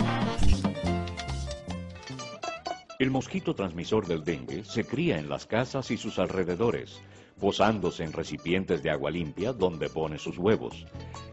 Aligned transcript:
El 2.97 3.11
mosquito 3.11 3.53
transmisor 3.53 4.07
del 4.07 4.23
dengue 4.23 4.63
se 4.63 4.85
cría 4.85 5.19
en 5.19 5.29
las 5.29 5.45
casas 5.45 5.91
y 5.91 5.97
sus 5.97 6.17
alrededores, 6.17 6.99
posándose 7.39 8.03
en 8.03 8.13
recipientes 8.13 8.81
de 8.83 8.89
agua 8.89 9.11
limpia 9.11 9.53
donde 9.53 9.89
pone 9.89 10.17
sus 10.17 10.37
huevos. 10.37 10.85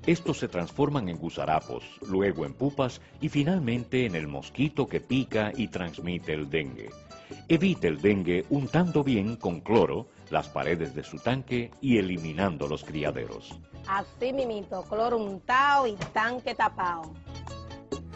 Estos 0.06 0.38
se 0.38 0.48
transforman 0.48 1.08
en 1.08 1.16
gusarapos, 1.16 1.84
luego 2.08 2.44
en 2.44 2.54
pupas 2.54 3.00
y 3.20 3.28
finalmente 3.28 4.06
en 4.06 4.16
el 4.16 4.26
mosquito 4.26 4.86
que 4.86 5.00
pica 5.00 5.52
y 5.56 5.68
transmite 5.68 6.32
el 6.32 6.50
dengue. 6.50 6.90
Evite 7.48 7.88
el 7.88 8.00
dengue 8.00 8.44
untando 8.50 9.04
bien 9.04 9.36
con 9.36 9.60
cloro 9.60 10.08
las 10.30 10.48
paredes 10.48 10.94
de 10.94 11.04
su 11.04 11.18
tanque 11.18 11.70
y 11.80 11.98
eliminando 11.98 12.66
los 12.66 12.84
criaderos. 12.84 13.58
Así 13.86 14.32
mimito, 14.32 14.82
cloro 14.84 15.18
untado 15.18 15.86
y 15.86 15.94
tanque 16.12 16.54
tapado. 16.54 17.12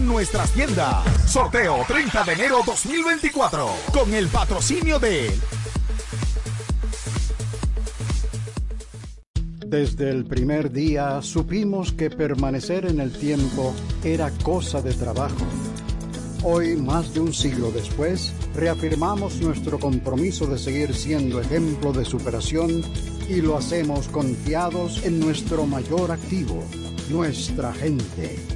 nuestra 0.00 0.42
nuestras 0.42 0.50
tiendas. 0.52 1.30
Sorteo 1.30 1.84
30 1.86 2.24
de 2.24 2.32
enero 2.32 2.60
2024 2.66 3.68
con 3.92 4.12
el 4.12 4.28
patrocinio 4.28 4.98
de 4.98 5.30
Desde 9.66 10.10
el 10.10 10.24
primer 10.24 10.72
día 10.72 11.22
supimos 11.22 11.92
que 11.92 12.10
permanecer 12.10 12.86
en 12.86 13.00
el 13.00 13.12
tiempo 13.12 13.74
era 14.04 14.30
cosa 14.42 14.82
de 14.82 14.92
trabajo. 14.92 15.44
Hoy, 16.42 16.76
más 16.76 17.12
de 17.14 17.20
un 17.20 17.32
siglo 17.32 17.70
después, 17.70 18.32
reafirmamos 18.54 19.36
nuestro 19.40 19.78
compromiso 19.78 20.46
de 20.46 20.58
seguir 20.58 20.94
siendo 20.94 21.40
ejemplo 21.40 21.92
de 21.92 22.04
superación 22.04 22.82
y 23.28 23.40
lo 23.40 23.56
hacemos 23.56 24.08
confiados 24.08 25.04
en 25.04 25.18
nuestro 25.18 25.66
mayor 25.66 26.12
activo, 26.12 26.62
nuestra 27.10 27.72
gente 27.72 28.55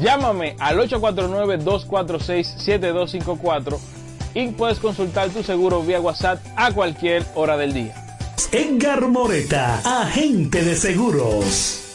Llámame 0.00 0.56
al 0.58 0.78
849-246-7254 0.78 3.78
y 4.34 4.48
puedes 4.48 4.78
consultar 4.78 5.30
tu 5.30 5.42
seguro 5.42 5.82
vía 5.82 5.98
WhatsApp 6.00 6.44
a 6.56 6.70
cualquier 6.72 7.24
hora 7.34 7.56
del 7.56 7.72
día. 7.72 7.94
Edgar 8.52 9.08
Moreta, 9.08 9.80
agente 9.84 10.62
de 10.64 10.76
seguros. 10.76 11.88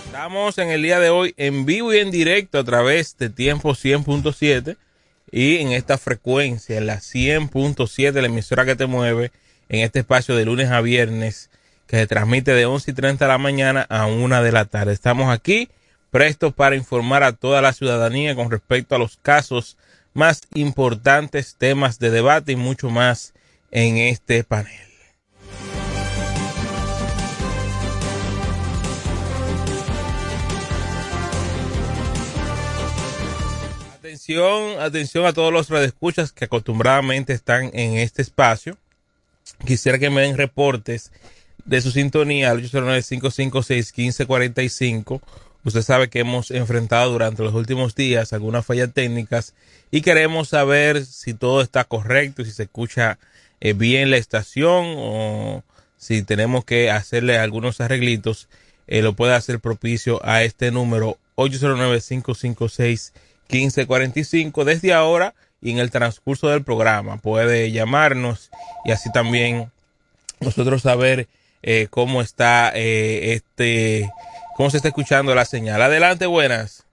Estamos 0.07 0.57
en 0.57 0.69
el 0.69 0.81
día 0.81 1.00
de 1.00 1.12
hoy 1.12 1.35
en 1.38 1.68
vivo 1.68 1.94
y 1.94 2.00
en 2.00 2.09
directo 2.09 2.57
a 2.57 2.63
través 2.63 3.15
de 3.19 3.30
Tiempo 3.30 3.74
100.7 3.75 4.77
y 5.31 5.57
en 5.57 5.71
esta 5.71 5.97
frecuencia, 5.97 6.77
en 6.77 6.87
la 6.87 6.97
100.7, 6.97 8.13
la 8.13 8.27
emisora 8.27 8.65
que 8.65 8.75
te 8.75 8.85
mueve, 8.85 9.31
en 9.69 9.81
este 9.81 9.99
espacio 9.99 10.35
de 10.35 10.45
lunes 10.45 10.69
a 10.69 10.81
viernes, 10.81 11.49
que 11.87 11.97
se 11.97 12.07
transmite 12.07 12.53
de 12.53 12.65
11 12.65 12.91
y 12.91 12.93
30 12.93 13.25
de 13.25 13.29
la 13.29 13.37
mañana 13.37 13.85
a 13.89 14.05
1 14.05 14.43
de 14.43 14.51
la 14.51 14.65
tarde. 14.65 14.93
Estamos 14.93 15.31
aquí 15.33 15.69
prestos 16.11 16.53
para 16.53 16.75
informar 16.75 17.23
a 17.23 17.33
toda 17.33 17.61
la 17.61 17.73
ciudadanía 17.73 18.35
con 18.35 18.51
respecto 18.51 18.95
a 18.95 18.99
los 18.99 19.17
casos 19.17 19.77
más 20.13 20.41
importantes, 20.53 21.55
temas 21.57 21.99
de 21.99 22.09
debate 22.09 22.53
y 22.53 22.55
mucho 22.55 22.89
más 22.89 23.33
en 23.71 23.97
este 23.97 24.43
panel. 24.43 24.88
Atención, 34.29 35.25
a 35.25 35.33
todos 35.33 35.51
los 35.51 35.69
radioescuchas 35.69 36.31
que 36.31 36.45
acostumbradamente 36.45 37.33
están 37.33 37.71
en 37.73 37.97
este 37.97 38.21
espacio. 38.21 38.77
Quisiera 39.65 39.97
que 39.97 40.11
me 40.11 40.21
den 40.21 40.37
reportes 40.37 41.11
de 41.65 41.81
su 41.81 41.89
sintonía 41.89 42.51
al 42.51 42.61
809-556-1545. 42.61 45.19
Usted 45.63 45.81
sabe 45.81 46.11
que 46.11 46.19
hemos 46.19 46.51
enfrentado 46.51 47.11
durante 47.11 47.41
los 47.41 47.55
últimos 47.55 47.95
días 47.95 48.31
algunas 48.31 48.67
fallas 48.67 48.93
técnicas 48.93 49.55
y 49.89 50.01
queremos 50.01 50.49
saber 50.49 51.07
si 51.07 51.33
todo 51.33 51.63
está 51.63 51.85
correcto, 51.85 52.45
si 52.45 52.51
se 52.51 52.61
escucha 52.63 53.17
eh, 53.61 53.73
bien 53.73 54.11
la 54.11 54.17
estación 54.17 54.93
o 54.95 55.63
si 55.97 56.21
tenemos 56.21 56.65
que 56.65 56.91
hacerle 56.91 57.39
algunos 57.39 57.81
arreglitos. 57.81 58.47
Eh, 58.85 59.01
lo 59.01 59.13
puede 59.13 59.33
hacer 59.33 59.59
propicio 59.59 60.23
a 60.23 60.43
este 60.43 60.69
número 60.69 61.17
809 61.33 61.99
556 62.07 63.11
1545 63.49 64.65
desde 64.65 64.93
ahora 64.93 65.33
y 65.61 65.71
en 65.71 65.79
el 65.79 65.91
transcurso 65.91 66.49
del 66.49 66.63
programa. 66.63 67.17
Puede 67.17 67.71
llamarnos 67.71 68.51
y 68.85 68.91
así 68.91 69.11
también 69.11 69.71
nosotros 70.39 70.81
saber 70.81 71.27
eh, 71.61 71.87
cómo 71.89 72.21
está 72.21 72.71
eh, 72.73 73.33
este, 73.33 74.09
cómo 74.55 74.69
se 74.69 74.77
está 74.77 74.89
escuchando 74.89 75.35
la 75.35 75.45
señal. 75.45 75.81
Adelante, 75.81 76.25
buenas. 76.25 76.85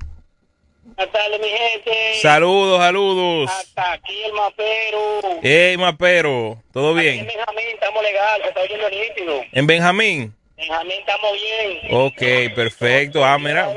Buenas 0.82 1.12
tardes, 1.12 1.40
mi 1.40 1.48
gente. 1.48 2.20
Saludos, 2.22 2.80
saludos. 2.80 3.50
Hasta 3.50 3.92
aquí 3.92 4.22
el 4.24 4.32
mapero. 4.32 5.40
Hey, 5.42 5.76
mapero, 5.76 6.62
¿todo 6.72 6.94
bien? 6.94 7.20
en 7.20 7.26
Benjamín 7.26 7.64
estamos 7.74 8.02
legal, 8.02 8.40
se 8.42 8.48
está 8.48 8.60
oyendo 8.60 8.90
nítido. 8.90 9.40
¿En 9.52 9.66
Benjamín? 9.66 10.34
Benjamín 10.56 10.96
estamos 11.00 11.32
bien. 11.32 11.78
Ok, 11.94 12.54
perfecto. 12.54 13.24
Ah, 13.24 13.38
mira. 13.38 13.74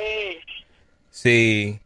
Sí. 1.11 1.79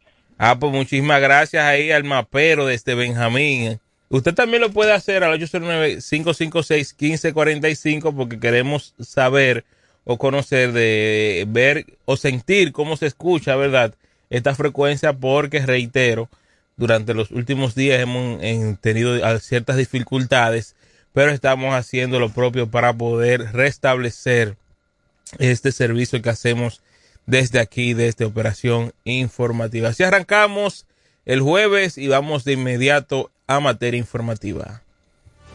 Ah, 0.46 0.60
pues 0.60 0.74
muchísimas 0.74 1.22
gracias 1.22 1.64
ahí 1.64 1.92
al 1.92 2.04
mapero 2.04 2.66
de 2.66 2.74
este 2.74 2.96
Benjamín. 2.96 3.80
Usted 4.10 4.34
también 4.34 4.60
lo 4.60 4.72
puede 4.72 4.92
hacer 4.92 5.24
al 5.24 5.40
809-556-1545 5.40 8.14
porque 8.14 8.42
queremos 8.42 8.94
saber 9.00 9.64
o 10.04 10.18
conocer, 10.18 10.74
de 10.74 11.46
ver 11.48 11.86
o 12.04 12.18
sentir 12.18 12.74
cómo 12.74 12.98
se 12.98 13.06
escucha, 13.06 13.56
¿verdad? 13.56 13.96
Esta 14.30 14.54
frecuencia 14.54 15.14
porque, 15.14 15.66
reitero, 15.66 16.28
durante 16.76 17.14
los 17.14 17.32
últimos 17.32 17.74
días 17.74 18.02
hemos 18.02 18.42
tenido 18.82 19.40
ciertas 19.40 19.78
dificultades, 19.78 20.76
pero 21.14 21.32
estamos 21.32 21.74
haciendo 21.74 22.20
lo 22.20 22.28
propio 22.28 22.70
para 22.70 22.92
poder 22.92 23.54
restablecer 23.54 24.58
este 25.40 25.72
servicio 25.72 26.22
que 26.22 26.32
hacemos 26.32 26.82
desde 27.26 27.60
aquí, 27.60 27.94
desde 27.94 28.26
Operación 28.26 28.94
Informativa. 29.04 29.90
Así 29.90 30.04
arrancamos 30.04 30.86
el 31.26 31.42
jueves 31.42 31.98
y 31.98 32.08
vamos 32.08 32.44
de 32.44 32.54
inmediato 32.54 33.32
a 33.48 33.60
materia 33.60 33.98
informativa. 33.98 34.83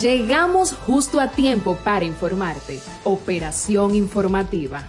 Llegamos 0.00 0.72
justo 0.72 1.20
a 1.20 1.28
tiempo 1.28 1.76
para 1.84 2.06
informarte. 2.06 2.80
Operación 3.04 3.94
informativa. 3.94 4.88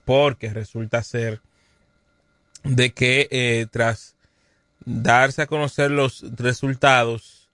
porque 0.06 0.52
resulta 0.52 1.04
ser 1.04 1.42
de 2.64 2.92
que 2.92 3.28
eh, 3.32 3.68
tras 3.72 4.16
darse 4.86 5.42
a 5.42 5.48
conocer 5.48 5.92
los 5.92 6.24
resultados 6.38 7.50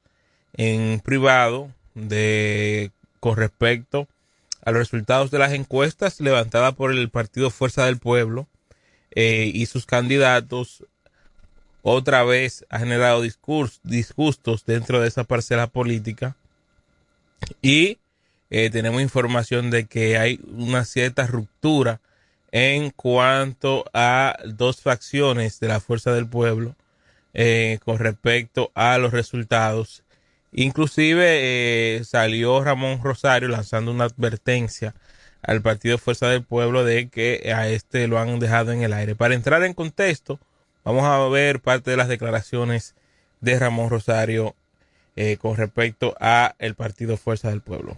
en 0.53 0.99
privado 0.99 1.71
de 1.93 2.91
con 3.19 3.35
respecto 3.35 4.07
a 4.63 4.71
los 4.71 4.79
resultados 4.79 5.31
de 5.31 5.39
las 5.39 5.53
encuestas 5.53 6.19
levantadas 6.19 6.75
por 6.75 6.91
el 6.91 7.09
partido 7.09 7.49
Fuerza 7.49 7.85
del 7.85 7.97
Pueblo 7.97 8.47
eh, 9.11 9.51
y 9.53 9.65
sus 9.65 9.85
candidatos 9.85 10.83
otra 11.81 12.23
vez 12.23 12.65
ha 12.69 12.79
generado 12.79 13.21
disgustos 13.21 14.65
dentro 14.65 14.99
de 14.99 15.07
esa 15.07 15.23
parcela 15.23 15.67
política. 15.67 16.35
Y 17.61 17.97
eh, 18.49 18.69
tenemos 18.69 19.01
información 19.01 19.69
de 19.69 19.85
que 19.85 20.17
hay 20.17 20.39
una 20.51 20.83
cierta 20.83 21.27
ruptura 21.27 22.01
en 22.51 22.91
cuanto 22.91 23.85
a 23.93 24.37
dos 24.45 24.81
facciones 24.81 25.59
de 25.59 25.67
la 25.69 25.79
Fuerza 25.79 26.11
del 26.11 26.27
Pueblo 26.27 26.75
eh, 27.37 27.79
con 27.85 27.99
respecto 27.99 28.71
a 28.75 28.97
los 28.97 29.13
resultados. 29.13 30.03
Inclusive 30.51 31.97
eh, 31.97 32.03
salió 32.03 32.61
Ramón 32.63 32.99
Rosario 33.01 33.47
lanzando 33.47 33.91
una 33.91 34.05
advertencia 34.05 34.93
al 35.41 35.61
Partido 35.61 35.97
Fuerza 35.97 36.27
del 36.27 36.43
Pueblo 36.43 36.83
de 36.83 37.07
que 37.07 37.53
a 37.55 37.69
este 37.69 38.07
lo 38.07 38.19
han 38.19 38.39
dejado 38.39 38.73
en 38.73 38.81
el 38.81 38.91
aire. 38.91 39.15
Para 39.15 39.35
entrar 39.35 39.63
en 39.63 39.73
contexto, 39.73 40.39
vamos 40.83 41.05
a 41.05 41.25
ver 41.29 41.61
parte 41.61 41.91
de 41.91 41.97
las 41.97 42.09
declaraciones 42.09 42.95
de 43.39 43.57
Ramón 43.57 43.89
Rosario 43.89 44.55
eh, 45.15 45.37
con 45.37 45.55
respecto 45.55 46.15
a 46.19 46.55
el 46.59 46.75
Partido 46.75 47.15
Fuerza 47.15 47.49
del 47.49 47.61
Pueblo 47.61 47.97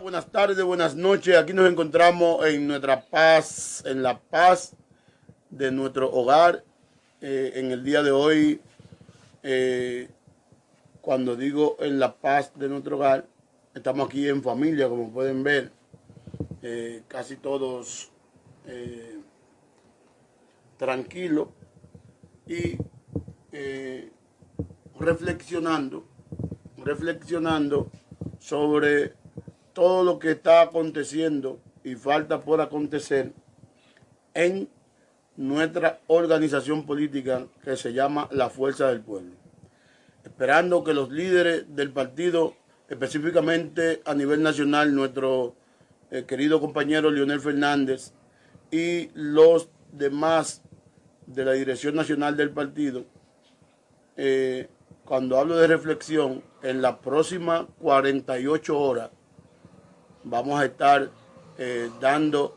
buenas 0.00 0.26
tardes, 0.26 0.62
buenas 0.62 0.94
noches. 0.94 1.36
Aquí 1.36 1.52
nos 1.52 1.70
encontramos 1.70 2.46
en 2.46 2.66
nuestra 2.66 3.02
paz, 3.02 3.82
en 3.86 4.02
la 4.02 4.18
paz 4.18 4.74
de 5.50 5.70
nuestro 5.70 6.10
hogar. 6.10 6.64
Eh, 7.24 7.52
en 7.54 7.70
el 7.70 7.84
día 7.84 8.02
de 8.02 8.10
hoy, 8.10 8.60
eh, 9.44 10.08
cuando 11.00 11.36
digo 11.36 11.76
en 11.78 12.00
la 12.00 12.16
paz 12.16 12.50
de 12.56 12.68
nuestro 12.68 12.96
hogar, 12.96 13.28
estamos 13.76 14.08
aquí 14.08 14.28
en 14.28 14.42
familia, 14.42 14.88
como 14.88 15.12
pueden 15.12 15.44
ver, 15.44 15.70
eh, 16.62 17.04
casi 17.06 17.36
todos 17.36 18.10
tranquilos 20.78 21.48
y 22.46 22.76
reflexionando, 24.98 26.04
reflexionando 26.76 27.88
sobre 28.40 29.14
todo 29.72 30.02
lo 30.02 30.18
que 30.18 30.32
está 30.32 30.62
aconteciendo 30.62 31.60
y 31.84 31.94
falta 31.94 32.40
por 32.42 32.60
acontecer 32.60 33.32
en 34.34 34.68
nuestra 35.36 36.00
organización 36.08 36.84
política 36.84 37.46
que 37.64 37.76
se 37.76 37.92
llama 37.92 38.28
la 38.30 38.50
Fuerza 38.50 38.88
del 38.88 39.00
Pueblo. 39.00 39.32
Esperando 40.24 40.84
que 40.84 40.94
los 40.94 41.10
líderes 41.10 41.74
del 41.74 41.90
partido, 41.90 42.54
específicamente 42.88 44.02
a 44.04 44.14
nivel 44.14 44.42
nacional, 44.42 44.94
nuestro 44.94 45.54
eh, 46.10 46.24
querido 46.26 46.60
compañero 46.60 47.10
Leonel 47.10 47.40
Fernández 47.40 48.12
y 48.70 49.10
los 49.14 49.68
demás 49.90 50.62
de 51.26 51.44
la 51.44 51.52
dirección 51.52 51.94
nacional 51.94 52.36
del 52.36 52.50
partido, 52.50 53.04
eh, 54.16 54.68
cuando 55.04 55.38
hablo 55.38 55.56
de 55.56 55.66
reflexión, 55.66 56.42
en 56.62 56.80
las 56.80 56.98
próximas 56.98 57.64
48 57.80 58.78
horas 58.78 59.10
vamos 60.22 60.60
a 60.60 60.66
estar 60.66 61.10
eh, 61.58 61.90
dando 62.00 62.56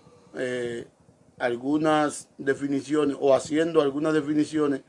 algunas 1.37 2.29
definiciones 2.37 3.17
o 3.19 3.33
haciendo 3.33 3.81
algunas 3.81 4.13
definiciones 4.13 4.81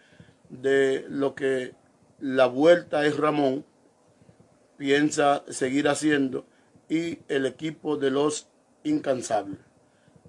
de 0.49 1.05
lo 1.09 1.35
que 1.35 1.75
la 2.21 2.47
vuelta 2.47 3.05
es 3.05 3.17
Ramón 3.17 3.65
piensa 4.77 5.45
seguir 5.49 5.89
haciendo 5.89 6.47
y 6.89 7.19
el 7.29 7.47
equipo 7.47 7.97
de 7.97 8.11
los 8.11 8.49
incansables. 8.85 9.59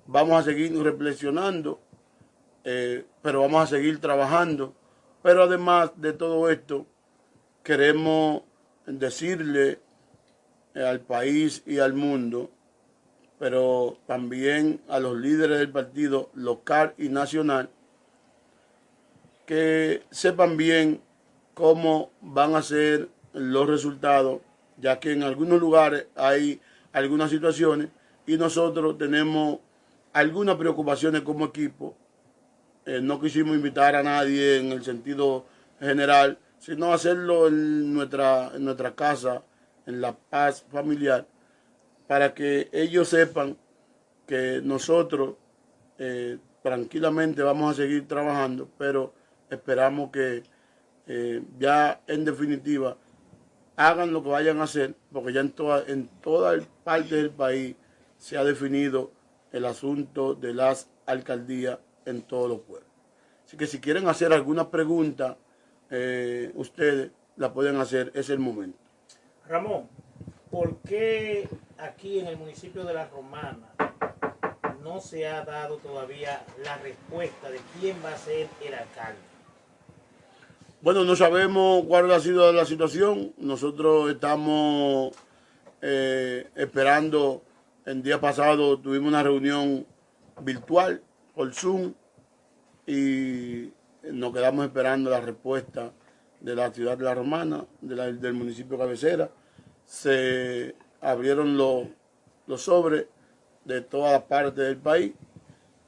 Vamos 0.08 0.40
a 0.40 0.44
seguir 0.44 0.76
reflexionando, 0.82 1.82
eh, 2.64 3.06
pero 3.22 3.42
vamos 3.42 3.64
a 3.64 3.68
seguir 3.68 4.00
trabajando. 4.00 4.74
Pero 5.22 5.44
además 5.44 5.92
de 5.98 6.14
todo 6.14 6.50
esto, 6.50 6.88
queremos 7.64 8.44
decirle 8.86 9.80
al 10.74 11.02
país 11.02 11.64
y 11.66 11.80
al 11.80 11.94
mundo, 11.94 12.52
pero 13.40 13.98
también 14.08 14.82
a 14.88 15.00
los 15.00 15.18
líderes 15.18 15.60
del 15.60 15.70
partido 15.70 16.30
local 16.34 16.94
y 16.98 17.10
nacional, 17.10 17.70
que 19.46 20.04
sepan 20.10 20.58
bien 20.58 21.02
cómo 21.54 22.12
van 22.22 22.56
a 22.56 22.62
ser 22.62 23.10
los 23.34 23.68
resultados, 23.68 24.42
ya 24.78 25.00
que 25.00 25.12
en 25.12 25.24
algunos 25.24 25.60
lugares 25.60 26.08
hay 26.16 26.60
algunas 26.92 27.30
situaciones 27.30 27.90
y 28.26 28.38
nosotros 28.38 28.98
tenemos 28.98 29.60
algunas 30.14 30.56
preocupaciones 30.56 31.22
como 31.22 31.46
equipo. 31.46 31.96
Eh, 32.86 33.00
no 33.02 33.20
quisimos 33.20 33.56
invitar 33.56 33.96
a 33.96 34.04
nadie 34.04 34.58
en 34.58 34.72
el 34.72 34.84
sentido 34.84 35.46
general, 35.80 36.38
sino 36.60 36.92
hacerlo 36.92 37.48
en 37.48 37.94
nuestra, 37.94 38.52
en 38.56 38.66
nuestra 38.66 38.96
casa 38.96 39.44
en 39.88 40.02
la 40.02 40.16
paz 40.16 40.66
familiar, 40.70 41.26
para 42.08 42.34
que 42.34 42.70
ellos 42.72 43.10
sepan 43.10 43.58
que 44.26 44.62
nosotros 44.64 45.36
eh, 45.98 46.38
tranquilamente 46.64 47.42
vamos 47.42 47.72
a 47.72 47.82
seguir 47.82 48.08
trabajando, 48.08 48.70
pero 48.78 49.14
esperamos 49.50 50.12
que 50.12 50.44
eh, 51.08 51.44
ya 51.58 52.02
en 52.08 52.26
definitiva 52.26 52.98
hagan 53.76 54.12
lo 54.12 54.24
que 54.24 54.30
vayan 54.30 54.60
a 54.60 54.64
hacer, 54.64 54.96
porque 55.12 55.34
ya 55.34 55.42
en 55.42 55.52
toda, 55.52 55.84
en 55.88 56.08
toda 56.22 56.60
parte 56.84 57.16
del 57.16 57.30
país 57.30 57.76
se 58.18 58.38
ha 58.38 58.44
definido 58.44 59.12
el 59.52 59.66
asunto 59.66 60.34
de 60.34 60.54
las 60.54 60.90
alcaldías 61.06 61.80
en 62.06 62.24
todos 62.24 62.50
los 62.50 62.60
pueblos. 62.62 62.90
Así 63.46 63.56
que 63.56 63.68
si 63.68 63.80
quieren 63.80 64.08
hacer 64.08 64.34
alguna 64.34 64.70
pregunta, 64.70 65.38
eh, 65.90 66.52
ustedes 66.56 67.12
la 67.38 67.54
pueden 67.54 67.78
hacer, 67.78 68.12
es 68.14 68.30
el 68.30 68.40
momento. 68.40 68.78
Ramón, 69.48 69.88
¿por 70.50 70.78
qué 70.80 71.48
aquí 71.80 72.20
en 72.20 72.28
el 72.28 72.38
municipio 72.38 72.84
de 72.84 72.94
La 72.94 73.08
Romana 73.08 73.74
no 74.84 75.00
se 75.00 75.28
ha 75.28 75.44
dado 75.44 75.78
todavía 75.78 76.46
la 76.64 76.78
respuesta 76.78 77.50
de 77.50 77.60
quién 77.80 77.98
va 78.04 78.14
a 78.14 78.18
ser 78.18 78.48
el 78.66 78.74
alcalde? 78.74 79.20
Bueno, 80.82 81.04
no 81.04 81.16
sabemos 81.16 81.84
cuál 81.88 82.12
ha 82.12 82.20
sido 82.20 82.52
la 82.54 82.66
situación. 82.66 83.34
Nosotros 83.38 84.10
estamos 84.12 85.12
eh, 85.82 86.50
esperando. 86.56 87.44
El 87.86 88.04
día 88.04 88.22
pasado 88.22 88.80
tuvimos 88.80 89.08
una 89.08 89.24
reunión 89.24 89.86
virtual 90.42 91.02
por 91.34 91.54
Zoom 91.54 91.94
y 92.86 93.72
nos 94.04 94.34
quedamos 94.34 94.66
esperando 94.66 95.10
la 95.10 95.20
respuesta 95.20 95.92
de 96.40 96.56
la 96.56 96.72
ciudad 96.72 96.98
de 96.98 97.04
La 97.06 97.16
Romana, 97.16 97.66
del 97.82 98.34
municipio 98.34 98.78
cabecera, 98.78 99.30
se 99.86 100.76
abrieron 101.08 101.58
los, 101.58 101.88
los 102.48 102.62
sobres 102.62 103.06
de 103.64 103.82
todas 103.82 104.12
las 104.12 104.24
partes 104.24 104.56
del 104.56 104.78
país 104.78 105.14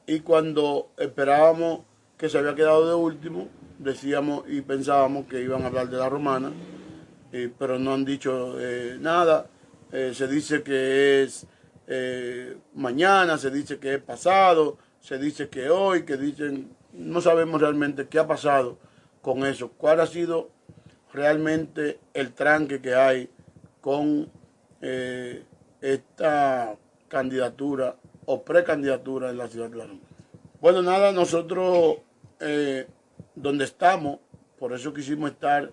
y 0.08 0.22
cuando 0.22 0.92
esperábamos 0.98 1.82
que 2.18 2.30
se 2.30 2.38
había 2.38 2.56
quedado 2.56 2.88
de 2.88 2.96
último, 2.96 3.48
decíamos 3.78 4.44
y 4.48 4.62
pensábamos 4.62 5.28
que 5.28 5.42
iban 5.42 5.64
a 5.64 5.68
hablar 5.68 5.90
de 5.90 5.98
la 5.98 6.10
romana, 6.10 6.52
eh, 7.32 7.52
pero 7.60 7.78
no 7.78 7.94
han 7.94 8.06
dicho 8.06 8.60
eh, 8.60 8.98
nada. 9.00 9.48
Eh, 9.92 10.14
se 10.14 10.28
dice 10.28 10.64
que 10.64 11.24
es 11.24 11.46
mañana, 12.76 13.38
se 13.38 13.50
dice 13.50 13.80
que 13.80 13.96
es 13.96 14.02
pasado, 14.02 14.78
se 15.00 15.18
dice 15.18 15.50
que 15.50 15.70
hoy, 15.70 16.04
que 16.06 16.18
dicen, 16.18 16.76
no 16.94 17.20
sabemos 17.20 17.62
realmente 17.62 18.08
qué 18.08 18.20
ha 18.20 18.28
pasado 18.28 18.78
con 19.22 19.46
eso, 19.46 19.72
cuál 19.78 20.00
ha 20.00 20.08
sido 20.08 20.50
realmente 21.12 22.00
el 22.14 22.34
tranque 22.34 22.80
que 22.80 22.94
hay 22.94 23.30
con 23.82 24.30
eh, 24.82 25.44
esta 25.82 26.76
candidatura 27.08 27.96
o 28.26 28.44
precandidatura 28.44 29.30
en 29.30 29.38
la 29.38 29.48
ciudad 29.48 29.70
de 29.70 29.78
La 29.78 29.88
Bueno, 30.62 30.82
nada, 30.82 31.12
nosotros 31.12 31.98
eh, 32.40 32.88
donde 33.36 33.66
estamos 33.66 34.20
por 34.58 34.74
eso 34.74 34.94
quisimos 34.94 35.32
estar, 35.32 35.72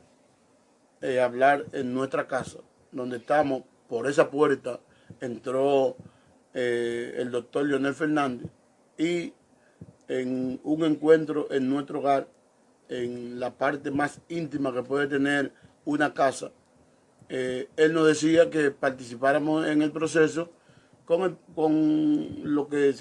eh, 1.00 1.20
hablar 1.20 1.66
en 1.72 1.92
nuestra 1.92 2.28
casa, 2.28 2.60
donde 2.92 3.16
estamos, 3.16 3.62
por 3.88 4.06
esa 4.06 4.30
puerta 4.30 4.80
entró 5.20 5.96
el 6.52 7.30
doctor 7.30 7.66
Leonel 7.66 7.94
Fernández 7.94 8.48
y 8.96 9.34
en 10.08 10.60
un 10.64 10.84
encuentro 10.84 11.48
en 11.50 11.68
nuestro 11.68 11.98
hogar, 11.98 12.28
en 12.88 13.40
la 13.40 13.50
parte 13.50 13.90
más 13.90 14.20
íntima 14.28 14.72
que 14.72 14.82
puede 14.82 15.06
tener 15.08 15.52
una 15.84 16.14
casa, 16.14 16.52
eh, 17.28 17.68
él 17.76 17.92
nos 17.92 18.06
decía 18.06 18.50
que 18.50 18.70
participáramos 18.70 19.66
en 19.66 19.82
el 19.82 19.90
proceso 19.90 20.50
con, 21.04 21.38
lo, 22.44 22.68
que, 22.68 22.94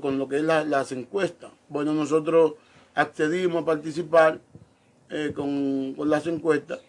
con 0.00 0.18
lo 0.18 0.28
que 0.28 0.36
es 0.36 0.42
las 0.42 0.92
encuestas. 0.92 1.50
Bueno, 1.68 1.92
nosotros 1.92 2.54
accedimos 2.94 3.62
a 3.62 3.66
participar 3.66 4.40
eh, 5.08 5.32
con, 5.34 5.94
las 6.08 6.26
encuestas 6.26 6.80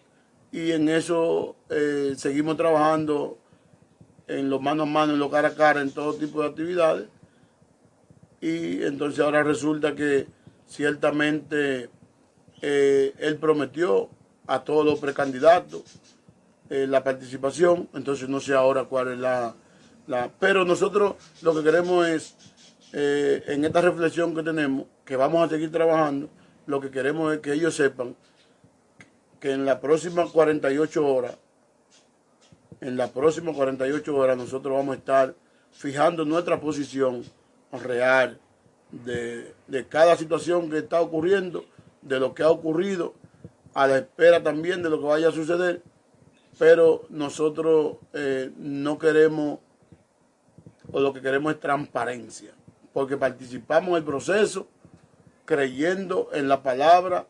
y 0.50 0.72
en 0.72 0.88
eso 0.88 1.56
eh, 1.70 2.14
seguimos 2.16 2.56
trabajando 2.56 3.38
en 4.28 4.50
los 4.50 4.60
mano 4.60 4.84
a 4.84 4.86
mano, 4.86 5.14
en 5.14 5.18
lo 5.18 5.30
cara 5.30 5.48
a 5.48 5.54
cara, 5.54 5.80
en 5.80 5.90
todo 5.90 6.14
tipo 6.14 6.42
de 6.42 6.48
actividades. 6.48 7.08
Y 8.40 8.82
entonces 8.82 9.20
ahora 9.20 9.42
resulta 9.42 9.94
que 9.94 10.26
ciertamente 10.66 11.90
él 12.60 13.38
prometió 13.40 14.08
a 14.46 14.62
todos 14.62 14.84
los 14.84 14.98
precandidatos 15.00 16.01
eh, 16.72 16.86
la 16.86 17.04
participación, 17.04 17.86
entonces 17.92 18.30
no 18.30 18.40
sé 18.40 18.54
ahora 18.54 18.84
cuál 18.84 19.12
es 19.12 19.18
la, 19.18 19.54
la... 20.06 20.30
Pero 20.40 20.64
nosotros 20.64 21.16
lo 21.42 21.54
que 21.54 21.62
queremos 21.62 22.08
es, 22.08 22.34
eh, 22.94 23.42
en 23.48 23.66
esta 23.66 23.82
reflexión 23.82 24.34
que 24.34 24.42
tenemos, 24.42 24.86
que 25.04 25.16
vamos 25.16 25.44
a 25.44 25.50
seguir 25.50 25.70
trabajando, 25.70 26.30
lo 26.64 26.80
que 26.80 26.90
queremos 26.90 27.30
es 27.34 27.40
que 27.40 27.52
ellos 27.52 27.76
sepan 27.76 28.16
que 29.38 29.52
en 29.52 29.66
las 29.66 29.80
próximas 29.80 30.30
48 30.30 31.06
horas, 31.06 31.36
en 32.80 32.96
las 32.96 33.10
próximas 33.10 33.54
48 33.54 34.16
horas 34.16 34.38
nosotros 34.38 34.74
vamos 34.74 34.94
a 34.94 34.98
estar 34.98 35.34
fijando 35.72 36.24
nuestra 36.24 36.58
posición 36.58 37.22
real 37.70 38.40
de, 38.92 39.52
de 39.66 39.86
cada 39.88 40.16
situación 40.16 40.70
que 40.70 40.78
está 40.78 41.02
ocurriendo, 41.02 41.66
de 42.00 42.18
lo 42.18 42.32
que 42.32 42.42
ha 42.42 42.48
ocurrido, 42.48 43.12
a 43.74 43.86
la 43.86 43.98
espera 43.98 44.42
también 44.42 44.82
de 44.82 44.88
lo 44.88 45.00
que 45.00 45.04
vaya 45.04 45.28
a 45.28 45.32
suceder 45.32 45.82
pero 46.62 47.02
nosotros 47.08 47.96
eh, 48.12 48.52
no 48.56 48.96
queremos, 48.96 49.58
o 50.92 51.00
lo 51.00 51.12
que 51.12 51.20
queremos 51.20 51.54
es 51.54 51.58
transparencia, 51.58 52.52
porque 52.92 53.16
participamos 53.16 53.88
en 53.88 53.96
el 53.96 54.04
proceso 54.04 54.68
creyendo 55.44 56.28
en 56.32 56.46
la 56.46 56.62
palabra 56.62 57.26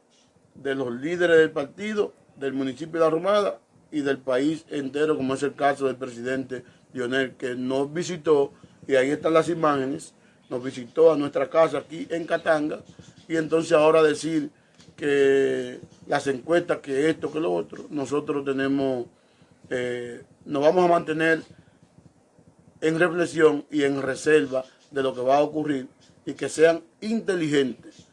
de 0.55 0.75
los 0.75 0.93
líderes 0.93 1.39
del 1.39 1.51
partido, 1.51 2.13
del 2.37 2.53
municipio 2.53 3.01
de 3.01 3.07
La 3.07 3.09
Romada 3.09 3.59
y 3.91 4.03
del 4.03 4.19
país 4.19 4.67
entero, 4.69 5.17
como 5.17 5.33
es 5.33 5.43
el 5.43 5.55
caso 5.55 5.87
del 5.87 5.97
presidente 5.97 6.63
Lionel, 6.93 7.33
que 7.37 7.55
nos 7.55 7.91
visitó, 7.91 8.53
y 8.87 8.97
ahí 8.97 9.13
están 9.13 9.33
las 9.33 9.49
imágenes, 9.49 10.13
nos 10.51 10.63
visitó 10.63 11.11
a 11.11 11.17
nuestra 11.17 11.49
casa 11.49 11.79
aquí 11.79 12.07
en 12.11 12.27
Catanga, 12.27 12.81
y 13.27 13.37
entonces 13.37 13.73
ahora 13.73 14.03
decir 14.03 14.51
que 14.95 15.81
las 16.07 16.27
encuestas, 16.27 16.81
que 16.81 17.09
esto, 17.09 17.33
que 17.33 17.41
lo 17.41 17.51
otro, 17.51 17.87
nosotros 17.89 18.45
tenemos, 18.45 19.07
eh, 19.75 20.23
nos 20.45 20.63
vamos 20.63 20.85
a 20.85 20.89
mantener 20.89 21.43
en 22.83 22.99
reflexión 22.99 23.65
y 23.71 23.85
en 23.85 24.03
reserva 24.03 24.65
de 24.91 25.03
lo 25.03 25.15
que 25.15 25.23
va 25.23 25.39
a 25.39 25.43
ocurrir 25.43 25.89
y 26.27 26.35
que 26.35 26.51
sean 26.51 26.83
inteligentes 27.01 28.07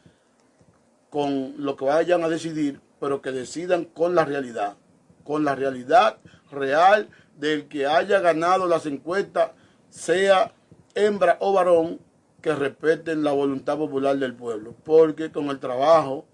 con 1.10 1.54
lo 1.58 1.76
que 1.76 1.84
vayan 1.84 2.24
a 2.24 2.28
decidir, 2.28 2.80
pero 2.98 3.20
que 3.20 3.30
decidan 3.30 3.84
con 3.84 4.14
la 4.14 4.24
realidad, 4.24 4.76
con 5.22 5.44
la 5.44 5.54
realidad 5.54 6.16
real 6.50 7.10
del 7.36 7.68
que 7.68 7.86
haya 7.86 8.20
ganado 8.20 8.66
las 8.66 8.86
encuestas, 8.86 9.50
sea 9.90 10.54
hembra 10.94 11.36
o 11.40 11.52
varón, 11.52 12.00
que 12.40 12.54
respeten 12.54 13.22
la 13.22 13.32
voluntad 13.32 13.76
popular 13.76 14.16
del 14.16 14.34
pueblo, 14.34 14.74
porque 14.82 15.30
con 15.30 15.50
el 15.50 15.58
trabajo 15.58 16.24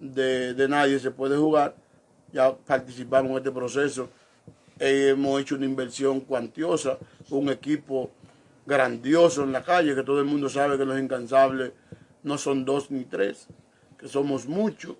de, 0.00 0.66
nadie 0.66 0.98
se 0.98 1.10
puede 1.10 1.36
jugar. 1.36 1.74
Ya 2.32 2.56
participamos 2.56 3.30
en 3.32 3.36
este 3.36 3.52
proceso. 3.52 4.08
Hemos 4.78 5.40
hecho 5.40 5.56
una 5.56 5.66
inversión 5.66 6.20
cuantiosa, 6.20 6.98
un 7.30 7.48
equipo 7.50 8.10
grandioso 8.66 9.44
en 9.44 9.52
la 9.52 9.62
calle, 9.62 9.94
que 9.94 10.02
todo 10.02 10.20
el 10.20 10.26
mundo 10.26 10.48
sabe 10.48 10.76
que 10.76 10.84
los 10.84 10.98
incansables 10.98 11.72
no 12.22 12.36
son 12.38 12.64
dos 12.64 12.90
ni 12.90 13.04
tres, 13.04 13.46
que 13.98 14.08
somos 14.08 14.46
muchos 14.46 14.96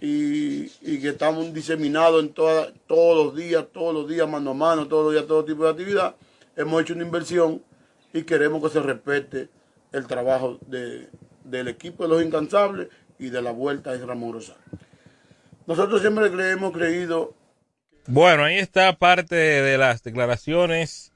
y, 0.00 0.68
que 1.00 1.08
estamos 1.08 1.52
diseminados 1.52 2.22
en 2.22 2.32
todos 2.32 2.72
los 2.88 3.34
días, 3.34 3.66
todos 3.72 3.92
los 3.92 4.08
días, 4.08 4.28
mano 4.28 4.50
a 4.50 4.54
mano, 4.54 4.88
todos 4.88 5.06
los 5.06 5.14
días, 5.14 5.26
todo 5.26 5.44
tipo 5.44 5.64
de 5.64 5.70
actividad. 5.70 6.14
Hemos 6.56 6.82
hecho 6.82 6.94
una 6.94 7.04
inversión 7.04 7.62
y 8.12 8.22
queremos 8.22 8.62
que 8.62 8.68
se 8.68 8.80
respete 8.80 9.48
el 9.90 10.06
trabajo 10.06 10.58
del 10.66 11.68
equipo 11.68 12.04
de 12.04 12.08
los 12.08 12.22
incansables 12.22 12.88
y 13.18 13.30
de 13.30 13.42
la 13.42 13.50
vuelta 13.50 13.92
de 13.92 14.04
Ramón 14.04 14.34
Rosario. 14.34 14.62
Nosotros 15.66 16.00
siempre 16.00 16.30
le 16.30 16.50
hemos 16.50 16.72
creído. 16.72 17.34
Bueno, 18.06 18.44
ahí 18.44 18.58
está 18.58 18.92
parte 18.94 19.36
de 19.36 19.78
las 19.78 20.02
declaraciones 20.02 21.12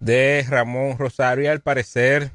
de 0.00 0.44
Ramón 0.48 0.96
Rosario. 0.98 1.44
Y 1.44 1.48
al 1.48 1.60
parecer, 1.60 2.30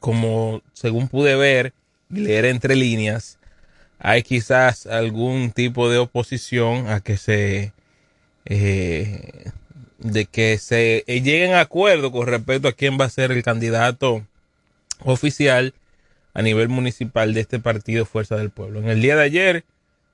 como 0.00 0.62
según 0.72 1.08
pude 1.08 1.36
ver 1.36 1.72
y 2.10 2.20
leer 2.20 2.46
entre 2.46 2.74
líneas, 2.74 3.38
hay 4.00 4.22
quizás 4.22 4.86
algún 4.86 5.52
tipo 5.52 5.88
de 5.88 5.98
oposición 5.98 6.88
a 6.88 7.00
que 7.00 7.16
se 7.16 7.72
eh, 8.46 9.50
de 9.98 10.24
que 10.24 10.58
se 10.58 11.04
lleguen 11.06 11.52
a 11.52 11.60
acuerdo 11.60 12.10
con 12.10 12.26
respecto 12.26 12.68
a 12.68 12.72
quién 12.72 12.98
va 12.98 13.04
a 13.04 13.10
ser 13.10 13.30
el 13.30 13.42
candidato 13.42 14.26
oficial 15.04 15.74
a 16.34 16.42
nivel 16.42 16.68
municipal 16.68 17.34
de 17.34 17.42
este 17.42 17.58
partido 17.58 18.06
Fuerza 18.06 18.36
del 18.36 18.50
Pueblo. 18.50 18.80
En 18.80 18.88
el 18.88 19.02
día 19.02 19.16
de 19.16 19.22
ayer, 19.22 19.64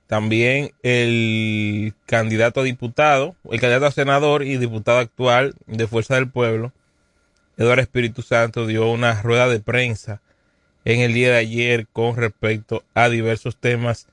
también 0.07 0.71
el 0.83 1.93
candidato 2.05 2.61
a 2.61 2.63
diputado, 2.63 3.35
el 3.51 3.59
candidato 3.59 3.85
a 3.85 3.91
senador 3.91 4.43
y 4.43 4.57
diputado 4.57 4.99
actual 4.99 5.55
de 5.67 5.87
Fuerza 5.87 6.15
del 6.15 6.29
Pueblo, 6.29 6.71
Eduardo 7.57 7.81
Espíritu 7.81 8.21
Santo, 8.21 8.65
dio 8.67 8.89
una 8.89 9.21
rueda 9.21 9.47
de 9.47 9.59
prensa 9.59 10.21
en 10.85 11.01
el 11.01 11.13
día 11.13 11.31
de 11.31 11.37
ayer 11.37 11.87
con 11.87 12.15
respecto 12.15 12.83
a 12.93 13.09
diversos 13.09 13.57
temas 13.57 14.07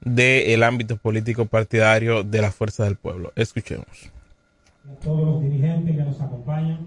del 0.00 0.62
ámbito 0.62 0.96
político 0.96 1.46
partidario 1.46 2.22
de 2.24 2.42
la 2.42 2.50
Fuerza 2.50 2.84
del 2.84 2.96
Pueblo. 2.96 3.32
Escuchemos. 3.36 4.10
A 4.90 4.94
todos 5.00 5.26
los 5.26 5.42
dirigentes 5.42 5.96
que 5.96 6.02
nos 6.02 6.20
acompañan 6.20 6.78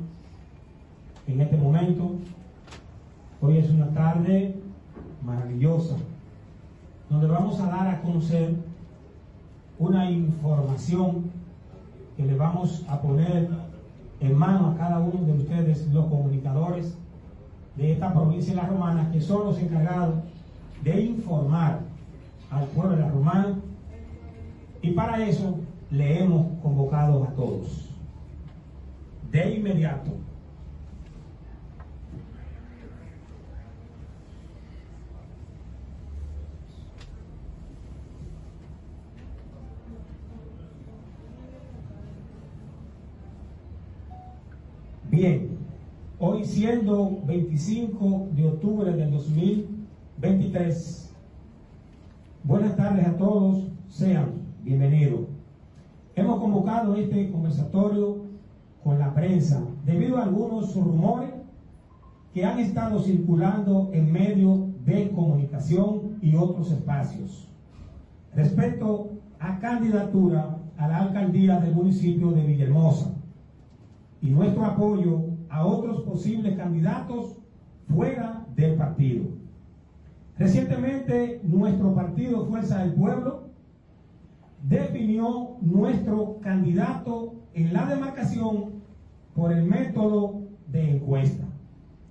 en 1.28 1.41
este 1.41 1.58
momento, 1.58 2.17
Hoy 3.41 3.58
es 3.58 3.69
una 3.69 3.88
tarde 3.93 4.54
maravillosa, 5.24 5.95
donde 7.10 7.28
vamos 7.28 7.60
a 7.60 7.65
dar 7.65 7.88
a 7.88 8.02
conocer 8.02 8.54
una 9.80 10.10
información 10.10 11.32
que 12.15 12.26
le 12.26 12.36
vamos 12.36 12.86
a 12.88 13.02
poner 13.02 13.50
en 14.19 14.38
mano 14.38 14.72
a 14.72 14.76
cada 14.76 15.00
uno 15.00 15.26
de 15.26 15.32
ustedes, 15.32 15.88
los 15.88 16.06
comunicadores 16.06 16.98
de 17.76 17.93
esta 17.93 18.13
provincia 18.13 18.54
de 18.54 18.62
La 18.62 18.67
Romana, 18.67 19.10
que 19.12 19.22
son 19.22 19.45
los 19.45 19.58
encargados 19.58 20.15
de 20.84 21.02
informar 21.02 21.80
al 22.52 22.65
pueblo 22.67 22.95
de 22.95 23.02
La 23.02 23.10
Romana. 23.10 23.56
Y 24.82 24.91
para 24.91 25.26
eso 25.26 25.60
le 25.89 26.19
hemos 26.22 26.48
convocado 26.62 27.24
a 27.24 27.28
todos. 27.28 27.89
De 29.32 29.56
inmediato, 29.56 30.12
Bien, 45.12 45.58
hoy 46.19 46.45
siendo 46.45 47.22
25 47.26 48.28
de 48.36 48.48
octubre 48.48 48.91
del 48.91 49.10
2023, 49.10 51.15
buenas 52.43 52.76
tardes 52.76 53.08
a 53.08 53.17
todos, 53.17 53.72
sean 53.88 54.34
bienvenidos. 54.62 55.22
Hemos 56.15 56.39
convocado 56.39 56.95
este 56.95 57.32
conversatorio 57.32 58.17
con 58.84 59.00
la 59.00 59.12
prensa 59.15 59.63
debido 59.84 60.19
a 60.19 60.26
algunos 60.26 60.76
rumores 60.76 61.32
que 62.32 62.45
han 62.45 62.60
estado 62.60 63.02
circulando 63.02 63.89
en 63.91 64.12
medio 64.12 64.67
de 64.86 65.10
comunicación 65.10 66.19
y 66.22 66.36
otros 66.36 66.72
espacios 66.72 67.48
respecto 68.36 69.10
a 69.39 69.58
candidatura 69.58 70.60
a 70.78 70.88
la 70.88 71.00
alcaldía 71.00 71.60
del 71.60 71.74
municipio 71.74 72.30
de 72.30 72.43
Villahermosa 72.43 73.15
y 74.22 74.30
nuestro 74.30 74.66
apoyo 74.66 75.26
a 75.50 75.66
otros 75.66 76.02
posibles 76.04 76.58
candidatos 76.58 77.38
fuera 77.88 78.46
del 78.56 78.76
partido. 78.76 79.26
Recientemente, 80.38 81.42
nuestro 81.44 81.94
partido 81.94 82.46
Fuerza 82.46 82.80
del 82.80 82.94
Pueblo 82.94 83.50
definió 84.64 85.58
nuestro 85.62 86.40
candidato 86.42 87.36
en 87.54 87.74
la 87.74 87.86
demarcación 87.88 88.80
por 89.36 89.52
el 89.52 89.66
método 89.66 90.42
de 90.68 90.98
encuesta, 90.98 91.46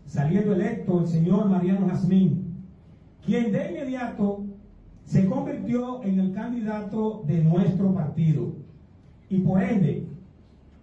saliendo 0.06 0.54
electo 0.54 1.00
el 1.00 1.06
señor 1.06 1.48
Mariano 1.48 1.88
Jazmín, 1.88 2.64
quien 3.24 3.52
de 3.52 3.70
inmediato 3.70 4.44
se 5.04 5.26
convirtió 5.26 6.02
en 6.02 6.20
el 6.20 6.32
candidato 6.32 7.22
de 7.26 7.42
nuestro 7.42 7.94
partido 7.94 8.52
y 9.30 9.38
por 9.38 9.62
ende 9.62 10.06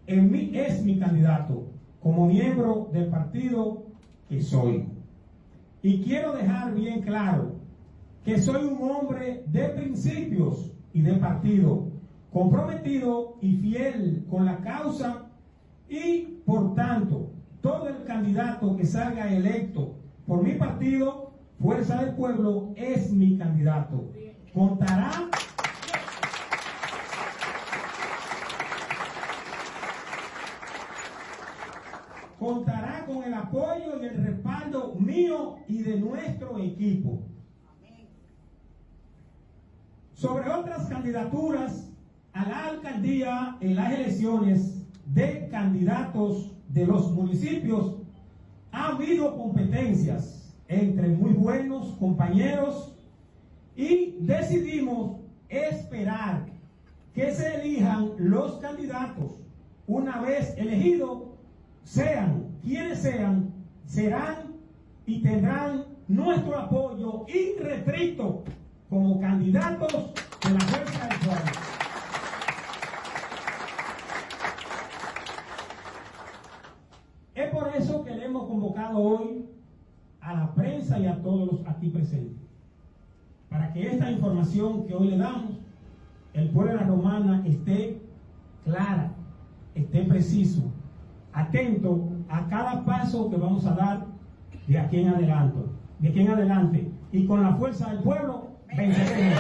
en 0.08 0.32
mí 0.32 0.52
es 0.54 0.84
mi 0.84 1.00
candidato 1.00 1.68
como 2.02 2.28
miembro 2.28 2.90
del 2.94 3.08
partido 3.08 3.84
que 4.30 4.42
soy. 4.42 4.86
Y 5.82 6.02
quiero 6.04 6.34
dejar 6.34 6.74
bien 6.74 7.02
claro 7.02 7.56
que 8.24 8.40
soy 8.40 8.66
un 8.66 8.90
hombre 8.90 9.44
de 9.48 9.70
principios 9.70 10.72
y 10.94 11.02
de 11.02 11.14
partido, 11.14 11.88
comprometido 12.32 13.38
y 13.42 13.58
fiel 13.58 14.26
con 14.30 14.46
la 14.46 14.58
causa 14.58 15.26
y 15.90 16.40
por 16.46 16.76
tanto 16.76 17.30
todo 17.62 17.88
el 17.88 18.04
candidato 18.04 18.76
que 18.76 18.86
salga 18.86 19.32
electo 19.32 19.96
por 20.28 20.44
mi 20.44 20.54
partido, 20.54 21.34
Fuerza 21.60 22.04
del 22.04 22.16
Pueblo, 22.16 22.74
es 22.76 23.12
mi 23.12 23.38
candidato. 23.38 24.12
Contará 24.54 25.30
contará 32.46 33.06
con 33.06 33.24
el 33.24 33.34
apoyo 33.46 34.02
y 34.02 34.06
el 34.06 34.24
respaldo 34.24 34.96
mío 34.96 35.58
y 35.68 35.82
de 35.84 36.00
nuestro 36.00 36.58
equipo. 36.60 37.20
Sobre 40.14 40.50
otras 40.50 40.88
candidaturas 40.88 41.90
a 42.34 42.48
la 42.48 42.66
alcaldía 42.68 43.58
en 43.60 43.76
las 43.76 43.94
elecciones 43.94 44.86
de 45.06 45.48
candidatos 45.50 46.52
de 46.70 46.86
los 46.86 47.12
municipios, 47.12 47.98
ha 48.72 48.90
habido 48.90 49.38
competencias 49.38 50.54
entre 50.68 51.10
muy 51.10 51.34
buenos 51.34 51.94
compañeros 51.98 52.96
y 53.76 54.18
decidimos 54.22 55.22
esperar 55.50 56.46
que 57.14 57.32
se 57.32 57.56
elijan 57.56 58.12
los 58.18 58.58
candidatos. 58.60 59.42
Una 59.88 60.20
vez 60.22 60.56
elegidos, 60.58 61.24
sean 61.84 62.45
quienes 62.66 63.00
sean, 63.00 63.54
serán 63.86 64.56
y 65.06 65.22
tendrán 65.22 65.86
nuestro 66.08 66.58
apoyo 66.58 67.26
irrestricto 67.28 68.44
como 68.90 69.20
candidatos 69.20 69.92
de 70.44 70.50
la 70.50 70.60
Fuerza 70.60 71.08
del 71.08 71.20
Pueblo. 71.20 71.52
Es 77.36 77.50
por 77.52 77.76
eso 77.76 78.04
que 78.04 78.16
le 78.16 78.26
hemos 78.26 78.48
convocado 78.48 78.98
hoy 78.98 79.46
a 80.22 80.34
la 80.34 80.54
prensa 80.56 80.98
y 80.98 81.06
a 81.06 81.22
todos 81.22 81.52
los 81.52 81.68
aquí 81.68 81.90
presentes, 81.90 82.42
para 83.48 83.72
que 83.74 83.86
esta 83.86 84.10
información 84.10 84.88
que 84.88 84.96
hoy 84.96 85.10
le 85.10 85.18
damos, 85.18 85.52
el 86.34 86.50
pueblo 86.50 86.72
de 86.72 86.78
la 86.80 86.88
Romana 86.88 87.44
esté 87.46 88.02
clara, 88.64 89.12
esté 89.76 90.02
preciso, 90.02 90.64
atento 91.32 92.15
a 92.30 92.48
cada 92.50 92.84
paso 92.86 93.30
que 93.30 93.38
vamos 93.38 93.66
a 93.66 93.72
dar 93.72 94.06
de 94.68 94.80
aquí 94.80 95.02
en 95.02 95.10
adelante, 95.10 95.60
de 96.00 96.10
aquí 96.10 96.22
en 96.22 96.30
adelante, 96.30 96.88
y 97.12 97.26
con 97.26 97.44
la 97.44 97.56
fuerza 97.56 97.90
del 97.90 98.04
pueblo 98.04 98.50
venceremos. 98.76 99.40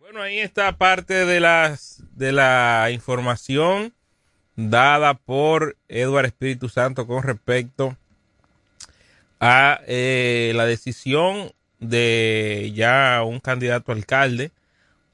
Bueno, 0.00 0.22
ahí 0.22 0.38
está 0.38 0.72
parte 0.76 1.24
de 1.26 1.40
las 1.40 2.02
de 2.14 2.32
la 2.32 2.88
información 2.90 3.92
dada 4.56 5.14
por 5.14 5.76
Eduardo 5.88 6.26
Espíritu 6.26 6.68
Santo 6.68 7.06
con 7.06 7.22
respecto 7.22 7.96
a 9.38 9.80
eh, 9.86 10.52
la 10.54 10.64
decisión 10.64 11.52
de 11.78 12.72
ya 12.74 13.22
un 13.22 13.38
candidato 13.40 13.92
alcalde 13.92 14.50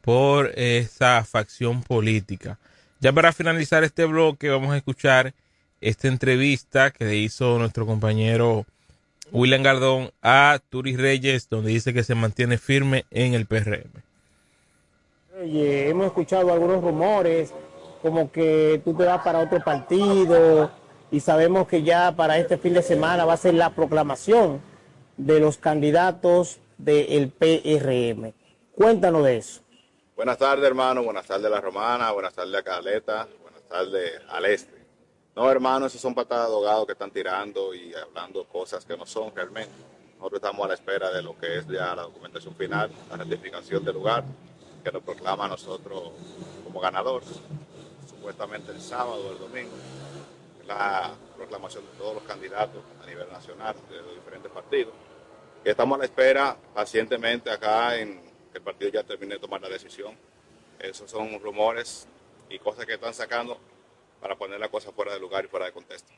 por 0.00 0.52
esa 0.56 1.24
facción 1.24 1.82
política. 1.82 2.58
Ya 3.02 3.12
para 3.12 3.32
finalizar 3.32 3.82
este 3.82 4.04
bloque 4.04 4.48
vamos 4.48 4.72
a 4.72 4.76
escuchar 4.76 5.34
esta 5.80 6.06
entrevista 6.06 6.92
que 6.92 7.04
le 7.04 7.16
hizo 7.16 7.58
nuestro 7.58 7.84
compañero 7.84 8.64
William 9.32 9.64
Gardón 9.64 10.12
a 10.22 10.60
Turis 10.70 11.00
Reyes, 11.00 11.48
donde 11.48 11.72
dice 11.72 11.92
que 11.92 12.04
se 12.04 12.14
mantiene 12.14 12.58
firme 12.58 13.04
en 13.10 13.34
el 13.34 13.46
PRM. 13.46 13.90
Oye, 15.42 15.88
hemos 15.88 16.06
escuchado 16.06 16.52
algunos 16.52 16.80
rumores 16.80 17.52
como 18.02 18.30
que 18.30 18.80
tú 18.84 18.94
te 18.94 19.04
vas 19.04 19.20
para 19.22 19.40
otro 19.40 19.58
partido 19.64 20.70
y 21.10 21.18
sabemos 21.18 21.66
que 21.66 21.82
ya 21.82 22.14
para 22.14 22.38
este 22.38 22.56
fin 22.56 22.74
de 22.74 22.82
semana 22.82 23.24
va 23.24 23.32
a 23.32 23.36
ser 23.36 23.54
la 23.54 23.70
proclamación 23.70 24.60
de 25.16 25.40
los 25.40 25.56
candidatos 25.58 26.60
del 26.78 27.30
PRM. 27.30 28.32
Cuéntanos 28.76 29.24
de 29.24 29.38
eso. 29.38 29.61
Buenas 30.22 30.38
tardes, 30.38 30.64
hermano. 30.64 31.02
Buenas 31.02 31.26
tardes 31.26 31.46
a 31.46 31.48
la 31.48 31.60
Romana. 31.60 32.12
Buenas 32.12 32.32
tardes 32.32 32.54
a 32.54 32.62
Caleta. 32.62 33.26
Buenas 33.42 33.62
tardes 33.62 34.20
al 34.28 34.44
Este. 34.44 34.86
No, 35.34 35.50
hermano, 35.50 35.86
esos 35.86 36.00
son 36.00 36.14
patadas 36.14 36.46
de 36.46 36.54
ahogado 36.54 36.86
que 36.86 36.92
están 36.92 37.10
tirando 37.10 37.74
y 37.74 37.92
hablando 37.92 38.44
cosas 38.44 38.84
que 38.84 38.96
no 38.96 39.04
son 39.04 39.34
realmente. 39.34 39.72
Nosotros 40.18 40.40
estamos 40.40 40.64
a 40.64 40.68
la 40.68 40.74
espera 40.74 41.10
de 41.10 41.22
lo 41.22 41.36
que 41.36 41.58
es 41.58 41.66
ya 41.66 41.96
la 41.96 42.02
documentación 42.02 42.54
final, 42.54 42.88
la 43.10 43.16
certificación 43.16 43.84
del 43.84 43.94
lugar, 43.94 44.22
que 44.84 44.92
nos 44.92 45.02
proclama 45.02 45.46
a 45.46 45.48
nosotros 45.48 46.12
como 46.62 46.78
ganadores. 46.78 47.28
Supuestamente 48.08 48.70
el 48.70 48.80
sábado 48.80 49.26
o 49.26 49.32
el 49.32 49.38
domingo. 49.40 49.74
La 50.68 51.10
proclamación 51.36 51.84
de 51.84 51.98
todos 51.98 52.14
los 52.14 52.22
candidatos 52.22 52.80
a 53.02 53.06
nivel 53.08 53.28
nacional 53.28 53.74
de 53.90 53.96
los 53.96 54.14
diferentes 54.14 54.52
partidos. 54.52 54.94
Estamos 55.64 55.96
a 55.96 55.98
la 55.98 56.04
espera 56.04 56.56
pacientemente 56.72 57.50
acá 57.50 57.96
en 57.98 58.21
que 58.52 58.58
el 58.58 58.64
partido 58.64 58.90
ya 58.90 59.02
termine 59.02 59.34
de 59.34 59.40
tomar 59.40 59.60
la 59.60 59.68
decisión. 59.68 60.14
Esos 60.78 61.10
son 61.10 61.40
rumores 61.40 62.06
y 62.48 62.58
cosas 62.58 62.86
que 62.86 62.94
están 62.94 63.14
sacando 63.14 63.58
para 64.20 64.36
poner 64.36 64.60
la 64.60 64.68
cosa 64.68 64.92
fuera 64.92 65.12
de 65.12 65.20
lugar 65.20 65.44
y 65.44 65.48
fuera 65.48 65.66
de 65.66 65.72
contexto. 65.72 66.12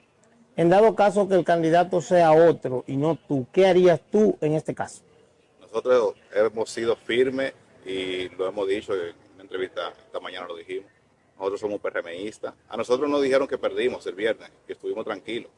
En 0.57 0.69
dado 0.69 0.95
caso 0.95 1.29
que 1.29 1.35
el 1.35 1.45
candidato 1.45 2.01
sea 2.01 2.33
otro 2.33 2.85
y 2.87 2.97
no 2.97 3.17
tú, 3.17 3.47
¿qué 3.53 3.67
harías 3.67 4.01
tú 4.11 4.37
en 4.41 4.55
este 4.55 4.75
caso? 4.75 5.03
Nosotros 5.61 6.15
hemos 6.33 6.71
sido 6.71 6.95
firmes 6.95 7.53
y 7.85 8.29
lo 8.31 8.47
hemos 8.49 8.69
dicho 8.69 8.95
en 8.95 9.15
una 9.35 9.43
entrevista 9.43 9.93
esta 10.07 10.21
mañana 10.21 10.47
lo 10.47 10.57
dijimos. 10.57 10.91
Nosotros 11.37 11.61
somos 11.61 11.81
PRMistas. 11.81 12.55
A 12.69 12.77
nosotros 12.77 13.11
nos 13.11 13.21
dijeron 13.21 13.49
que 13.49 13.59
perdimos 13.59 14.07
el 14.07 14.15
viernes, 14.15 14.51
que 14.67 14.75
estuvimos 14.75 15.05
tranquilos, 15.05 15.51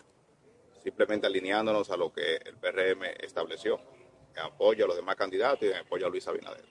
simplemente 0.82 1.26
alineándonos 1.26 1.90
a 1.90 1.96
lo 1.98 2.10
que 2.12 2.36
el 2.36 2.56
PRM 2.56 3.04
estableció, 3.20 3.78
apoyo 4.38 4.84
a 4.84 4.88
los 4.88 4.96
demás 4.96 5.16
candidatos 5.16 5.68
y 5.68 5.72
apoyo 5.72 6.06
a 6.06 6.10
Luis 6.10 6.26
Abinader. 6.28 6.64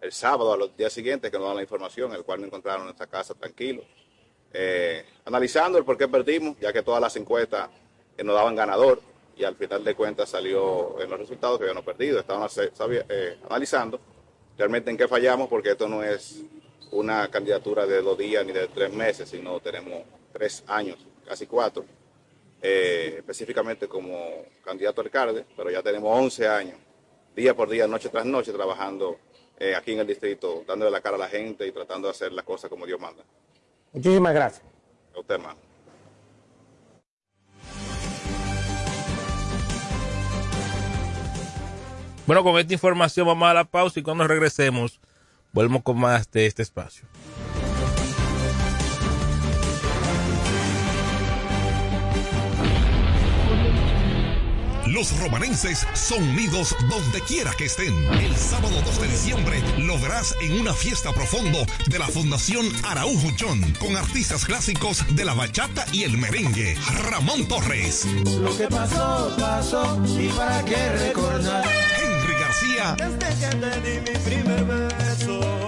El 0.00 0.12
sábado, 0.12 0.52
a 0.52 0.56
los 0.56 0.76
días 0.76 0.92
siguientes, 0.92 1.30
que 1.30 1.38
nos 1.38 1.46
dan 1.46 1.56
la 1.56 1.62
información, 1.62 2.12
el 2.12 2.24
cual 2.24 2.40
nos 2.40 2.48
encontraron 2.48 2.82
en 2.82 2.86
nuestra 2.86 3.06
casa 3.06 3.34
tranquilos, 3.34 3.84
eh, 4.52 5.04
analizando 5.24 5.78
el 5.78 5.84
por 5.84 5.96
qué 5.96 6.06
perdimos, 6.08 6.58
ya 6.60 6.72
que 6.72 6.82
todas 6.82 7.00
las 7.00 7.16
encuestas 7.16 7.70
eh, 8.16 8.22
nos 8.22 8.34
daban 8.34 8.54
ganador 8.54 9.00
y 9.36 9.44
al 9.44 9.56
final 9.56 9.82
de 9.82 9.94
cuentas 9.94 10.28
salió 10.28 11.00
en 11.00 11.10
los 11.10 11.18
resultados 11.18 11.58
que 11.58 11.64
habíamos 11.64 11.84
perdido. 11.84 12.20
Estábamos 12.20 12.56
eh, 12.58 13.38
analizando 13.48 14.00
realmente 14.56 14.90
en 14.90 14.96
qué 14.96 15.08
fallamos, 15.08 15.48
porque 15.48 15.70
esto 15.70 15.88
no 15.88 16.02
es 16.02 16.42
una 16.92 17.28
candidatura 17.28 17.86
de 17.86 18.00
dos 18.00 18.16
días 18.16 18.44
ni 18.46 18.52
de 18.52 18.68
tres 18.68 18.92
meses, 18.92 19.28
sino 19.28 19.58
tenemos 19.60 20.02
tres 20.32 20.62
años, 20.66 20.98
casi 21.26 21.46
cuatro, 21.46 21.84
eh, 22.62 23.16
específicamente 23.18 23.88
como 23.88 24.46
candidato 24.64 25.00
a 25.00 25.04
alcalde, 25.04 25.44
pero 25.56 25.70
ya 25.70 25.82
tenemos 25.82 26.16
11 26.16 26.48
años, 26.48 26.78
día 27.34 27.54
por 27.54 27.68
día, 27.68 27.86
noche 27.86 28.08
tras 28.08 28.24
noche, 28.24 28.52
trabajando 28.52 29.18
eh, 29.58 29.74
aquí 29.74 29.92
en 29.92 30.00
el 30.00 30.06
distrito, 30.06 30.64
dándole 30.66 30.90
la 30.90 31.00
cara 31.00 31.16
a 31.16 31.18
la 31.18 31.28
gente 31.28 31.66
y 31.66 31.72
tratando 31.72 32.08
de 32.08 32.12
hacer 32.12 32.32
las 32.32 32.44
cosas 32.44 32.70
como 32.70 32.86
Dios 32.86 33.00
manda. 33.00 33.22
Muchísimas 33.92 34.34
gracias. 34.34 34.64
A 35.14 35.20
usted, 35.20 35.34
hermano. 35.34 35.58
Bueno, 42.26 42.42
con 42.42 42.58
esta 42.58 42.72
información 42.72 43.26
vamos 43.26 43.48
a 43.48 43.54
la 43.54 43.64
pausa 43.64 44.00
y 44.00 44.02
cuando 44.02 44.26
regresemos 44.26 45.00
volvemos 45.52 45.82
con 45.82 45.98
más 46.00 46.30
de 46.30 46.46
este 46.46 46.62
espacio. 46.62 47.06
Los 54.94 55.10
romanenses 55.18 55.84
son 55.94 56.22
unidos 56.22 56.76
donde 56.88 57.20
quiera 57.22 57.50
que 57.58 57.64
estén. 57.64 57.92
El 58.12 58.36
sábado 58.36 58.80
2 58.84 59.00
de 59.00 59.08
diciembre 59.08 59.60
lo 59.78 59.98
verás 59.98 60.36
en 60.40 60.60
una 60.60 60.72
fiesta 60.72 61.12
profundo 61.12 61.66
de 61.88 61.98
la 61.98 62.06
Fundación 62.06 62.64
Araujo 62.84 63.32
John 63.36 63.60
con 63.80 63.96
artistas 63.96 64.44
clásicos 64.44 65.04
de 65.16 65.24
la 65.24 65.34
bachata 65.34 65.84
y 65.90 66.04
el 66.04 66.16
merengue. 66.16 66.76
Ramón 67.10 67.48
Torres. 67.48 68.06
Lo 68.40 68.56
que 68.56 68.68
pasó, 68.68 69.34
pasó 69.36 70.00
y 70.16 70.28
para 70.28 70.64
qué 70.64 70.92
recordar. 70.92 71.64
Henry 72.00 72.34
García. 72.38 72.96
Desde 72.96 73.40
que 73.40 73.56
te 73.56 73.80
di 73.80 74.12
mi 74.12 74.18
primer 74.18 74.64
beso. 74.64 75.63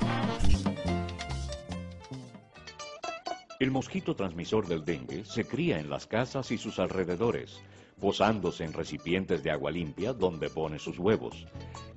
El 3.61 3.71
mosquito 3.71 4.17
transmisor 4.17 4.67
del 4.67 4.85
dengue 4.85 5.25
se 5.25 5.45
cría 5.45 5.79
en 5.79 5.89
las 5.91 6.07
casas 6.07 6.51
y 6.51 6.59
sus 6.59 6.79
alrededores, 6.79 7.61
posándose 8.01 8.65
en 8.65 8.73
recipientes 8.73 9.43
de 9.43 9.51
agua 9.51 9.71
limpia 9.71 10.13
donde 10.13 10.51
pone 10.51 10.79
sus 10.79 10.99
huevos. 10.99 11.47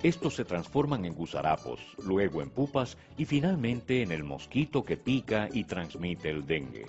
Estos 0.04 0.36
se 0.36 0.46
transforman 0.46 1.06
en 1.06 1.14
gusarapos, 1.14 1.80
luego 2.04 2.42
en 2.42 2.50
pupas 2.50 2.98
y 3.18 3.26
finalmente 3.26 4.02
en 4.02 4.12
el 4.12 4.24
mosquito 4.24 4.84
que 4.84 4.98
pica 4.98 5.48
y 5.52 5.64
transmite 5.64 6.30
el 6.30 6.46
dengue. 6.46 6.86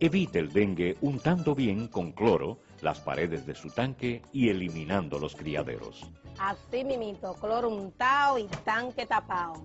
Evite 0.00 0.40
el 0.40 0.52
dengue 0.52 0.96
untando 1.00 1.54
bien 1.54 1.88
con 1.88 2.12
cloro 2.12 2.58
las 2.82 3.00
paredes 3.00 3.46
de 3.46 3.54
su 3.54 3.70
tanque 3.70 4.22
y 4.32 4.48
eliminando 4.48 5.18
los 5.18 5.34
criaderos. 5.34 6.04
Así 6.38 6.84
mimito, 6.84 7.34
cloro 7.34 7.68
untado 7.68 8.38
y 8.38 8.46
tanque 8.64 9.06
tapado. 9.06 9.64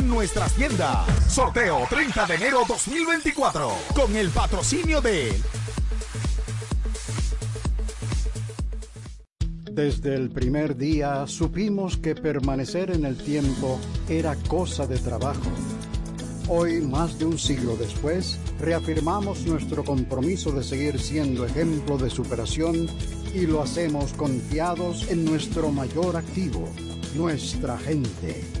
nuestra 0.07 0.41
nuestras 0.47 0.53
tiendas. 0.53 1.31
Sorteo 1.31 1.85
30 1.89 2.25
de 2.25 2.35
enero 2.35 2.61
2024 2.67 3.71
con 3.95 4.15
el 4.15 4.29
patrocinio 4.29 5.01
de 5.01 5.33
Desde 9.71 10.15
el 10.15 10.29
primer 10.29 10.75
día 10.77 11.25
supimos 11.27 11.97
que 11.97 12.15
permanecer 12.15 12.91
en 12.91 13.05
el 13.05 13.17
tiempo 13.17 13.79
era 14.09 14.35
cosa 14.47 14.85
de 14.85 14.97
trabajo. 14.97 15.49
Hoy, 16.47 16.81
más 16.81 17.17
de 17.17 17.25
un 17.25 17.37
siglo 17.39 17.77
después, 17.77 18.37
reafirmamos 18.59 19.45
nuestro 19.45 19.83
compromiso 19.83 20.51
de 20.51 20.63
seguir 20.63 20.99
siendo 20.99 21.45
ejemplo 21.45 21.97
de 21.97 22.09
superación 22.09 22.87
y 23.33 23.45
lo 23.45 23.61
hacemos 23.61 24.11
confiados 24.13 25.09
en 25.09 25.23
nuestro 25.23 25.71
mayor 25.71 26.17
activo, 26.17 26.67
nuestra 27.15 27.77
gente 27.77 28.60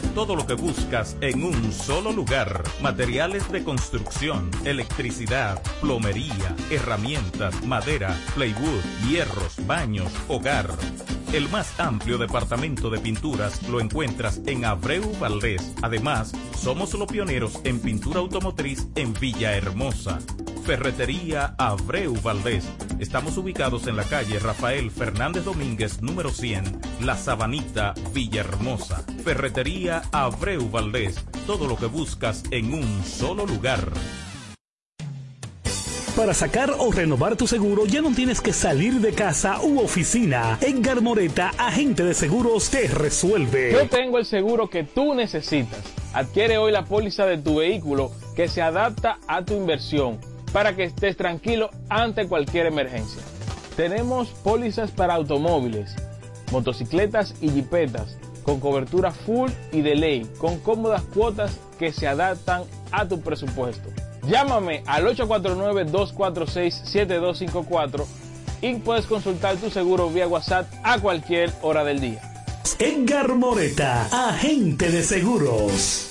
Todo 0.15 0.35
lo 0.35 0.45
que 0.45 0.55
buscas 0.55 1.15
en 1.21 1.43
un 1.43 1.71
solo 1.71 2.11
lugar. 2.11 2.63
Materiales 2.81 3.49
de 3.49 3.63
construcción, 3.63 4.51
electricidad, 4.65 5.61
plomería, 5.79 6.55
herramientas, 6.69 7.65
madera, 7.65 8.13
plywood, 8.35 8.83
hierros, 9.07 9.65
baños, 9.65 10.11
hogar. 10.27 10.67
El 11.31 11.47
más 11.47 11.79
amplio 11.79 12.17
departamento 12.17 12.89
de 12.89 12.99
pinturas 12.99 13.63
lo 13.69 13.79
encuentras 13.79 14.41
en 14.47 14.65
Abreu 14.65 15.17
Valdés. 15.17 15.73
Además, 15.81 16.33
somos 16.57 16.93
los 16.93 17.07
pioneros 17.07 17.61
en 17.63 17.79
pintura 17.79 18.19
automotriz 18.19 18.87
en 18.95 19.13
Villahermosa. 19.13 20.19
Ferretería 20.65 21.55
Abreu 21.57 22.13
Valdés. 22.21 22.67
Estamos 22.99 23.35
ubicados 23.37 23.87
en 23.87 23.95
la 23.95 24.03
calle 24.03 24.37
Rafael 24.39 24.91
Fernández 24.91 25.43
Domínguez, 25.43 26.01
número 26.01 26.29
100, 26.29 26.81
La 27.01 27.15
Sabanita, 27.15 27.93
Villahermosa. 28.13 29.03
Ferretería 29.23 30.00
Abreu 30.11 30.69
Valdés. 30.69 31.23
Todo 31.45 31.67
lo 31.67 31.77
que 31.77 31.85
buscas 31.85 32.43
en 32.51 32.73
un 32.73 33.03
solo 33.03 33.45
lugar. 33.45 33.91
Para 36.15 36.33
sacar 36.33 36.71
o 36.77 36.91
renovar 36.91 37.37
tu 37.37 37.47
seguro 37.47 37.85
ya 37.85 38.01
no 38.01 38.11
tienes 38.13 38.41
que 38.41 38.51
salir 38.51 38.95
de 38.95 39.13
casa 39.13 39.61
u 39.61 39.79
oficina. 39.79 40.57
Edgar 40.61 41.01
Moreta, 41.01 41.51
agente 41.57 42.03
de 42.03 42.13
seguros, 42.13 42.69
te 42.69 42.87
resuelve. 42.87 43.71
Yo 43.71 43.87
tengo 43.87 44.17
el 44.17 44.25
seguro 44.25 44.69
que 44.69 44.83
tú 44.83 45.15
necesitas. 45.15 45.79
Adquiere 46.13 46.57
hoy 46.57 46.73
la 46.73 46.83
póliza 46.83 47.25
de 47.25 47.37
tu 47.37 47.55
vehículo 47.55 48.11
que 48.35 48.49
se 48.49 48.61
adapta 48.61 49.19
a 49.25 49.45
tu 49.45 49.53
inversión 49.53 50.19
para 50.51 50.75
que 50.75 50.83
estés 50.83 51.15
tranquilo 51.15 51.69
ante 51.87 52.27
cualquier 52.27 52.65
emergencia. 52.65 53.21
Tenemos 53.77 54.27
pólizas 54.29 54.91
para 54.91 55.15
automóviles, 55.15 55.95
motocicletas 56.51 57.35
y 57.39 57.49
jipetas 57.49 58.17
con 58.51 58.59
cobertura 58.59 59.11
full 59.11 59.49
y 59.71 59.81
de 59.81 59.95
ley, 59.95 60.29
con 60.37 60.59
cómodas 60.59 61.03
cuotas 61.03 61.57
que 61.79 61.93
se 61.93 62.05
adaptan 62.05 62.63
a 62.91 63.07
tu 63.07 63.21
presupuesto. 63.21 63.87
Llámame 64.27 64.83
al 64.87 65.05
849-246-7254 65.15 68.05
y 68.61 68.75
puedes 68.75 69.05
consultar 69.05 69.55
tu 69.55 69.69
seguro 69.69 70.09
vía 70.09 70.27
WhatsApp 70.27 70.69
a 70.83 70.99
cualquier 70.99 71.53
hora 71.61 71.85
del 71.85 72.01
día. 72.01 72.21
Edgar 72.77 73.35
Moreta, 73.35 74.29
agente 74.29 74.91
de 74.91 75.01
seguros. 75.01 76.10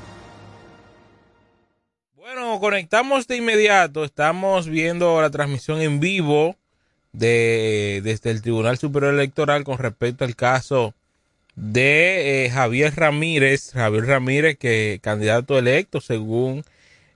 Bueno, 2.33 2.61
conectamos 2.61 3.27
de 3.27 3.35
inmediato. 3.35 4.05
Estamos 4.05 4.69
viendo 4.69 5.21
la 5.21 5.31
transmisión 5.31 5.81
en 5.81 5.99
vivo 5.99 6.55
de, 7.11 7.99
desde 8.05 8.31
el 8.31 8.41
Tribunal 8.41 8.77
Superior 8.77 9.13
Electoral 9.13 9.65
con 9.65 9.77
respecto 9.77 10.23
al 10.23 10.37
caso 10.37 10.93
de 11.57 12.45
eh, 12.45 12.49
Javier 12.49 12.95
Ramírez, 12.95 13.71
Javier 13.73 14.05
Ramírez, 14.05 14.57
que 14.57 14.99
candidato 15.03 15.59
electo 15.59 15.99
según 15.99 16.63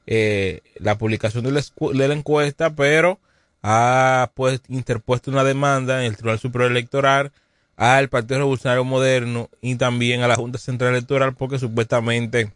eh, 0.06 0.60
la 0.80 0.98
publicación 0.98 1.46
de 1.46 1.52
la, 1.54 1.62
de 1.62 2.08
la, 2.10 2.14
encuesta, 2.14 2.76
pero 2.76 3.18
ha 3.64 4.32
pues 4.36 4.60
interpuesto 4.68 5.32
una 5.32 5.46
demanda 5.46 6.02
en 6.02 6.08
el 6.08 6.18
Tribunal 6.18 6.40
Superior 6.40 6.72
Electoral 6.72 7.32
al 7.78 8.10
Partido 8.10 8.40
Revolucionario 8.40 8.84
Moderno 8.84 9.50
y 9.62 9.76
también 9.76 10.24
a 10.24 10.28
la 10.28 10.36
Junta 10.36 10.58
Central 10.58 10.92
Electoral 10.92 11.36
porque 11.36 11.58
supuestamente 11.58 12.52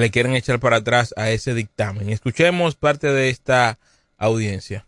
le 0.00 0.10
quieren 0.10 0.34
echar 0.34 0.60
para 0.60 0.76
atrás 0.76 1.14
a 1.16 1.30
ese 1.30 1.54
dictamen. 1.54 2.10
Escuchemos 2.10 2.74
parte 2.76 3.08
de 3.08 3.30
esta 3.30 3.78
audiencia. 4.16 4.84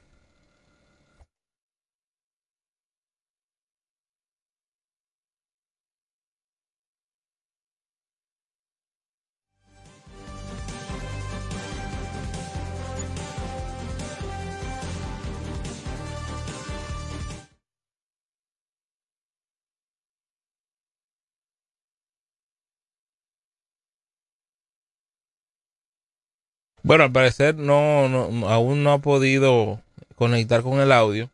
Bueno, 26.90 27.04
al 27.04 27.12
parecer 27.12 27.54
no, 27.54 28.08
no, 28.08 28.48
aún 28.48 28.82
no 28.82 28.90
ha 28.92 28.98
podido 28.98 29.80
conectar 30.16 30.62
con 30.62 30.80
el 30.80 30.90
audio, 30.90 31.30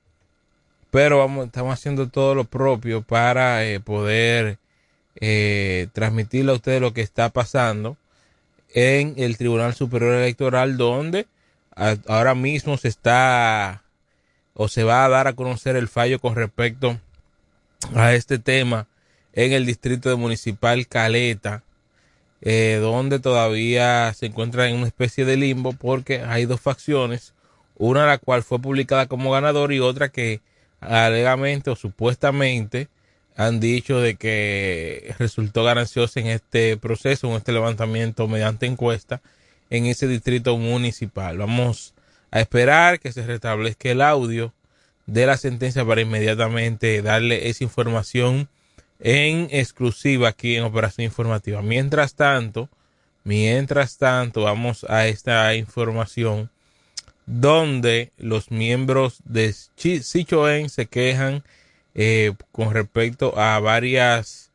pero 0.90 1.16
vamos, 1.16 1.46
estamos 1.46 1.72
haciendo 1.72 2.10
todo 2.10 2.34
lo 2.34 2.44
propio 2.44 3.00
para 3.00 3.64
eh, 3.64 3.80
poder 3.80 4.58
eh, 5.18 5.88
transmitirle 5.94 6.52
a 6.52 6.56
ustedes 6.56 6.82
lo 6.82 6.92
que 6.92 7.00
está 7.00 7.30
pasando 7.30 7.96
en 8.74 9.14
el 9.16 9.38
Tribunal 9.38 9.74
Superior 9.74 10.16
Electoral, 10.16 10.76
donde 10.76 11.26
ahora 12.06 12.34
mismo 12.34 12.76
se 12.76 12.88
está 12.88 13.82
o 14.52 14.68
se 14.68 14.84
va 14.84 15.06
a 15.06 15.08
dar 15.08 15.26
a 15.26 15.32
conocer 15.32 15.74
el 15.74 15.88
fallo 15.88 16.20
con 16.20 16.34
respecto 16.34 17.00
a 17.94 18.12
este 18.12 18.38
tema 18.38 18.88
en 19.32 19.54
el 19.54 19.64
distrito 19.64 20.14
municipal 20.18 20.86
Caleta 20.86 21.62
eh, 22.42 22.78
donde 22.80 23.18
todavía 23.18 24.12
se 24.14 24.26
encuentra 24.26 24.68
en 24.68 24.76
una 24.76 24.86
especie 24.86 25.24
de 25.24 25.36
limbo 25.36 25.72
porque 25.72 26.20
hay 26.20 26.44
dos 26.44 26.60
facciones, 26.60 27.34
una 27.76 28.06
la 28.06 28.18
cual 28.18 28.42
fue 28.42 28.58
publicada 28.58 29.06
como 29.06 29.30
ganador 29.30 29.72
y 29.72 29.80
otra 29.80 30.08
que 30.08 30.40
alegamente 30.80 31.70
o 31.70 31.76
supuestamente 31.76 32.88
han 33.36 33.60
dicho 33.60 34.00
de 34.00 34.16
que 34.16 35.14
resultó 35.18 35.64
gananciosa 35.64 36.20
en 36.20 36.28
este 36.28 36.76
proceso, 36.76 37.28
en 37.28 37.34
este 37.34 37.52
levantamiento 37.52 38.28
mediante 38.28 38.66
encuesta 38.66 39.20
en 39.68 39.86
ese 39.86 40.08
distrito 40.08 40.56
municipal. 40.56 41.38
Vamos 41.38 41.94
a 42.30 42.40
esperar 42.40 42.98
que 43.00 43.12
se 43.12 43.26
restablezca 43.26 43.90
el 43.90 44.00
audio 44.00 44.52
de 45.06 45.26
la 45.26 45.36
sentencia 45.36 45.84
para 45.84 46.00
inmediatamente 46.00 47.02
darle 47.02 47.48
esa 47.48 47.64
información 47.64 48.48
en 49.00 49.48
exclusiva 49.50 50.28
aquí 50.28 50.56
en 50.56 50.64
Operación 50.64 51.04
Informativa. 51.04 51.62
Mientras 51.62 52.14
tanto, 52.14 52.68
mientras 53.24 53.98
tanto, 53.98 54.42
vamos 54.42 54.84
a 54.88 55.06
esta 55.06 55.54
información 55.54 56.50
donde 57.26 58.12
los 58.18 58.50
miembros 58.50 59.20
de 59.24 59.52
Sichoen 59.52 60.68
se 60.68 60.86
quejan 60.86 61.42
eh, 61.94 62.32
con 62.52 62.72
respecto 62.72 63.38
a 63.38 63.58
varias 63.58 64.52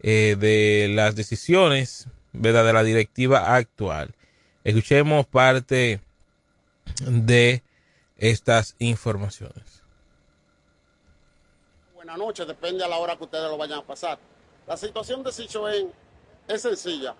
eh, 0.00 0.36
de 0.38 0.88
las 0.94 1.16
decisiones 1.16 2.08
de 2.32 2.52
la 2.52 2.82
directiva 2.84 3.56
actual. 3.56 4.14
Escuchemos 4.64 5.26
parte 5.26 6.00
de 7.06 7.62
estas 8.16 8.76
informaciones 8.78 9.81
noche, 12.16 12.44
depende 12.44 12.84
a 12.84 12.88
la 12.88 12.98
hora 12.98 13.16
que 13.16 13.24
ustedes 13.24 13.50
lo 13.50 13.56
vayan 13.56 13.80
a 13.80 13.82
pasar. 13.82 14.18
La 14.66 14.76
situación 14.76 15.22
de 15.22 15.32
Sichoen 15.32 15.92
es 16.48 16.62
sencilla. 16.62 17.14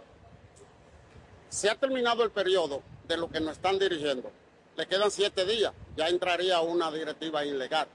Se 1.48 1.68
ha 1.68 1.74
terminado 1.74 2.22
el 2.22 2.30
periodo 2.30 2.82
de 3.06 3.16
lo 3.16 3.28
que 3.30 3.40
nos 3.40 3.52
están 3.52 3.78
dirigiendo. 3.78 4.30
Le 4.76 4.86
quedan 4.86 5.10
siete 5.10 5.44
días, 5.44 5.72
ya 5.96 6.08
entraría 6.08 6.60
una 6.60 6.90
directiva 6.90 7.44
ilegal. 7.44 7.86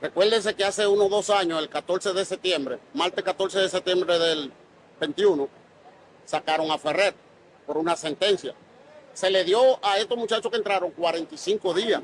Recuérdense 0.00 0.54
que 0.54 0.64
hace 0.64 0.86
unos 0.86 1.10
dos 1.10 1.30
años, 1.30 1.60
el 1.60 1.68
14 1.68 2.12
de 2.12 2.24
septiembre, 2.24 2.78
martes 2.94 3.24
14 3.24 3.60
de 3.60 3.68
septiembre 3.68 4.18
del 4.18 4.52
21, 5.00 5.48
sacaron 6.24 6.70
a 6.70 6.78
Ferrer 6.78 7.14
por 7.66 7.76
una 7.76 7.96
sentencia. 7.96 8.54
Se 9.12 9.30
le 9.30 9.44
dio 9.44 9.84
a 9.84 9.98
estos 9.98 10.16
muchachos 10.16 10.50
que 10.50 10.58
entraron 10.58 10.90
45 10.92 11.74
días 11.74 12.02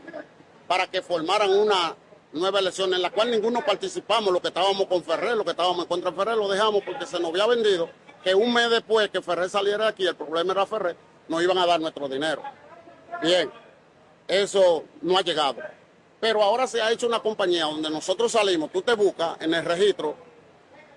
para 0.67 0.89
que 0.89 1.03
formaran 1.03 1.51
una 1.51 1.95
nueva 2.35 2.59
elección 2.59 2.93
en 2.93 3.01
la 3.01 3.11
cual 3.11 3.31
ninguno 3.31 3.65
participamos, 3.65 4.33
lo 4.33 4.43
que 4.43 4.49
estábamos 4.49 4.87
con 4.87 5.03
Ferrer, 5.03 5.37
lo 5.37 5.45
que 5.45 5.53
estábamos 5.53 5.85
en 5.85 5.89
contra 5.89 6.11
de 6.11 6.17
Ferrer, 6.17 6.37
lo 6.37 6.49
dejamos 6.49 6.83
porque 6.85 7.07
se 7.07 7.19
nos 7.21 7.31
había 7.31 7.47
vendido 7.47 7.89
que 8.23 8.35
un 8.35 8.53
mes 8.53 8.71
después 8.71 9.09
que 9.11 9.23
Ferrer 9.23 9.49
saliera 9.49 9.85
de 9.85 9.91
aquí, 9.91 10.07
el 10.07 10.17
problema 10.17 10.53
era 10.53 10.67
Ferrer, 10.67 10.97
nos 11.29 11.43
iban 11.43 11.59
a 11.59 11.67
dar 11.67 11.81
nuestro 11.81 12.09
dinero. 12.09 12.43
Bien, 13.23 13.51
eso 14.27 14.85
no 15.03 15.17
ha 15.17 15.23
llegado. 15.23 15.57
Pero 16.21 16.43
ahora 16.43 16.67
se 16.67 16.81
ha 16.83 16.91
hecho 16.91 17.07
una 17.07 17.21
compañía 17.21 17.67
donde 17.67 17.89
nosotros 17.91 18.33
salimos, 18.33 18.73
tú 18.73 18.83
te 18.83 18.95
buscas 18.95 19.37
en 19.41 19.55
el 19.55 19.65
registro 19.65 20.17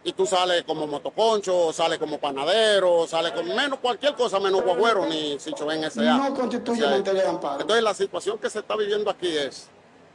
y 0.03 0.13
tú 0.13 0.25
sales 0.25 0.63
como 0.63 0.87
motoconcho, 0.87 1.73
sales 1.73 1.99
como 1.99 2.17
panadero, 2.17 3.05
sales 3.07 3.33
con 3.33 3.45
menos 3.53 3.79
cualquier 3.79 4.13
cosa, 4.15 4.39
menos 4.39 4.63
guagüero 4.63 5.05
ni 5.05 5.37
si 5.37 5.51
en 5.69 5.83
ese 5.83 6.01
No 6.01 6.33
constituye 6.33 6.83
o 6.83 6.87
sea. 6.87 7.57
Entonces 7.59 7.83
la 7.83 7.93
situación 7.93 8.37
que 8.39 8.49
se 8.49 8.59
está 8.59 8.75
viviendo 8.75 9.09
aquí 9.09 9.27
es 9.27 9.69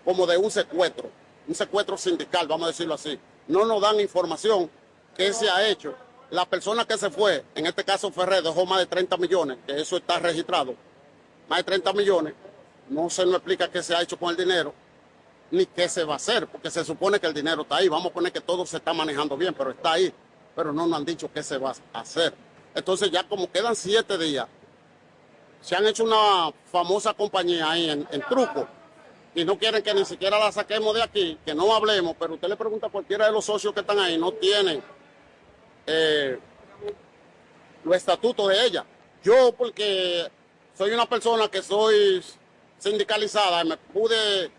como 0.05 0.27
de 0.27 0.37
un 0.37 0.51
secuestro, 0.51 1.11
un 1.47 1.55
secuestro 1.55 1.97
sindical, 1.97 2.47
vamos 2.47 2.67
a 2.67 2.69
decirlo 2.69 2.95
así. 2.95 3.19
No 3.49 3.65
nos 3.65 3.81
dan 3.81 4.01
información 4.01 4.71
qué 5.17 5.33
se 5.33 5.49
ha 5.49 5.67
hecho. 5.69 5.95
La 6.31 6.47
persona 6.47 6.85
que 6.85 6.97
se 6.97 7.11
fue, 7.11 7.45
en 7.55 7.67
este 7.67 7.85
caso 7.85 8.11
Ferrer, 8.11 8.43
dejó 8.43 8.65
más 8.65 8.79
de 8.79 8.87
30 8.87 9.17
millones, 9.19 9.59
que 9.67 9.81
eso 9.81 9.97
está 9.97 10.19
registrado, 10.19 10.75
más 11.49 11.59
de 11.59 11.65
30 11.65 11.93
millones, 11.93 12.35
no 12.89 13.11
se 13.11 13.25
nos 13.25 13.37
explica 13.37 13.71
qué 13.71 13.83
se 13.83 13.95
ha 13.95 14.03
hecho 14.03 14.19
con 14.19 14.31
el 14.31 14.37
dinero, 14.37 14.73
ni 15.51 15.67
qué 15.67 15.89
se 15.89 16.05
va 16.05 16.15
a 16.15 16.17
hacer, 16.17 16.47
porque 16.47 16.71
se 16.71 16.85
supone 16.85 17.21
que 17.21 17.27
el 17.27 17.35
dinero 17.35 17.63
está 17.63 17.77
ahí. 17.77 17.89
Vamos 17.89 18.07
a 18.07 18.15
poner 18.15 18.33
que 18.33 18.41
todo 18.41 18.65
se 18.65 18.79
está 18.79 18.93
manejando 18.95 19.37
bien, 19.37 19.55
pero 19.55 19.71
está 19.71 19.93
ahí. 19.93 20.13
Pero 20.57 20.73
no 20.73 20.87
nos 20.87 20.99
han 20.99 21.05
dicho 21.05 21.31
qué 21.33 21.43
se 21.43 21.59
va 21.59 21.75
a 21.93 22.01
hacer. 22.01 22.35
Entonces 22.75 23.11
ya 23.11 23.27
como 23.29 23.51
quedan 23.51 23.77
siete 23.77 24.17
días, 24.17 24.47
se 25.61 25.77
han 25.77 25.87
hecho 25.87 26.05
una 26.05 26.53
famosa 26.71 27.15
compañía 27.15 27.71
ahí 27.71 27.91
en, 27.91 28.09
en 28.11 28.23
truco, 28.23 28.67
y 29.35 29.45
no 29.45 29.59
quieren 29.59 29.83
que 29.83 29.95
ni 29.95 30.05
siquiera 30.05 30.39
la 30.39 30.53
saquemos 30.53 30.95
de 30.95 31.03
aquí, 31.03 31.39
que 31.45 31.55
no 31.55 31.75
hablemos, 31.75 32.17
pero 32.19 32.35
usted 32.35 32.49
le 32.49 32.57
pregunta 32.57 32.89
a 32.89 32.91
cualquiera 32.91 33.27
de 33.27 33.33
los 33.33 33.45
socios 33.45 33.73
que 33.73 33.81
están 33.81 33.99
ahí, 33.99 34.19
no 34.19 34.33
tienen 34.33 34.83
eh, 35.87 36.39
los 37.85 37.97
estatutos 37.97 38.49
de 38.49 38.67
ella. 38.67 38.85
Yo, 39.23 39.53
porque 39.53 40.29
soy 40.75 40.91
una 40.91 41.09
persona 41.09 41.49
que 41.49 41.63
soy 41.63 42.23
sindicalizada 42.79 43.63
me 43.63 43.77
pude 43.77 44.51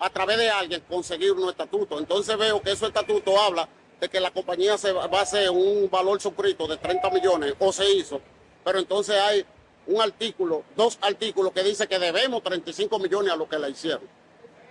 a 0.00 0.08
través 0.08 0.38
de 0.38 0.48
alguien 0.48 0.82
conseguir 0.88 1.32
unos 1.32 1.50
estatutos. 1.50 2.00
Entonces 2.00 2.36
veo 2.38 2.60
que 2.62 2.72
ese 2.72 2.86
estatuto 2.86 3.38
habla 3.38 3.68
de 4.00 4.08
que 4.08 4.18
la 4.18 4.30
compañía 4.30 4.78
se 4.78 4.92
va 4.92 5.04
a 5.04 5.22
hacer 5.22 5.50
un 5.50 5.88
valor 5.90 6.20
suscrito 6.20 6.66
de 6.66 6.78
30 6.78 7.10
millones 7.10 7.54
o 7.58 7.70
se 7.70 7.88
hizo, 7.92 8.20
pero 8.64 8.78
entonces 8.78 9.14
hay 9.20 9.44
un 9.86 10.00
artículo, 10.00 10.64
dos 10.76 10.98
artículos 11.02 11.52
que 11.52 11.62
dice 11.62 11.88
que 11.88 11.98
debemos 11.98 12.42
35 12.42 12.98
millones 12.98 13.32
a 13.32 13.36
lo 13.36 13.48
que 13.48 13.58
la 13.58 13.68
hicieron. 13.68 14.02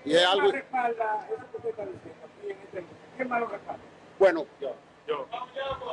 Y 0.05 0.14
es 0.16 0.26
algo... 0.26 0.51
Bueno, 4.18 4.45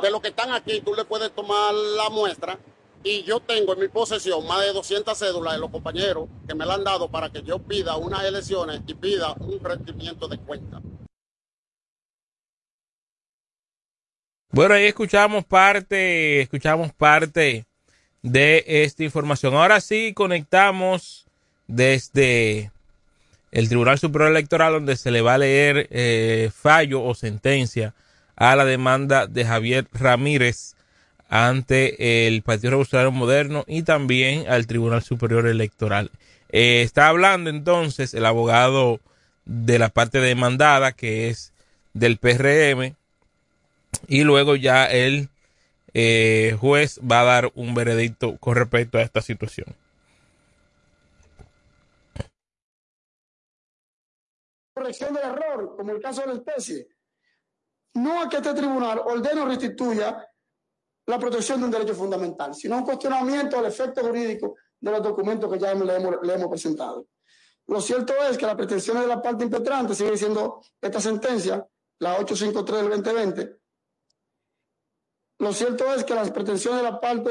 de 0.03 0.11
lo 0.11 0.21
que 0.21 0.29
están 0.29 0.53
aquí, 0.53 0.81
tú 0.81 0.95
le 0.95 1.05
puedes 1.05 1.31
tomar 1.33 1.75
la 1.75 2.11
muestra. 2.11 2.59
Y 3.03 3.23
yo 3.23 3.39
tengo 3.39 3.75
en 3.75 3.81
mi 3.81 3.89
posesión 3.89 4.45
más 4.47 4.63
de 4.63 4.73
200 4.73 5.17
cédulas 5.17 5.55
de 5.55 5.61
los 5.61 5.71
compañeros 5.71 6.29
que 6.49 6.55
me 6.55 6.67
la 6.67 6.75
han 6.75 6.83
dado 6.83 7.09
para 7.09 7.31
que 7.31 7.43
yo 7.43 7.61
pida 7.61 7.97
unas 7.97 8.25
elecciones 8.25 8.81
y 8.87 8.95
pida 8.95 9.33
un 9.39 9.63
rendimiento 9.63 10.27
de 10.27 10.39
cuenta. 10.39 10.81
Bueno, 14.51 14.75
ahí 14.75 14.87
escuchamos 14.87 15.45
parte, 15.45 16.41
escuchamos 16.41 16.93
parte 16.95 17.67
de 18.27 18.65
esta 18.67 19.05
información. 19.05 19.55
Ahora 19.55 19.81
sí 19.81 20.13
conectamos 20.13 21.27
desde 21.69 22.73
el 23.53 23.69
Tribunal 23.69 24.01
Superior 24.01 24.33
Electoral 24.33 24.73
donde 24.73 24.97
se 24.97 25.13
le 25.13 25.21
va 25.21 25.35
a 25.35 25.39
leer 25.39 25.87
eh, 25.93 26.51
fallo 26.53 27.05
o 27.05 27.15
sentencia 27.15 27.95
a 28.35 28.57
la 28.57 28.65
demanda 28.65 29.29
de 29.29 29.45
Javier 29.45 29.87
Ramírez 29.93 30.75
ante 31.29 32.27
el 32.27 32.43
Partido 32.43 32.71
Revolucionario 32.71 33.13
Moderno 33.13 33.65
y 33.69 33.83
también 33.83 34.49
al 34.49 34.67
Tribunal 34.67 35.05
Superior 35.05 35.47
Electoral. 35.47 36.11
Eh, 36.51 36.83
está 36.83 37.09
hablando 37.09 37.49
entonces 37.49 38.13
el 38.13 38.27
abogado 38.27 38.99
de 39.45 39.79
la 39.79 39.89
parte 39.89 40.19
demandada 40.19 40.91
que 40.91 41.29
es 41.29 41.53
del 41.95 42.17
PRM 42.17 42.97
y 44.09 44.25
luego 44.25 44.57
ya 44.57 44.85
el 44.87 45.29
eh, 45.99 46.55
juez 46.61 47.01
va 47.01 47.23
a 47.23 47.25
dar 47.25 47.53
un 47.55 47.75
veredicto 47.75 48.37
con 48.37 48.55
respecto 48.55 48.99
a 48.99 49.01
esta 49.01 49.23
situación. 49.23 49.75
Corrección 54.75 55.15
del 55.15 55.25
error, 55.25 55.75
como 55.75 55.93
el 55.93 56.03
caso 56.03 56.21
de 56.21 56.27
la 56.27 56.33
especie. 56.35 56.89
No 57.95 58.21
a 58.21 58.29
que 58.29 58.37
este 58.37 58.53
tribunal 58.53 58.99
ordene 59.07 59.41
o 59.41 59.47
restituya 59.47 60.23
la 61.07 61.19
protección 61.19 61.61
de 61.61 61.65
un 61.65 61.71
derecho 61.71 61.95
fundamental, 61.95 62.55
sino 62.55 62.77
un 62.77 62.85
cuestionamiento 62.85 63.57
del 63.57 63.73
efecto 63.73 64.03
jurídico 64.03 64.57
de 64.79 64.91
los 64.91 65.03
documentos 65.03 65.51
que 65.51 65.59
ya 65.59 65.73
le 65.73 65.97
hemos, 65.97 66.17
le 66.23 66.35
hemos 66.35 66.49
presentado. 66.49 67.07
Lo 67.69 67.81
cierto 67.81 68.13
es 68.31 68.37
que 68.37 68.45
las 68.45 68.55
pretensiones 68.55 69.05
de 69.05 69.09
la 69.09 69.23
parte 69.23 69.45
impetrante 69.45 69.95
sigue 69.95 70.19
siendo 70.19 70.61
esta 70.79 71.01
sentencia, 71.01 71.67
la 72.01 72.19
853 72.19 72.83
del 72.83 73.03
2020, 73.03 73.57
lo 75.39 75.53
cierto 75.53 75.93
es 75.93 76.05
que 76.05 76.15
las 76.15 76.31
pretensiones 76.31 76.83
de 76.83 76.91
la 76.91 77.01
parte 77.01 77.31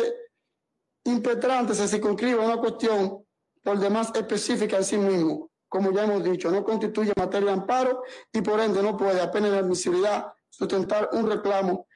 impetrante 1.05 1.73
se 1.73 1.87
circunscriben 1.87 2.39
a 2.39 2.45
una 2.45 2.57
cuestión 2.57 3.25
por 3.63 3.79
demás 3.79 4.11
específica 4.13 4.77
en 4.77 4.83
sí 4.83 4.97
mismo. 4.97 5.51
Como 5.67 5.91
ya 5.91 6.03
hemos 6.03 6.23
dicho, 6.23 6.51
no 6.51 6.63
constituye 6.63 7.13
materia 7.15 7.47
de 7.47 7.53
amparo 7.53 8.03
y 8.31 8.41
por 8.41 8.59
ende 8.59 8.81
no 8.81 8.95
puede, 8.95 9.19
apenas 9.19 9.51
de 9.51 9.57
admisibilidad, 9.59 10.31
sustentar 10.49 11.09
un 11.13 11.29
reclamo 11.29 11.87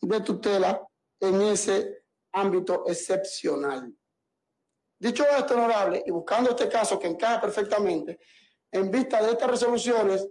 de 0.00 0.20
tutela 0.20 0.80
en 1.20 1.42
ese 1.42 2.04
ámbito 2.32 2.84
excepcional. 2.86 3.92
Dicho 5.00 5.24
esto, 5.36 5.54
honorable, 5.54 6.02
y 6.06 6.10
buscando 6.10 6.50
este 6.50 6.68
caso 6.68 6.98
que 6.98 7.08
encaja 7.08 7.40
perfectamente, 7.40 8.18
en 8.70 8.90
vista 8.90 9.22
de 9.22 9.32
estas 9.32 9.50
resoluciones, 9.50 10.28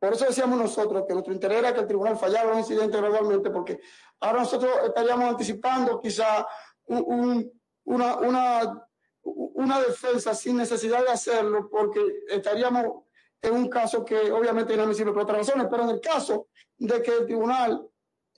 por 0.00 0.14
eso 0.14 0.24
decíamos 0.24 0.58
nosotros 0.58 1.04
que 1.06 1.12
nuestro 1.12 1.34
interés 1.34 1.58
era 1.58 1.74
que 1.74 1.80
el 1.80 1.86
tribunal 1.86 2.16
fallara 2.16 2.48
los 2.48 2.58
incidentes 2.60 2.98
gradualmente, 2.98 3.50
porque 3.50 3.80
ahora 4.20 4.40
nosotros 4.40 4.72
estaríamos 4.86 5.26
anticipando 5.26 6.00
quizá 6.00 6.46
una, 6.86 8.16
una, 8.16 8.88
una 9.22 9.80
defensa 9.80 10.34
sin 10.34 10.56
necesidad 10.56 11.04
de 11.04 11.10
hacerlo, 11.10 11.68
porque 11.68 12.00
estaríamos 12.30 13.04
en 13.42 13.54
un 13.54 13.68
caso 13.68 14.02
que 14.02 14.32
obviamente 14.32 14.72
es 14.72 14.78
inadmisible 14.78 15.12
por 15.12 15.22
otras 15.22 15.38
razones, 15.46 15.66
pero 15.70 15.82
en 15.82 15.90
el 15.90 16.00
caso 16.00 16.48
de 16.78 17.02
que 17.02 17.18
el 17.18 17.26
tribunal 17.26 17.86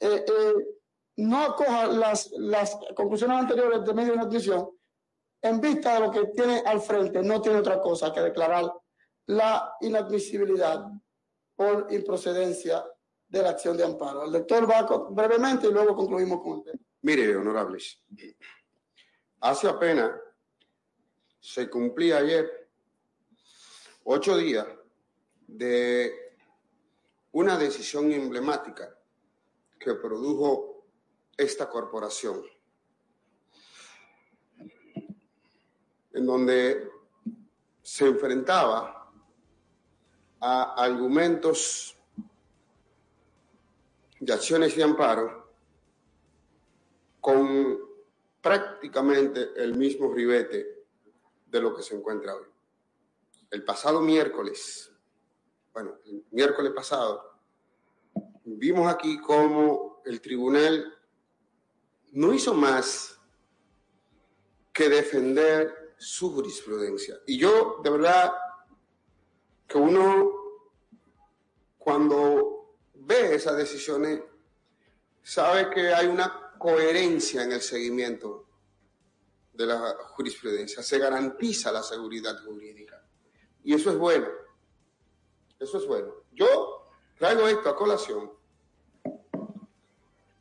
eh, 0.01 0.25
eh, 0.27 0.55
no 1.19 1.45
acoja 1.45 1.87
las, 1.87 2.29
las 2.39 2.77
conclusiones 2.97 3.39
anteriores 3.39 3.85
de 3.85 3.95
medio 3.95 4.13
de 4.13 4.19
inadmisión, 4.19 4.69
en 5.43 5.61
vista 5.61 5.95
de 5.95 6.01
lo 6.01 6.11
que 6.11 6.27
tiene 6.27 6.63
al 6.67 6.81
frente, 6.81 7.23
no 7.23 7.41
tiene 7.41 7.59
otra 7.59 7.81
cosa 7.81 8.13
que 8.13 8.21
declarar 8.21 8.65
la 9.27 9.77
inadmisibilidad 9.81 10.87
por 11.63 11.93
improcedencia 11.93 12.85
de 13.29 13.43
la 13.43 13.51
acción 13.51 13.77
de 13.77 13.85
amparo. 13.85 14.25
El 14.25 14.33
doctor 14.33 14.69
va 14.69 14.83
brevemente 15.11 15.69
y 15.69 15.73
luego 15.73 15.95
concluimos 15.95 16.43
con 16.43 16.65
el. 16.67 16.81
Mire, 17.03 17.37
honorables, 17.37 18.03
hace 19.41 19.69
apenas 19.69 20.13
se 21.39 21.71
cumplía 21.71 22.19
ayer 22.19 22.69
ocho 24.05 24.37
días 24.37 24.67
de 25.47 26.37
una 27.33 27.57
decisión 27.57 28.11
emblemática 28.13 28.97
que 29.79 29.95
produjo 29.95 30.87
esta 31.37 31.69
corporación, 31.69 32.43
en 36.13 36.27
donde 36.27 36.89
se 37.83 38.07
enfrentaba 38.07 39.02
a 40.45 40.75
argumentos 40.75 41.97
de 44.19 44.33
acciones 44.33 44.75
de 44.77 44.83
amparo 44.83 45.55
con 47.21 47.79
prácticamente 48.41 49.53
el 49.57 49.77
mismo 49.77 50.13
ribete 50.13 50.85
de 51.47 51.61
lo 51.61 51.73
que 51.75 51.83
se 51.83 51.95
encuentra 51.95 52.35
hoy. 52.35 52.47
El 53.53 53.65
pasado 53.65 54.01
miércoles, 54.01 54.93
bueno, 55.73 55.99
el 56.07 56.25
miércoles 56.33 56.73
pasado, 56.73 57.39
vimos 58.45 58.93
aquí 58.93 59.21
cómo 59.21 60.03
el 60.05 60.21
tribunal 60.21 60.93
no 62.11 62.35
hizo 62.35 62.53
más 62.53 63.17
que 64.73 64.89
defender 64.89 65.95
su 65.99 66.33
jurisprudencia. 66.33 67.21
Y 67.27 67.39
yo, 67.39 67.81
de 67.85 67.91
verdad, 67.91 68.33
que 69.73 69.79
uno 69.79 70.31
cuando 71.79 72.77
ve 72.93 73.37
esas 73.37 73.57
decisiones 73.57 74.21
sabe 75.23 75.71
que 75.71 75.95
hay 75.95 76.09
una 76.09 76.53
coherencia 76.59 77.43
en 77.43 77.53
el 77.53 77.63
seguimiento 77.63 78.49
de 79.55 79.65
la 79.65 79.95
jurisprudencia, 80.09 80.83
se 80.83 80.99
garantiza 80.99 81.73
la 81.73 81.83
seguridad 81.83 82.45
jurídica. 82.45 83.03
Y 83.65 83.73
eso 83.73 83.91
es 83.91 83.97
bueno, 83.97 84.29
eso 85.59 85.79
es 85.79 85.87
bueno. 85.87 86.17
Yo 86.33 86.91
traigo 87.17 87.49
esto 87.49 87.71
a 87.71 87.77
colación 87.77 88.31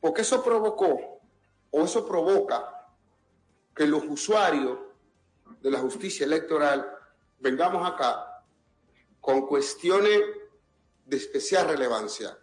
porque 0.01 0.23
eso 0.23 0.43
provocó 0.43 1.21
o 1.69 1.81
eso 1.81 2.05
provoca 2.05 2.85
que 3.73 3.87
los 3.87 4.03
usuarios 4.03 4.77
de 5.61 5.71
la 5.71 5.79
justicia 5.79 6.25
electoral 6.25 6.85
vengamos 7.39 7.89
acá 7.89 8.30
con 9.21 9.45
cuestiones 9.45 10.19
de 11.05 11.17
especial 11.17 11.67
relevancia. 11.67 12.37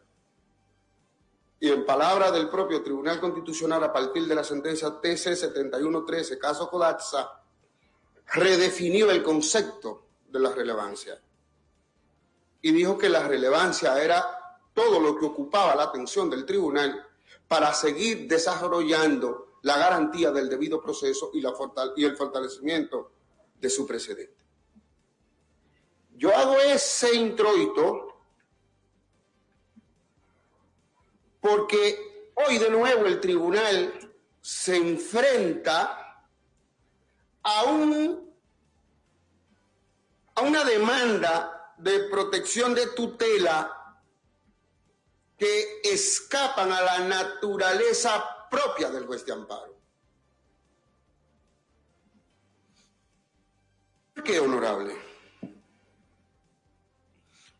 Y 1.61 1.71
en 1.71 1.85
palabra 1.85 2.31
del 2.31 2.49
propio 2.49 2.83
Tribunal 2.83 3.21
Constitucional, 3.21 3.83
a 3.83 3.93
partir 3.93 4.27
de 4.27 4.35
la 4.35 4.45
sentencia 4.45 5.01
TC 5.01 5.35
7113, 5.35 6.39
caso 6.39 6.71
Colapsa, 6.71 7.43
redefinió 8.33 9.11
el 9.11 9.23
concepto 9.25 10.07
de 10.29 10.39
la 10.39 10.53
relevancia. 10.53 11.21
Y 12.63 12.71
dijo 12.71 12.97
que 12.97 13.09
la 13.09 13.27
relevancia 13.27 14.01
era 14.03 14.39
todo 14.73 15.01
lo 15.01 15.19
que 15.19 15.27
ocupaba 15.27 15.75
la 15.75 15.85
atención 15.85 16.31
del 16.31 16.47
tribunal 16.47 17.05
para 17.49 17.73
seguir 17.75 18.29
desarrollando 18.29 19.59
la 19.63 19.77
garantía 19.79 20.31
del 20.31 20.49
debido 20.49 20.81
proceso 20.81 21.31
y, 21.35 21.41
la 21.41 21.53
y 21.97 22.05
el 22.05 22.17
fortalecimiento 22.17 23.11
de 23.59 23.71
su 23.71 23.87
precedente. 23.87 24.48
Yo 26.19 26.35
hago 26.35 26.59
ese 26.59 27.15
introito 27.15 28.25
porque 31.41 32.33
hoy 32.35 32.59
de 32.59 32.71
nuevo 32.71 33.07
el 33.07 33.21
tribunal 33.21 34.17
se 34.41 34.77
enfrenta 34.77 36.25
a, 37.41 37.63
un, 37.63 38.35
a 40.35 40.41
una 40.41 40.65
demanda 40.65 41.75
de 41.79 42.01
protección 42.09 42.75
de 42.75 42.89
tutela 42.89 43.97
que 45.37 45.81
escapan 45.85 46.73
a 46.73 46.81
la 46.81 46.99
naturaleza 46.99 48.49
propia 48.51 48.91
del 48.91 49.07
juez 49.07 49.25
de 49.25 49.33
amparo. 49.33 49.79
¿Por 54.15 54.25
qué, 54.25 54.41
honorable? 54.41 55.08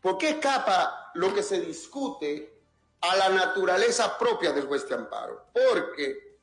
¿Por 0.01 0.17
qué 0.17 0.29
escapa 0.29 1.11
lo 1.15 1.33
que 1.33 1.43
se 1.43 1.59
discute 1.59 2.61
a 3.01 3.15
la 3.15 3.29
naturaleza 3.29 4.17
propia 4.17 4.51
del 4.51 4.67
juez 4.67 4.87
de 4.87 4.95
amparo? 4.95 5.47
Porque 5.53 6.39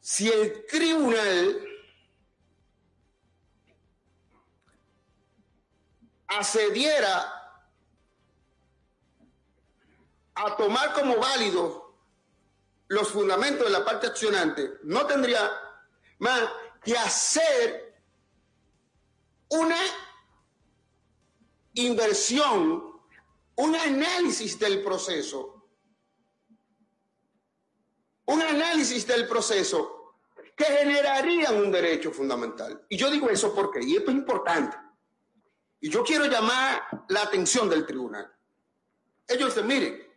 si 0.00 0.30
el 0.30 0.66
tribunal 0.66 1.64
accediera 6.28 7.34
a 10.34 10.56
tomar 10.56 10.92
como 10.92 11.16
válido 11.16 11.94
los 12.88 13.08
fundamentos 13.08 13.66
de 13.66 13.72
la 13.72 13.84
parte 13.84 14.06
accionante, 14.06 14.78
no 14.84 15.04
tendría 15.06 15.50
más 16.18 16.48
que 16.82 16.96
hacer 16.96 17.87
una 19.50 19.78
inversión, 21.74 23.00
un 23.56 23.76
análisis 23.76 24.58
del 24.58 24.82
proceso, 24.82 25.68
un 28.26 28.42
análisis 28.42 29.06
del 29.06 29.26
proceso 29.26 30.16
que 30.54 30.64
generaría 30.64 31.50
un 31.52 31.70
derecho 31.70 32.10
fundamental. 32.10 32.84
Y 32.88 32.96
yo 32.96 33.10
digo 33.10 33.30
eso 33.30 33.54
porque, 33.54 33.80
y 33.82 33.96
esto 33.96 34.10
es 34.10 34.16
importante, 34.16 34.76
y 35.80 35.88
yo 35.88 36.02
quiero 36.02 36.26
llamar 36.26 37.06
la 37.08 37.22
atención 37.22 37.70
del 37.70 37.86
tribunal. 37.86 38.30
Ellos 39.26 39.54
dicen, 39.54 39.66
miren, 39.68 40.08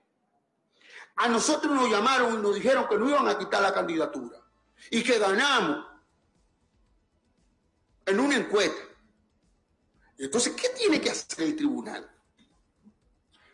a 1.17 1.27
nosotros 1.27 1.73
nos 1.73 1.89
llamaron 1.89 2.39
y 2.39 2.41
nos 2.41 2.55
dijeron 2.55 2.87
que 2.87 2.97
no 2.97 3.07
iban 3.07 3.27
a 3.27 3.37
quitar 3.37 3.61
la 3.61 3.73
candidatura 3.73 4.37
y 4.89 5.03
que 5.03 5.19
ganamos 5.19 5.85
en 8.05 8.19
una 8.19 8.37
encuesta. 8.37 8.81
Entonces, 10.25 10.53
¿qué 10.53 10.69
tiene 10.69 11.01
que 11.01 11.09
hacer 11.09 11.41
el 11.41 11.55
tribunal? 11.55 12.07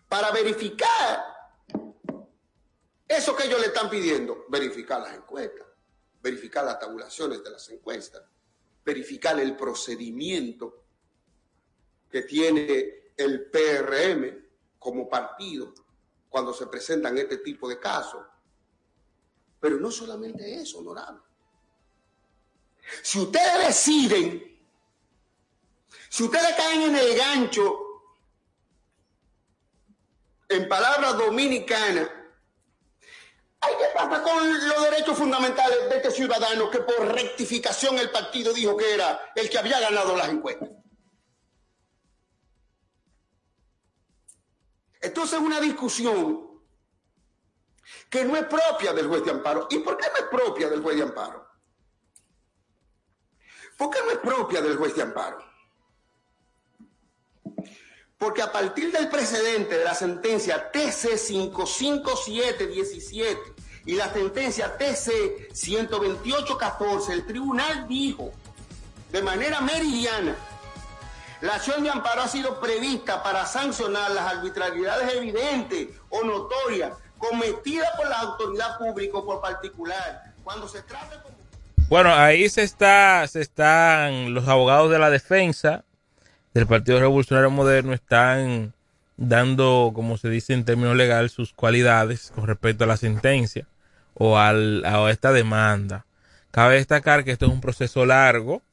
Para 0.09 0.31
verificar 0.31 1.23
eso 3.07 3.35
que 3.35 3.45
ellos 3.45 3.61
le 3.61 3.67
están 3.67 3.89
pidiendo, 3.89 4.45
verificar 4.49 5.01
las 5.01 5.15
encuestas, 5.15 5.65
verificar 6.21 6.65
las 6.65 6.77
tabulaciones 6.77 7.41
de 7.41 7.51
las 7.51 7.69
encuestas, 7.69 8.21
verificar 8.83 9.39
el 9.39 9.55
procedimiento 9.55 10.83
que 12.11 12.23
tiene 12.23 13.13
el 13.15 13.49
PRM 13.49 14.45
como 14.77 15.07
partido 15.07 15.73
cuando 16.27 16.53
se 16.53 16.67
presentan 16.67 17.17
este 17.17 17.37
tipo 17.37 17.69
de 17.69 17.79
casos. 17.79 18.25
Pero 19.57 19.77
no 19.77 19.89
solamente 19.89 20.61
eso, 20.61 20.79
honorable. 20.79 21.21
Si 23.01 23.19
ustedes 23.19 23.67
deciden, 23.67 24.46
si 26.09 26.23
ustedes 26.23 26.55
caen 26.55 26.81
en 26.83 26.95
el 26.95 27.17
gancho, 27.17 27.83
en 30.49 30.67
palabras 30.67 31.17
dominicanas, 31.17 32.09
hay 33.59 33.75
que 33.75 33.85
pasa 33.93 34.21
con 34.21 34.67
los 34.69 34.83
derechos 34.83 35.17
fundamentales 35.17 35.89
de 35.89 35.97
este 35.97 36.11
ciudadano 36.11 36.69
que 36.69 36.79
por 36.79 37.07
rectificación 37.13 37.97
el 37.97 38.11
partido 38.11 38.53
dijo 38.53 38.77
que 38.77 38.93
era 38.93 39.31
el 39.35 39.49
que 39.49 39.57
había 39.57 39.79
ganado 39.79 40.15
las 40.15 40.29
encuestas? 40.29 40.69
Entonces 45.01 45.39
una 45.39 45.59
discusión 45.59 46.47
que 48.09 48.25
no 48.25 48.35
es 48.35 48.45
propia 48.45 48.93
del 48.93 49.07
juez 49.07 49.23
de 49.23 49.31
amparo. 49.31 49.67
¿Y 49.69 49.79
por 49.79 49.97
qué 49.97 50.07
no 50.09 50.17
es 50.17 50.23
propia 50.23 50.69
del 50.69 50.81
juez 50.81 50.97
de 50.97 51.03
amparo? 51.03 51.47
¿Por 53.77 53.89
qué 53.91 53.99
no 54.03 54.11
es 54.11 54.17
propia 54.17 54.61
del 54.61 54.77
juez 54.77 54.95
de 54.95 55.01
amparo? 55.03 55.46
Porque 58.17 58.41
a 58.41 58.51
partir 58.51 58.91
del 58.91 59.09
precedente 59.09 59.77
de 59.77 59.83
la 59.83 59.93
sentencia 59.93 60.71
TC 60.71 61.17
55717 61.17 63.39
y 63.85 63.95
la 63.95 64.11
sentencia 64.11 64.75
TC 64.77 65.53
12814, 65.53 67.13
el 67.13 67.25
tribunal 67.25 67.87
dijo 67.87 68.31
de 69.11 69.21
manera 69.21 69.61
meridiana 69.61 70.35
la 71.41 71.53
acción 71.53 71.83
de 71.83 71.91
amparo 71.91 72.23
ha 72.23 72.27
sido 72.27 72.59
prevista 72.59 73.21
para 73.21 73.45
sancionar 73.45 74.09
las 74.11 74.33
arbitrariedades 74.33 75.15
evidentes 75.15 75.89
o 76.09 76.23
notorias 76.23 76.93
cometidas 77.19 77.89
por 77.95 78.09
la 78.09 78.21
autoridad 78.21 78.77
pública 78.79 79.19
o 79.19 79.25
por 79.25 79.39
particular. 79.39 80.33
Cuando 80.43 80.67
se 80.67 80.81
trate 80.81 81.15
Bueno, 81.89 82.13
ahí 82.13 82.49
se 82.49 82.63
está, 82.63 83.27
se 83.27 83.41
están 83.41 84.33
los 84.33 84.47
abogados 84.47 84.89
de 84.89 84.97
la 84.97 85.11
defensa 85.11 85.83
del 86.57 86.65
Partido 86.65 86.99
Revolucionario 86.99 87.51
Moderno 87.51 87.93
están 87.93 88.73
dando, 89.15 89.91
como 89.93 90.17
se 90.17 90.27
dice 90.27 90.53
en 90.53 90.65
términos 90.65 90.95
legales, 90.95 91.31
sus 91.31 91.53
cualidades 91.53 92.31
con 92.33 92.47
respecto 92.47 92.83
a 92.83 92.87
la 92.87 92.97
sentencia 92.97 93.67
o 94.15 94.39
a 94.39 95.11
esta 95.11 95.31
demanda. 95.31 96.07
Cabe 96.49 96.77
destacar 96.77 97.23
que 97.23 97.31
esto 97.31 97.45
es 97.45 97.51
un 97.51 97.61
proceso 97.61 98.07
largo 98.07 98.63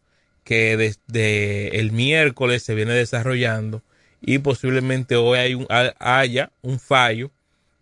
que 0.45 0.79
desde 0.79 1.79
el 1.79 1.93
miércoles 1.93 2.63
se 2.63 2.75
viene 2.75 2.95
desarrollando 2.95 3.83
y 4.23 4.39
posiblemente 4.39 5.17
hoy 5.17 5.67
haya 5.99 6.53
un 6.63 6.81
fallo 6.81 7.31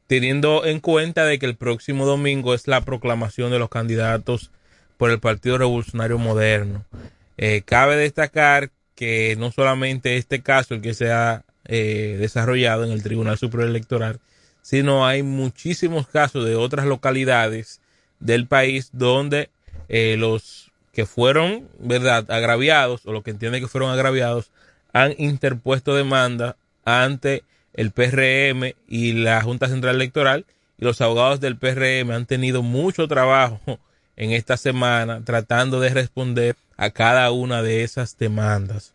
teniendo 0.09 0.64
en 0.66 0.80
cuenta 0.80 1.24
de 1.26 1.38
que 1.38 1.46
el 1.46 1.55
próximo 1.55 2.07
domingo 2.07 2.55
es 2.55 2.66
la 2.66 2.80
proclamación 2.80 3.53
de 3.53 3.61
los 3.61 3.68
candidatos 3.68 4.50
por 4.96 5.12
el 5.12 5.20
Partido 5.20 5.59
Revolucionario 5.59 6.18
Moderno. 6.18 6.84
Eh, 7.36 7.62
cabe 7.64 7.94
destacar 7.94 8.72
que 9.03 9.34
no 9.36 9.50
solamente 9.50 10.16
este 10.16 10.42
caso 10.42 10.74
el 10.74 10.80
que 10.80 10.94
se 10.94 11.11
ha 11.11 11.42
eh, 11.64 12.18
desarrollado 12.20 12.84
en 12.84 12.92
el 12.92 13.03
Tribunal 13.03 13.36
Superior 13.36 13.68
Electoral, 13.68 14.20
sino 14.62 15.05
hay 15.05 15.24
muchísimos 15.24 16.07
casos 16.07 16.44
de 16.44 16.55
otras 16.55 16.86
localidades 16.86 17.80
del 18.20 18.46
país 18.46 18.90
donde 18.92 19.50
eh, 19.88 20.14
los 20.16 20.70
que 20.92 21.05
fueron, 21.05 21.68
¿verdad?, 21.80 22.30
agraviados, 22.30 23.05
o 23.05 23.12
lo 23.12 23.24
que 23.24 23.32
entiende 23.32 23.59
que 23.59 23.66
fueron 23.66 23.90
agraviados, 23.90 24.53
han 24.92 25.16
interpuesto 25.18 25.96
demanda 25.96 26.55
ante 26.84 27.42
el 27.74 27.90
PRM 27.90 28.76
y 28.86 29.14
la 29.14 29.42
Junta 29.42 29.66
Central 29.66 29.96
Electoral, 29.96 30.46
y 30.78 30.84
los 30.84 31.00
abogados 31.00 31.40
del 31.40 31.57
PRM 31.57 32.12
han 32.12 32.26
tenido 32.26 32.62
mucho 32.62 33.09
trabajo 33.09 33.80
en 34.14 34.30
esta 34.30 34.57
semana 34.57 35.24
tratando 35.24 35.80
de 35.80 35.88
responder 35.88 36.55
a 36.82 36.90
cada 36.90 37.30
una 37.30 37.62
de 37.62 37.84
esas 37.84 38.18
demandas. 38.18 38.92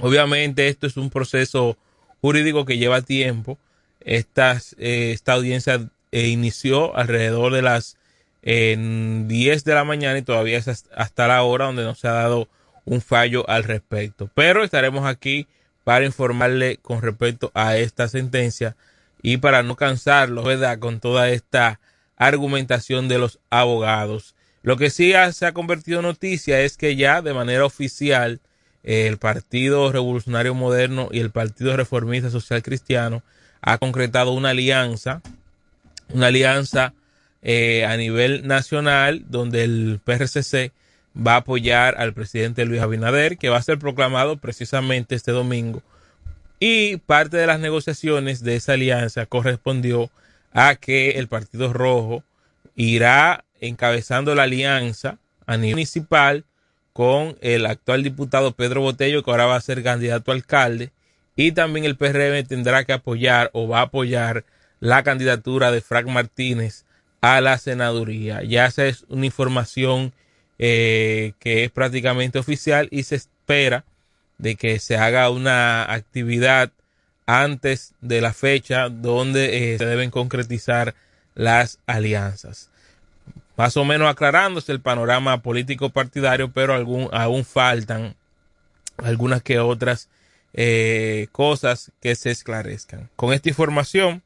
Obviamente 0.00 0.68
esto 0.68 0.86
es 0.86 0.96
un 0.96 1.10
proceso 1.10 1.76
jurídico 2.20 2.64
que 2.64 2.78
lleva 2.78 3.02
tiempo. 3.02 3.58
Esta, 4.00 4.56
eh, 4.78 5.10
esta 5.12 5.32
audiencia 5.32 5.90
eh, 6.12 6.28
inició 6.28 6.96
alrededor 6.96 7.52
de 7.52 7.62
las 7.62 7.96
en 8.42 9.26
10 9.26 9.64
de 9.64 9.74
la 9.74 9.82
mañana 9.82 10.16
y 10.16 10.22
todavía 10.22 10.58
es 10.58 10.68
hasta 10.68 11.26
la 11.26 11.42
hora 11.42 11.66
donde 11.66 11.82
no 11.82 11.96
se 11.96 12.06
ha 12.06 12.12
dado 12.12 12.48
un 12.84 13.00
fallo 13.00 13.48
al 13.50 13.64
respecto. 13.64 14.30
Pero 14.32 14.62
estaremos 14.62 15.04
aquí 15.04 15.48
para 15.82 16.04
informarle 16.04 16.76
con 16.76 17.02
respecto 17.02 17.50
a 17.52 17.76
esta 17.76 18.06
sentencia 18.06 18.76
y 19.22 19.38
para 19.38 19.64
no 19.64 19.74
cansarlo, 19.74 20.44
¿verdad? 20.44 20.78
Con 20.78 21.00
toda 21.00 21.30
esta 21.30 21.80
argumentación 22.16 23.08
de 23.08 23.18
los 23.18 23.40
abogados. 23.50 24.36
Lo 24.68 24.76
que 24.76 24.90
sí 24.90 25.14
se 25.32 25.46
ha 25.46 25.54
convertido 25.54 26.00
en 26.00 26.04
noticia 26.04 26.60
es 26.60 26.76
que 26.76 26.94
ya 26.94 27.22
de 27.22 27.32
manera 27.32 27.64
oficial 27.64 28.38
el 28.82 29.16
Partido 29.16 29.90
Revolucionario 29.90 30.54
Moderno 30.54 31.08
y 31.10 31.20
el 31.20 31.30
Partido 31.30 31.74
Reformista 31.74 32.28
Social 32.28 32.62
Cristiano 32.62 33.22
ha 33.62 33.78
concretado 33.78 34.32
una 34.32 34.50
alianza, 34.50 35.22
una 36.12 36.26
alianza 36.26 36.92
eh, 37.40 37.86
a 37.86 37.96
nivel 37.96 38.46
nacional, 38.46 39.24
donde 39.30 39.64
el 39.64 40.00
PRCC 40.04 40.70
va 41.16 41.36
a 41.36 41.38
apoyar 41.38 41.94
al 41.96 42.12
presidente 42.12 42.66
Luis 42.66 42.82
Abinader, 42.82 43.38
que 43.38 43.48
va 43.48 43.56
a 43.56 43.62
ser 43.62 43.78
proclamado 43.78 44.36
precisamente 44.36 45.14
este 45.14 45.32
domingo. 45.32 45.82
Y 46.60 46.98
parte 46.98 47.38
de 47.38 47.46
las 47.46 47.58
negociaciones 47.58 48.44
de 48.44 48.56
esa 48.56 48.74
alianza 48.74 49.24
correspondió 49.24 50.10
a 50.52 50.74
que 50.74 51.12
el 51.12 51.26
Partido 51.26 51.72
Rojo 51.72 52.22
irá 52.76 53.46
encabezando 53.60 54.34
la 54.34 54.44
alianza 54.44 55.18
a 55.46 55.56
nivel 55.56 55.76
municipal 55.76 56.44
con 56.92 57.36
el 57.40 57.66
actual 57.66 58.02
diputado 58.02 58.52
Pedro 58.52 58.80
Botello, 58.80 59.22
que 59.22 59.30
ahora 59.30 59.46
va 59.46 59.56
a 59.56 59.60
ser 59.60 59.82
candidato 59.82 60.30
a 60.30 60.34
alcalde, 60.34 60.90
y 61.36 61.52
también 61.52 61.84
el 61.84 61.96
PRM 61.96 62.44
tendrá 62.46 62.84
que 62.84 62.92
apoyar 62.92 63.50
o 63.52 63.68
va 63.68 63.78
a 63.78 63.82
apoyar 63.82 64.44
la 64.80 65.02
candidatura 65.04 65.70
de 65.70 65.80
Frank 65.80 66.06
Martínez 66.08 66.84
a 67.20 67.40
la 67.40 67.58
senaduría. 67.58 68.42
Ya 68.42 68.66
esa 68.66 68.86
es 68.86 69.04
una 69.08 69.26
información 69.26 70.12
eh, 70.58 71.34
que 71.38 71.64
es 71.64 71.70
prácticamente 71.70 72.38
oficial 72.38 72.88
y 72.90 73.04
se 73.04 73.14
espera 73.14 73.84
de 74.38 74.56
que 74.56 74.78
se 74.80 74.96
haga 74.96 75.30
una 75.30 75.84
actividad 75.92 76.72
antes 77.26 77.94
de 78.00 78.20
la 78.20 78.32
fecha 78.32 78.88
donde 78.88 79.74
eh, 79.74 79.78
se 79.78 79.86
deben 79.86 80.10
concretizar 80.10 80.94
las 81.34 81.78
alianzas. 81.86 82.70
Más 83.58 83.76
o 83.76 83.84
menos 83.84 84.08
aclarándose 84.08 84.70
el 84.70 84.80
panorama 84.80 85.42
político 85.42 85.90
partidario, 85.90 86.52
pero 86.52 86.74
algún, 86.74 87.08
aún 87.12 87.44
faltan 87.44 88.14
algunas 88.96 89.42
que 89.42 89.58
otras 89.58 90.08
eh, 90.54 91.26
cosas 91.32 91.90
que 92.00 92.14
se 92.14 92.30
esclarezcan. 92.30 93.10
Con 93.16 93.32
esta 93.32 93.48
información, 93.48 94.22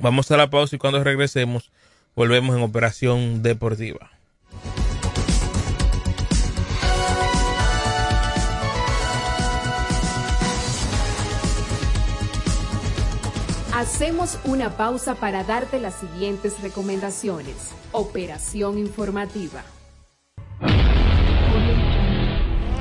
vamos 0.00 0.32
a 0.32 0.36
la 0.36 0.50
pausa 0.50 0.74
y 0.74 0.80
cuando 0.80 1.04
regresemos, 1.04 1.70
volvemos 2.16 2.56
en 2.56 2.62
Operación 2.62 3.44
Deportiva. 3.44 4.10
Hacemos 13.78 14.40
una 14.42 14.76
pausa 14.76 15.14
para 15.14 15.44
darte 15.44 15.78
las 15.78 15.94
siguientes 15.94 16.60
recomendaciones. 16.62 17.54
Operación 17.92 18.76
informativa. 18.76 19.62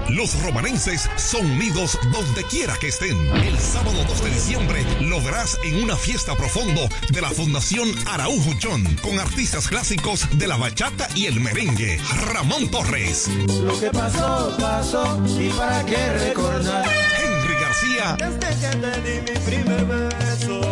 Los 0.09 0.43
romanenses 0.43 1.07
son 1.15 1.45
unidos 1.45 1.99
donde 2.11 2.43
quiera 2.45 2.73
que 2.81 2.87
estén. 2.87 3.15
El 3.15 3.59
sábado 3.59 4.03
2 4.07 4.23
de 4.23 4.29
diciembre 4.31 4.83
lo 5.01 5.21
verás 5.21 5.59
en 5.63 5.83
una 5.83 5.95
fiesta 5.95 6.33
profundo 6.35 6.81
de 7.13 7.21
la 7.21 7.29
Fundación 7.29 7.87
Araujo 8.07 8.53
John 8.59 8.83
con 9.03 9.19
artistas 9.19 9.67
clásicos 9.67 10.27
de 10.39 10.47
la 10.47 10.57
bachata 10.57 11.07
y 11.13 11.27
el 11.27 11.39
merengue. 11.39 12.01
Ramón 12.33 12.71
Torres. 12.71 13.29
Lo 13.61 13.79
que 13.79 13.91
pasó, 13.91 14.57
pasó, 14.59 15.23
y 15.39 15.49
para 15.49 15.85
qué 15.85 16.13
recordar. 16.13 16.85
Henry 17.21 17.53
García. 17.61 18.17
Desde 18.17 18.49
que 18.61 18.77
te 18.77 19.01
di 19.01 19.31
mi 19.31 19.39
primer 19.45 19.85
beso. 19.85 20.66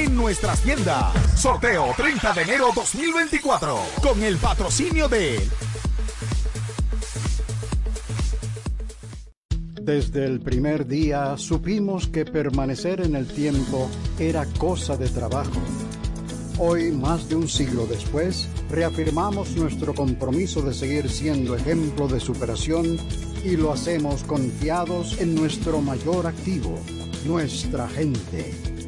nuestra 0.09 0.21
nuestras 0.21 0.61
tiendas. 0.61 1.39
Sorteo 1.39 1.93
30 1.95 2.33
de 2.33 2.41
enero 2.41 2.69
2024 2.73 3.77
con 4.01 4.23
el 4.23 4.37
patrocinio 4.37 5.07
de 5.07 5.39
Desde 9.81 10.25
el 10.25 10.39
primer 10.39 10.87
día 10.87 11.37
supimos 11.37 12.07
que 12.07 12.25
permanecer 12.25 13.01
en 13.01 13.15
el 13.15 13.27
tiempo 13.27 13.89
era 14.17 14.45
cosa 14.57 14.97
de 14.97 15.09
trabajo. 15.09 15.59
Hoy, 16.57 16.91
más 16.91 17.27
de 17.27 17.35
un 17.35 17.47
siglo 17.47 17.85
después, 17.85 18.47
reafirmamos 18.69 19.51
nuestro 19.55 19.93
compromiso 19.93 20.61
de 20.61 20.73
seguir 20.73 21.09
siendo 21.09 21.55
ejemplo 21.55 22.07
de 22.07 22.19
superación 22.19 22.97
y 23.43 23.55
lo 23.55 23.71
hacemos 23.71 24.23
confiados 24.23 25.19
en 25.19 25.35
nuestro 25.35 25.81
mayor 25.81 26.27
activo, 26.27 26.79
nuestra 27.25 27.87
gente 27.89 28.70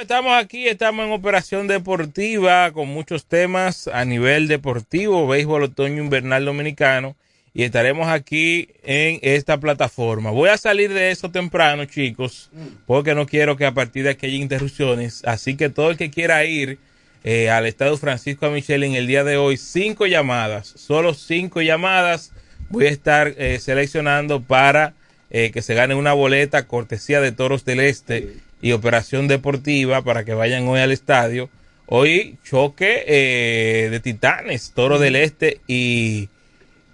Estamos 0.00 0.32
aquí, 0.32 0.66
estamos 0.66 1.04
en 1.04 1.12
operación 1.12 1.66
deportiva 1.66 2.72
con 2.72 2.88
muchos 2.88 3.26
temas 3.26 3.86
a 3.86 4.06
nivel 4.06 4.48
deportivo, 4.48 5.28
béisbol 5.28 5.64
otoño 5.64 6.02
invernal 6.02 6.46
dominicano 6.46 7.16
y 7.52 7.64
estaremos 7.64 8.08
aquí 8.08 8.70
en 8.82 9.18
esta 9.20 9.60
plataforma. 9.60 10.30
Voy 10.30 10.48
a 10.48 10.56
salir 10.56 10.90
de 10.94 11.10
eso 11.10 11.30
temprano, 11.30 11.84
chicos, 11.84 12.50
porque 12.86 13.14
no 13.14 13.26
quiero 13.26 13.58
que 13.58 13.66
a 13.66 13.74
partir 13.74 14.04
de 14.04 14.10
aquí 14.10 14.24
haya 14.24 14.36
interrupciones. 14.36 15.22
Así 15.26 15.54
que 15.54 15.68
todo 15.68 15.90
el 15.90 15.98
que 15.98 16.10
quiera 16.10 16.46
ir 16.46 16.78
eh, 17.22 17.50
al 17.50 17.66
Estado 17.66 17.94
Francisco 17.98 18.46
a 18.46 18.50
Michelle 18.50 18.86
en 18.86 18.94
el 18.94 19.06
día 19.06 19.22
de 19.22 19.36
hoy, 19.36 19.58
cinco 19.58 20.06
llamadas, 20.06 20.66
solo 20.66 21.12
cinco 21.12 21.60
llamadas. 21.60 22.32
Voy 22.70 22.86
a 22.86 22.90
estar 22.90 23.34
eh, 23.36 23.58
seleccionando 23.60 24.40
para 24.40 24.94
eh, 25.28 25.50
que 25.52 25.60
se 25.60 25.74
gane 25.74 25.94
una 25.94 26.14
boleta 26.14 26.66
cortesía 26.66 27.20
de 27.20 27.32
Toros 27.32 27.66
del 27.66 27.80
Este 27.80 28.49
y 28.62 28.72
Operación 28.72 29.28
Deportiva 29.28 30.02
para 30.02 30.24
que 30.24 30.34
vayan 30.34 30.68
hoy 30.68 30.80
al 30.80 30.92
estadio. 30.92 31.48
Hoy 31.86 32.36
choque 32.44 33.04
eh, 33.06 33.88
de 33.90 34.00
Titanes, 34.00 34.72
Toro 34.72 34.98
del 34.98 35.16
Este 35.16 35.60
y 35.66 36.28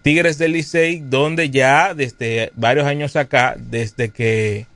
Tigres 0.02 0.38
del 0.38 0.52
Licey, 0.52 1.00
donde 1.00 1.50
ya 1.50 1.92
desde 1.92 2.52
varios 2.54 2.86
años 2.86 3.16
acá, 3.16 3.56
desde 3.58 4.10
que 4.10 4.66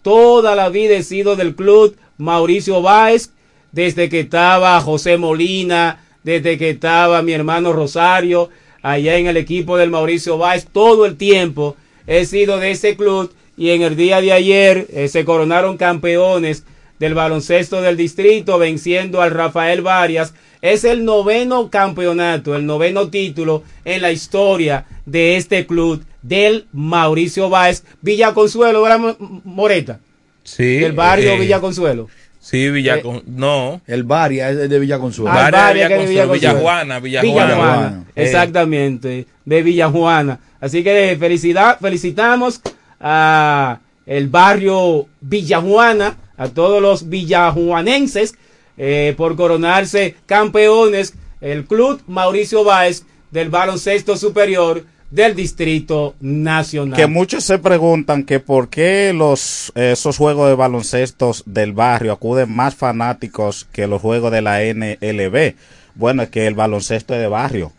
Toda 0.05 0.53
la 0.53 0.69
vida 0.69 0.93
he 0.93 1.01
sido 1.01 1.35
del 1.35 1.55
club 1.55 1.95
Mauricio 2.19 2.83
Báez, 2.83 3.31
desde 3.71 4.07
que 4.07 4.19
estaba 4.19 4.79
José 4.79 5.17
Molina, 5.17 6.05
desde 6.21 6.59
que 6.59 6.69
estaba 6.69 7.23
mi 7.23 7.33
hermano 7.33 7.73
Rosario, 7.73 8.51
allá 8.83 9.17
en 9.17 9.25
el 9.25 9.35
equipo 9.35 9.77
del 9.77 9.89
Mauricio 9.89 10.37
Báez, 10.37 10.67
todo 10.71 11.07
el 11.07 11.17
tiempo 11.17 11.75
he 12.05 12.25
sido 12.25 12.59
de 12.59 12.69
ese 12.69 12.95
club 12.95 13.33
y 13.57 13.71
en 13.71 13.81
el 13.81 13.95
día 13.95 14.21
de 14.21 14.31
ayer 14.31 14.85
eh, 14.93 15.07
se 15.07 15.25
coronaron 15.25 15.75
campeones 15.75 16.65
del 16.99 17.15
baloncesto 17.15 17.81
del 17.81 17.97
distrito 17.97 18.59
venciendo 18.59 19.23
al 19.23 19.31
Rafael 19.31 19.81
Varias. 19.81 20.35
Es 20.61 20.83
el 20.83 21.03
noveno 21.03 21.71
campeonato, 21.71 22.55
el 22.55 22.67
noveno 22.67 23.09
título 23.09 23.63
en 23.85 24.03
la 24.03 24.11
historia 24.11 24.85
de 25.07 25.35
este 25.35 25.65
club 25.65 26.03
del 26.27 26.67
Mauricio 26.73 27.49
Báez. 27.49 27.83
Villa 28.01 28.33
Consuelo, 28.33 28.81
¿verdad, 28.81 28.99
Mo- 28.99 29.41
Moreta? 29.43 29.99
Sí. 30.43 30.77
Del 30.77 30.93
barrio 30.93 31.31
eh, 31.33 31.39
Villa 31.39 31.59
Consuelo. 31.59 32.07
Sí, 32.39 32.69
Villa 32.69 33.01
Con- 33.01 33.23
No. 33.25 33.81
El 33.87 34.03
Varia 34.03 34.49
es 34.51 34.69
de 34.69 34.79
Villa 34.79 34.99
Consuelo. 34.99 35.31
Ah, 35.33 35.47
el 35.47 35.51
Varia, 35.51 35.87
que 35.87 35.93
es 35.95 35.99
de 36.01 36.05
Villaconsuelo, 36.07 36.33
Villa 36.33 36.49
Consuelo. 36.51 36.53
Villajuana, 36.59 36.99
Villajuana. 36.99 37.45
Villajuana, 37.55 38.03
Eh. 38.15 38.23
exactamente, 38.23 39.25
de 39.45 39.63
Villajuana. 39.63 40.39
Así 40.61 40.83
que 40.83 41.17
felicidad, 41.19 41.77
felicitamos 41.79 42.61
a 42.99 43.79
el 44.05 44.27
barrio 44.29 45.07
Villajuana, 45.21 46.17
a 46.37 46.47
todos 46.49 46.81
los 46.81 47.09
villajuanenses 47.09 48.35
eh, 48.77 49.13
por 49.17 49.35
coronarse 49.35 50.15
campeones, 50.25 51.13
el 51.41 51.65
club 51.65 52.01
Mauricio 52.07 52.63
Báez 52.63 53.03
del 53.31 53.49
baloncesto 53.49 54.17
superior 54.17 54.83
del 55.11 55.35
Distrito 55.35 56.15
Nacional. 56.19 56.97
Que 56.97 57.07
muchos 57.07 57.43
se 57.43 57.59
preguntan 57.59 58.23
que 58.23 58.39
por 58.39 58.69
qué 58.69 59.13
los 59.15 59.71
esos 59.75 60.17
juegos 60.17 60.49
de 60.49 60.55
baloncestos 60.55 61.43
del 61.45 61.73
barrio 61.73 62.13
acuden 62.13 62.51
más 62.53 62.75
fanáticos 62.75 63.67
que 63.71 63.87
los 63.87 64.01
juegos 64.01 64.31
de 64.31 64.41
la 64.41 64.59
NLB. 64.61 65.55
Bueno, 65.95 66.23
es 66.23 66.29
que 66.29 66.47
el 66.47 66.55
baloncesto 66.55 67.13
es 67.13 67.21
de 67.21 67.27
barrio. 67.27 67.71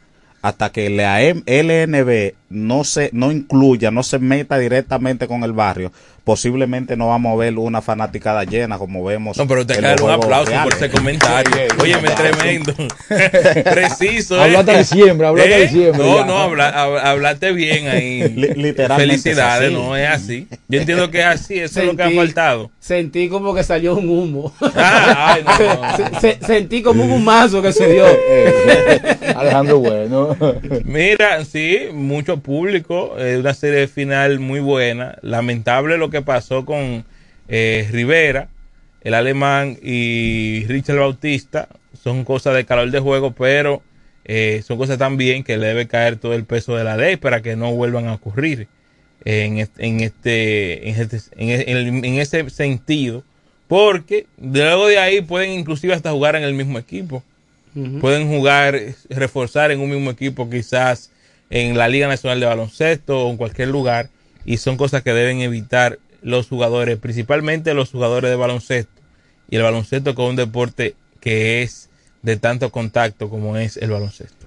Hasta 0.43 0.71
que 0.71 0.89
la 0.91 1.21
LNB 1.21 2.35
no 2.49 2.85
se 2.85 3.11
no 3.13 3.33
incluya, 3.33 3.91
no 3.91 4.03
se 4.03 4.19
meta 4.19 4.59
directamente 4.59 5.27
con 5.27 5.43
el 5.45 5.53
barrio, 5.53 5.93
posiblemente 6.25 6.97
no 6.97 7.09
vamos 7.09 7.33
a 7.33 7.37
ver 7.37 7.57
una 7.59 7.83
fanaticada 7.83 8.45
llena 8.45 8.79
como 8.79 9.05
vemos. 9.05 9.37
No, 9.37 9.47
pero 9.47 9.67
te 9.67 9.77
cae 9.79 9.97
un 10.03 10.11
aplauso 10.11 10.53
por 10.65 10.73
ese 10.75 10.91
comentario. 10.91 11.51
Óyeme, 11.81 12.09
tremendo. 12.11 12.73
Preciso. 13.65 14.41
Habló 14.41 14.57
¿eh? 14.57 14.61
hasta 14.61 14.79
diciembre, 14.79 15.27
habló 15.27 15.43
hasta 15.43 15.57
¿Eh? 15.57 15.63
diciembre 15.63 16.03
No, 16.05 16.17
ya. 16.19 16.25
no, 16.27 16.39
habla, 16.39 16.75
hab- 16.75 17.01
hablaste 17.05 17.53
bien 17.53 17.89
ahí. 17.89 18.29
Li- 18.37 18.55
literalmente 18.55 19.17
Felicidades, 19.23 19.69
es 19.71 19.75
no 19.79 19.97
es 19.97 20.09
así. 20.09 20.49
Yo 20.69 20.81
entiendo 20.81 21.11
que 21.11 21.21
es 21.21 21.27
así, 21.27 21.55
eso 21.59 21.81
es 21.81 21.87
lo 21.87 21.97
que 21.97 22.03
ha 22.03 22.11
faltado. 22.11 22.71
Sentí 22.81 23.29
como 23.29 23.55
que 23.55 23.63
salió 23.65 23.97
un 23.97 24.09
humo. 24.09 24.53
Ah, 24.75 25.35
ay, 25.35 25.45
no, 25.45 25.59
no. 25.83 26.21
Se- 26.21 26.21
se- 26.39 26.47
sentí 26.47 26.83
como 26.83 27.05
un 27.05 27.11
humazo 27.13 27.63
que 27.63 27.73
se 27.73 27.93
dio. 27.93 28.05
Alejandro 29.37 29.79
Bueno. 29.79 30.37
Mira, 30.85 31.45
sí, 31.45 31.79
mucho 31.93 32.36
público, 32.41 33.17
eh, 33.19 33.39
una 33.39 33.55
serie 33.55 33.89
final 33.89 34.39
muy 34.41 34.61
buena. 34.61 35.19
Lamentable 35.23 35.99
lo 35.99 36.11
que 36.11 36.23
pasó 36.23 36.65
con 36.65 37.05
eh, 37.49 37.89
Rivera, 37.91 38.49
el 39.03 39.15
alemán 39.15 39.79
y 39.83 40.65
Richard 40.67 40.99
Bautista. 40.99 41.69
Son 42.03 42.25
cosas 42.25 42.55
de 42.55 42.65
calor 42.65 42.91
de 42.91 43.01
juego, 43.01 43.33
pero 43.33 43.83
eh, 44.25 44.63
son 44.67 44.79
cosas 44.79 44.99
también 44.99 45.45
que 45.45 45.57
le 45.57 45.69
debe 45.69 45.87
caer 45.89 46.17
todo 46.17 46.35
el 46.35 46.45
peso 46.45 46.77
de 46.77 46.85
la 46.85 46.97
ley 46.97 47.17
para 47.17 47.43
que 47.43 47.57
no 47.57 47.73
vuelvan 47.75 48.07
a 48.07 48.15
ocurrir 48.15 48.69
en 49.25 49.59
este, 49.59 49.87
en 49.87 50.01
este, 50.01 50.89
en, 50.89 51.01
este- 51.01 51.21
en 51.37 51.49
e- 51.51 52.09
en 52.09 52.15
ese 52.21 52.49
sentido, 52.51 53.25
porque 53.67 54.27
luego 54.41 54.87
de 54.87 54.99
ahí 54.99 55.21
pueden 55.21 55.51
inclusive 55.51 55.95
hasta 55.95 56.13
jugar 56.13 56.37
en 56.37 56.45
el 56.45 56.55
mismo 56.55 56.79
equipo 56.79 57.23
pueden 58.01 58.29
jugar, 58.29 58.79
reforzar 59.11 59.71
en 59.71 59.81
un 59.81 59.91
mismo 59.91 60.11
equipo 60.11 60.49
quizás 60.49 61.11
en 61.51 61.77
la 61.77 61.89
Liga 61.89 62.09
Nacional 62.09 62.41
de 62.41 62.47
Baloncesto 62.47 63.27
o 63.27 63.31
en 63.31 63.37
cualquier 63.37 63.69
lugar 63.69 64.11
y 64.45 64.57
son 64.59 64.77
cosas 64.77 65.03
que 65.03 65.13
deben 65.13 65.41
evitar 65.41 65.99
los 66.23 66.49
jugadores, 66.49 66.99
principalmente 66.99 67.75
los 67.75 67.91
jugadores 67.91 68.31
de 68.31 68.37
baloncesto 68.37 69.01
y 69.49 69.57
el 69.57 69.63
baloncesto 69.63 70.15
con 70.15 70.27
un 70.27 70.37
deporte 70.37 70.95
que 71.21 71.63
es 71.63 71.89
de 72.23 72.37
tanto 72.37 72.71
contacto 72.71 73.29
como 73.29 73.57
es 73.57 73.77
el 73.77 73.91
baloncesto. 73.91 74.47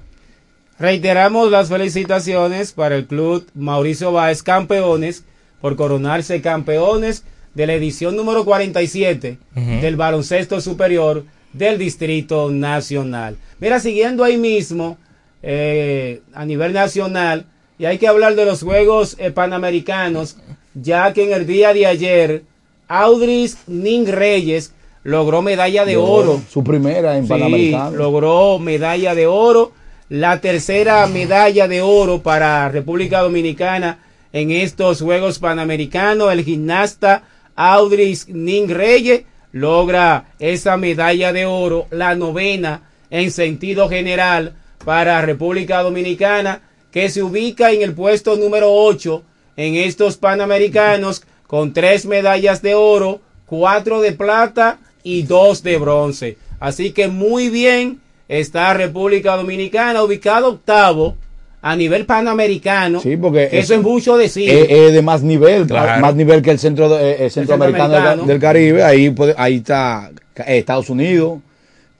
Reiteramos 0.77 1.51
las 1.51 1.69
felicitaciones 1.69 2.71
para 2.71 2.95
el 2.95 3.05
club 3.05 3.45
Mauricio 3.53 4.11
Báez, 4.11 4.43
campeones, 4.43 5.23
por 5.61 5.75
coronarse 5.75 6.41
campeones 6.41 7.23
de 7.53 7.67
la 7.67 7.73
edición 7.73 8.15
número 8.15 8.45
47 8.45 9.37
Ujú. 9.55 9.81
del 9.81 9.95
baloncesto 9.97 10.61
superior 10.61 11.25
del 11.51 11.77
Distrito 11.77 12.49
Nacional. 12.49 13.35
Mira, 13.59 13.79
siguiendo 13.79 14.23
ahí 14.23 14.37
mismo, 14.37 14.97
eh, 15.41 16.21
a 16.33 16.45
nivel 16.45 16.73
nacional, 16.73 17.45
y 17.77 17.85
hay 17.85 17.97
que 17.97 18.07
hablar 18.07 18.35
de 18.35 18.45
los 18.45 18.61
Juegos 18.63 19.15
eh, 19.19 19.31
Panamericanos, 19.31 20.37
ya 20.73 21.13
que 21.13 21.23
en 21.25 21.33
el 21.33 21.47
día 21.47 21.73
de 21.73 21.85
ayer, 21.85 22.43
Audris 22.87 23.57
Ning 23.67 24.07
Reyes 24.07 24.73
logró 25.03 25.41
medalla 25.41 25.85
de 25.85 25.95
oro. 25.97 26.41
Su 26.49 26.63
primera 26.63 27.15
en 27.17 27.23
Sí, 27.23 27.29
Panamericano. 27.29 27.91
logró 27.91 28.59
medalla 28.59 29.15
de 29.15 29.27
oro, 29.27 29.71
la 30.09 30.41
tercera 30.41 31.05
medalla 31.07 31.67
de 31.67 31.81
oro 31.81 32.21
para 32.21 32.67
República 32.69 33.21
Dominicana 33.21 33.99
en 34.33 34.51
estos 34.51 35.01
Juegos 35.01 35.39
Panamericanos. 35.39 36.31
El 36.33 36.43
gimnasta 36.43 37.23
Audris 37.55 38.27
Ning 38.27 38.69
Reyes 38.69 39.23
logra 39.51 40.33
esa 40.39 40.77
medalla 40.77 41.31
de 41.31 41.45
oro, 41.45 41.87
la 41.91 42.15
novena 42.15 42.81
en 43.09 43.31
sentido 43.31 43.87
general 43.89 44.53
para 44.85 45.21
República 45.21 45.81
Dominicana, 45.83 46.61
que 46.91 47.09
se 47.09 47.21
ubica 47.21 47.71
en 47.71 47.81
el 47.81 47.93
puesto 47.93 48.35
número 48.35 48.71
8 48.73 49.23
en 49.57 49.75
estos 49.75 50.17
Panamericanos 50.17 51.23
con 51.47 51.73
tres 51.73 52.05
medallas 52.05 52.61
de 52.61 52.75
oro, 52.75 53.21
cuatro 53.45 54.01
de 54.01 54.11
plata 54.13 54.79
y 55.03 55.23
dos 55.23 55.63
de 55.63 55.77
bronce. 55.77 56.37
Así 56.59 56.91
que 56.91 57.07
muy 57.07 57.49
bien 57.49 57.99
está 58.27 58.73
República 58.73 59.35
Dominicana, 59.35 60.03
ubicado 60.03 60.49
octavo 60.49 61.15
a 61.61 61.75
nivel 61.75 62.05
panamericano. 62.05 63.01
Sí, 63.01 63.17
porque 63.17 63.49
que 63.49 63.59
eso 63.59 63.73
es 63.75 63.81
mucho 63.81 64.15
decir. 64.17 64.49
Es, 64.49 64.69
es 64.69 64.93
de 64.93 65.01
más 65.01 65.21
nivel, 65.23 65.67
Claro. 65.67 65.99
más 66.01 66.15
nivel 66.15 66.41
que 66.41 66.51
el 66.51 66.59
centro 66.59 66.97
eh, 66.99 67.25
el 67.25 67.31
centroamericano 67.31 68.25
del, 68.25 68.39
Caribe. 68.39 68.83
Ahí, 68.83 69.09
puede- 69.09 69.35
ahí 69.37 69.55
está 69.57 70.11
Estados 70.35 70.89
Unidos, 70.89 71.39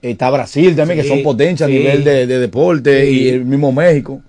está 0.02 0.30
Brasil 0.30 0.76
también, 0.76 1.00
Sí, 1.02 1.04
que 1.04 1.10
son 1.16 1.24
potencias 1.24 1.70
sí. 1.70 1.76
a 1.76 1.80
nivel 1.80 2.04
de, 2.04 2.26
de 2.28 2.40
deporte, 2.40 3.06
Sí. 3.06 3.12
y 3.24 3.30
el 3.30 3.46
mismo 3.46 3.72
México. 3.72 4.22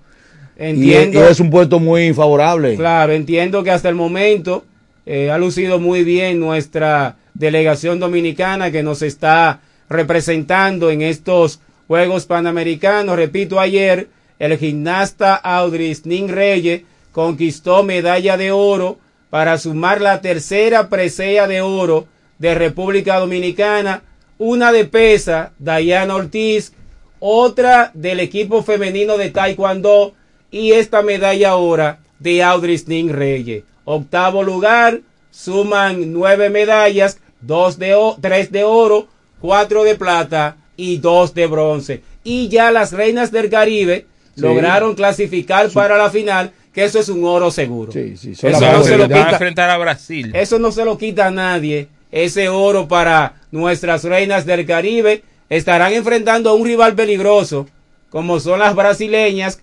Y, 0.59 0.63
Entiendo. 0.63 1.19
y 1.19 1.31
es 1.31 1.39
un 1.39 1.49
puesto 1.49 1.79
muy 1.79 2.13
favorable. 2.13 2.75
Claro, 2.75 3.13
entiendo 3.13 3.63
que 3.63 3.71
hasta 3.71 3.89
el 3.89 3.95
momento 3.95 4.63
eh, 5.05 5.31
ha 5.31 5.37
lucido 5.37 5.79
muy 5.79 6.03
bien 6.03 6.39
nuestra 6.39 7.15
delegación 7.33 7.99
dominicana 7.99 8.69
que 8.71 8.83
nos 8.83 9.01
está 9.01 9.61
representando 9.89 10.89
en 10.91 11.01
estos 11.01 11.59
Juegos 11.87 12.25
Panamericanos. 12.25 13.15
Repito, 13.15 13.59
ayer 13.59 14.07
el 14.39 14.57
gimnasta 14.57 15.35
Audris 15.35 16.05
Nin 16.05 16.27
Reyes 16.29 16.81
conquistó 17.11 17.83
medalla 17.83 18.37
de 18.37 18.51
oro 18.51 18.97
para 19.29 19.57
sumar 19.57 20.01
la 20.01 20.21
tercera 20.21 20.89
presea 20.89 21.47
de 21.47 21.61
oro 21.61 22.07
de 22.39 22.55
República 22.55 23.17
Dominicana, 23.19 24.03
una 24.43 24.71
de 24.71 24.85
pesa, 24.85 25.51
Dayana 25.59 26.15
Ortiz, 26.15 26.73
otra 27.19 27.91
del 27.93 28.19
equipo 28.19 28.63
femenino 28.63 29.15
de 29.15 29.29
Taekwondo 29.29 30.15
y 30.49 30.71
esta 30.71 31.03
medalla 31.03 31.51
ahora 31.51 31.99
de 32.17 32.41
Audrey 32.41 32.81
Ning 32.87 33.11
Reyes. 33.11 33.63
Octavo 33.85 34.41
lugar, 34.41 35.01
suman 35.29 36.11
nueve 36.11 36.49
medallas, 36.49 37.19
dos 37.39 37.77
de 37.77 37.93
o- 37.93 38.17
tres 38.19 38.51
de 38.51 38.63
oro, 38.63 39.07
cuatro 39.39 39.83
de 39.83 39.93
plata 39.95 40.57
y 40.75 40.97
dos 40.97 41.35
de 41.35 41.45
bronce. 41.45 42.01
Y 42.23 42.47
ya 42.49 42.71
las 42.71 42.93
reinas 42.93 43.31
del 43.31 43.47
Caribe 43.47 44.07
Sí. 44.33 44.41
lograron 44.41 44.95
clasificar 44.95 45.69
para 45.69 45.97
la 45.99 46.09
final, 46.09 46.51
que 46.73 46.83
eso 46.85 46.99
es 46.99 47.09
un 47.09 47.23
oro 47.25 47.51
seguro. 47.51 47.91
son 47.91 48.01
Eso 48.01 48.71
no 48.71 48.83
se 48.83 48.97
lo 48.97 49.07
Van 49.07 49.13
a 49.13 49.15
quita. 49.25 49.31
enfrentar 49.33 49.69
a 49.69 49.77
Brasil. 49.77 50.31
Eso 50.33 50.57
no 50.57 50.71
se 50.71 50.83
lo 50.83 50.97
quita 50.97 51.27
a 51.27 51.31
nadie. 51.31 51.89
Ese 52.11 52.49
oro 52.49 52.87
para 52.87 53.35
nuestras 53.51 54.03
reinas 54.03 54.45
del 54.45 54.65
Caribe 54.65 55.23
estarán 55.49 55.93
enfrentando 55.93 56.49
a 56.49 56.53
un 56.53 56.65
rival 56.65 56.95
peligroso, 56.95 57.67
como 58.09 58.39
son 58.39 58.59
las 58.59 58.75
brasileñas. 58.75 59.61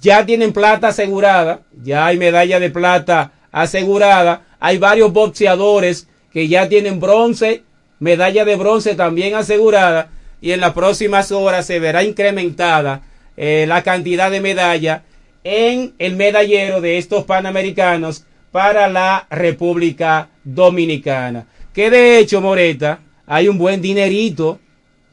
Ya 0.00 0.26
tienen 0.26 0.52
plata 0.52 0.88
asegurada, 0.88 1.60
ya 1.82 2.06
hay 2.06 2.18
medalla 2.18 2.60
de 2.60 2.70
plata 2.70 3.32
asegurada. 3.52 4.42
Hay 4.60 4.78
varios 4.78 5.12
boxeadores 5.12 6.08
que 6.32 6.48
ya 6.48 6.68
tienen 6.68 7.00
bronce, 7.00 7.62
medalla 7.98 8.44
de 8.44 8.56
bronce 8.56 8.94
también 8.94 9.34
asegurada. 9.34 10.10
Y 10.40 10.52
en 10.52 10.60
las 10.60 10.74
próximas 10.74 11.32
horas 11.32 11.66
se 11.66 11.78
verá 11.78 12.02
incrementada 12.02 13.02
eh, 13.36 13.64
la 13.66 13.82
cantidad 13.82 14.30
de 14.30 14.40
medalla 14.40 15.02
en 15.44 15.94
el 15.98 16.16
medallero 16.16 16.80
de 16.80 16.98
estos 16.98 17.24
panamericanos 17.24 18.24
para 18.50 18.88
la 18.88 19.26
República 19.30 20.28
Dominicana. 20.44 21.46
Que 21.76 21.90
de 21.90 22.18
hecho, 22.18 22.40
Moreta, 22.40 23.00
hay 23.26 23.48
un 23.48 23.58
buen 23.58 23.82
dinerito, 23.82 24.58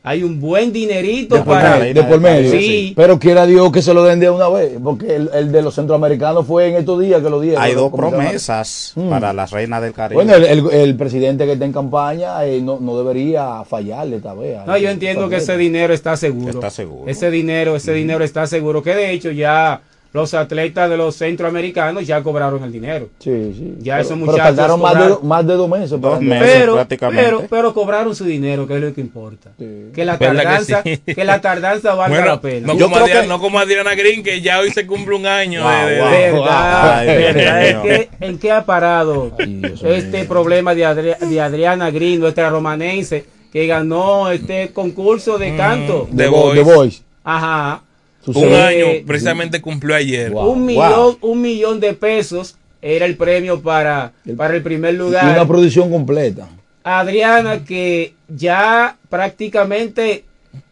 hay 0.02 0.24
un 0.24 0.40
buen 0.40 0.72
dinerito 0.74 1.36
De 1.36 1.42
para... 1.44 1.78
medio, 1.78 1.94
de 1.94 2.04
por 2.04 2.20
medio. 2.22 2.52
Sí, 2.52 2.94
Pero 2.96 3.20
quiera 3.20 3.46
Dios 3.46 3.70
que 3.72 3.82
se 3.82 3.94
lo 3.94 4.04
den 4.04 4.20
de 4.22 4.30
una 4.30 4.48
vez, 4.50 4.72
porque 4.84 5.14
el, 5.16 5.30
el 5.34 5.52
de 5.52 5.62
los 5.62 5.76
centroamericanos 5.76 6.46
fue 6.48 6.70
en 6.70 6.76
estos 6.76 7.02
días 7.02 7.22
que 7.22 7.30
lo 7.30 7.40
dieron. 7.42 7.62
Hay 7.62 7.74
dos 7.74 7.92
promesas 7.92 8.94
Mm. 8.96 9.10
para 9.10 9.34
las 9.34 9.52
reinas 9.52 9.82
del 9.82 9.94
Caribe. 9.94 10.16
Bueno, 10.24 10.36
el, 10.36 10.46
el- 10.46 10.72
el 10.72 10.96
presidente 10.96 11.46
que 11.46 11.54
está 11.54 11.66
en 11.66 11.74
campaña 11.74 12.46
eh, 12.46 12.62
no, 12.62 12.80
no 12.80 12.98
debería 12.98 13.64
fallarle 13.66 14.18
esta 14.18 14.34
vez. 14.34 14.60
No, 14.66 14.78
yo 14.78 14.90
entiendo 14.90 15.28
que 15.30 15.38
ese 15.38 15.58
dinero 15.58 15.94
está 15.94 16.16
seguro. 16.18 16.50
Está 16.52 16.70
seguro. 16.70 17.10
Ese 17.12 17.30
dinero, 17.30 17.76
ese 17.76 17.94
dinero 17.94 18.24
está 18.24 18.48
seguro. 18.48 18.82
Que 18.84 18.96
de 18.96 19.12
hecho 19.12 19.32
ya 19.32 19.82
los 20.14 20.34
atletas 20.36 20.90
de 20.92 20.96
los 20.96 21.16
centroamericanos 21.18 22.06
ya 22.06 22.22
cobraron 22.22 22.64
el 22.64 22.72
dinero. 22.72 23.10
Sí, 23.20 23.54
sí. 23.58 23.74
Ya 23.80 23.96
Pero- 23.96 24.02
esos 24.06 24.14
pero 24.20 24.32
muchachos 24.32 24.56
tardaron 24.56 24.80
más 24.82 24.94
de, 25.00 25.16
más 25.28 25.48
de 25.48 25.54
dos 25.56 25.68
meses. 25.70 26.00
para- 26.00 26.20
pero, 26.20 26.86
pero, 27.10 27.44
pero 27.50 27.74
cobraron 27.74 28.16
su 28.16 28.24
dinero, 28.24 28.68
que 28.68 28.76
es 28.76 28.82
lo 28.82 28.94
que 28.94 29.02
importa. 29.02 29.50
Que 29.58 30.06
la 30.06 30.18
¿Verdad 30.18 30.38
que 30.38 30.44
tardanza, 30.46 30.82
sí? 30.84 30.98
que, 31.16 31.24
la 31.26 31.42
tardanza 31.42 31.96
valga 31.96 32.16
Bueno, 32.16 32.26
la 32.36 32.42
pena. 32.42 32.68
no, 32.68 32.78
como 32.78 32.96
Adriana, 32.98 33.28
no 33.28 33.40
como 33.40 33.58
Adriana 33.60 33.96
Green, 33.96 34.22
que 34.22 34.40
ya 34.42 34.60
hoy 34.60 34.70
se 34.70 34.86
cumple 34.86 35.16
un 35.16 35.26
año 35.26 35.64
Wow, 35.64 35.72
de, 35.88 35.92
de- 35.96 36.02
wow, 36.02 36.10
de- 36.10 36.32
verdad, 36.32 37.06
verdad. 37.06 37.82
Que, 37.82 38.10
¿En 38.20 38.38
qué 38.38 38.52
ha 38.52 38.66
parado 38.66 39.32
este 39.40 40.26
problema 40.26 40.76
de, 40.76 40.86
Adri- 40.86 41.18
de 41.18 41.42
Adriana 41.42 41.90
Green, 41.90 42.20
nuestra 42.20 42.52
romanense, 42.52 43.26
que 43.52 43.66
ganó 43.66 44.30
este 44.30 44.70
concurso 44.74 45.40
de 45.40 45.56
canto? 45.58 46.08
The 46.16 46.28
Voice. 46.28 46.64
The 46.64 46.64
Voice. 46.76 47.02
Ajá. 47.24 47.82
Un 48.26 48.54
año 48.54 48.86
precisamente 49.06 49.62
cumplió 49.62 49.96
ayer. 49.96 50.32
un 50.34 50.66
millón, 50.66 51.18
un 51.22 51.42
millón 51.42 51.80
de 51.80 51.94
pesos 51.94 52.56
era 52.82 53.06
el 53.06 53.16
premio 53.16 53.62
para, 53.62 54.12
para 54.38 54.56
el 54.56 54.62
primer 54.62 54.94
Y 54.94 54.98
lugar. 54.98 55.26
una 55.30 55.48
producción 55.48 55.90
completa. 55.90 56.48
Adriana 56.84 57.64
que 57.64 58.14
ya 58.28 58.98
prácticamente 59.10 60.26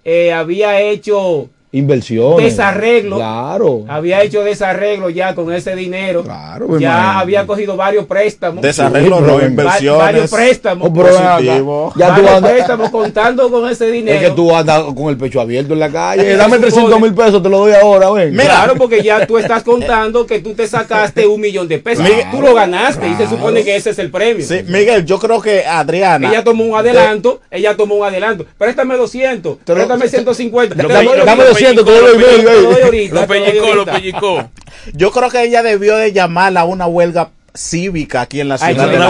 eh, 0.03 0.33
había 0.33 0.81
hecho 0.81 1.49
Inversiones. 1.73 2.43
desarreglo. 2.51 3.15
Claro. 3.15 3.85
Había 3.87 4.21
hecho 4.23 4.43
desarreglo 4.43 5.09
ya 5.09 5.33
con 5.35 5.53
ese 5.53 5.75
dinero. 5.75 6.23
pues, 6.23 6.81
ya 6.81 6.89
imagínate. 6.89 7.19
había 7.21 7.47
cogido 7.47 7.77
varios 7.77 8.05
préstamos. 8.05 8.61
Desarreglo, 8.61 9.17
Sí, 9.19 9.23
no, 9.25 9.41
inversiones. 9.45 9.93
Va- 10.01 10.03
varios 10.05 10.29
préstamos. 10.31 10.89
Oh, 10.89 10.93
Positivo. 10.93 11.93
Ya 11.95 12.07
tú 12.07 12.11
varios 12.13 12.31
andas, 12.31 12.51
préstamos 12.51 12.89
contando 12.89 13.49
con 13.49 13.69
ese 13.69 13.89
dinero. 13.89 14.17
es 14.19 14.23
que 14.29 14.31
tú 14.35 14.53
andas 14.55 14.83
con 14.95 15.07
el 15.09 15.17
pecho 15.17 15.39
abierto 15.39 15.73
en 15.73 15.79
la 15.79 15.89
calle. 15.89 16.35
Dame 16.35 16.57
supone- 16.57 16.61
300 16.61 17.01
mil 17.01 17.13
pesos, 17.13 17.41
te 17.41 17.49
lo 17.49 17.59
doy 17.59 17.73
ahora, 17.73 18.11
ven. 18.11 18.35
Claro, 18.35 18.75
porque 18.75 19.01
ya 19.01 19.25
tú 19.25 19.37
estás 19.37 19.63
contando 19.63 20.25
que 20.25 20.39
tú 20.39 20.53
te 20.53 20.67
sacaste 20.67 21.25
un 21.25 21.39
millón 21.39 21.67
de 21.67 21.79
pesos. 21.79 22.03
Miguel- 22.03 22.25
tú 22.31 22.41
lo 22.41 22.53
ganaste 22.53 23.05
y 23.07 23.11
se 23.11 23.15
Claro. 23.17 23.31
supone 23.37 23.63
que 23.63 23.75
ese 23.77 23.91
es 23.91 23.99
el 23.99 24.11
premio. 24.11 24.45
Sí, 24.45 24.61
Miguel, 24.67 25.05
yo 25.05 25.19
creo 25.19 25.41
que 25.41 25.65
Adriana. 25.65 26.29
Ella 26.29 26.43
tomó 26.43 26.65
un 26.65 26.75
adelanto, 26.75 27.39
ella 27.49 27.75
tomó 27.77 27.95
un 27.95 28.05
adelanto. 28.05 28.45
Préstame 28.57 28.97
200, 28.97 29.57
préstame 29.63 30.07
150. 30.09 30.75
Lo 30.75 30.87
te 30.89 30.93
doy 30.93 31.03
pe- 31.05 31.09
ahorita. 31.09 31.25
dame 31.25 31.43
200, 31.61 31.85
te 31.85 31.91
doy 31.91 32.11
Te 32.11 32.17
medio 32.17 32.49
ahí. 32.49 32.63
doy 32.63 32.81
ahorita, 32.83 33.15
Lo 33.15 33.27
pellizcó, 33.27 33.75
lo 33.75 33.91
ahorita. 33.91 34.49
Yo 34.93 35.11
creo 35.11 35.29
que 35.29 35.43
ella 35.43 35.63
debió 35.63 35.95
de 35.97 36.11
llamarla 36.11 36.61
a 36.61 36.65
una 36.65 36.87
huelga 36.87 37.31
cívica 37.53 38.21
aquí 38.21 38.39
en 38.39 38.47
la 38.47 38.55
Ha 38.55 38.57
ciudad 38.59 38.71
hecho 38.87 38.91
de 38.91 38.99
la. 38.99 39.07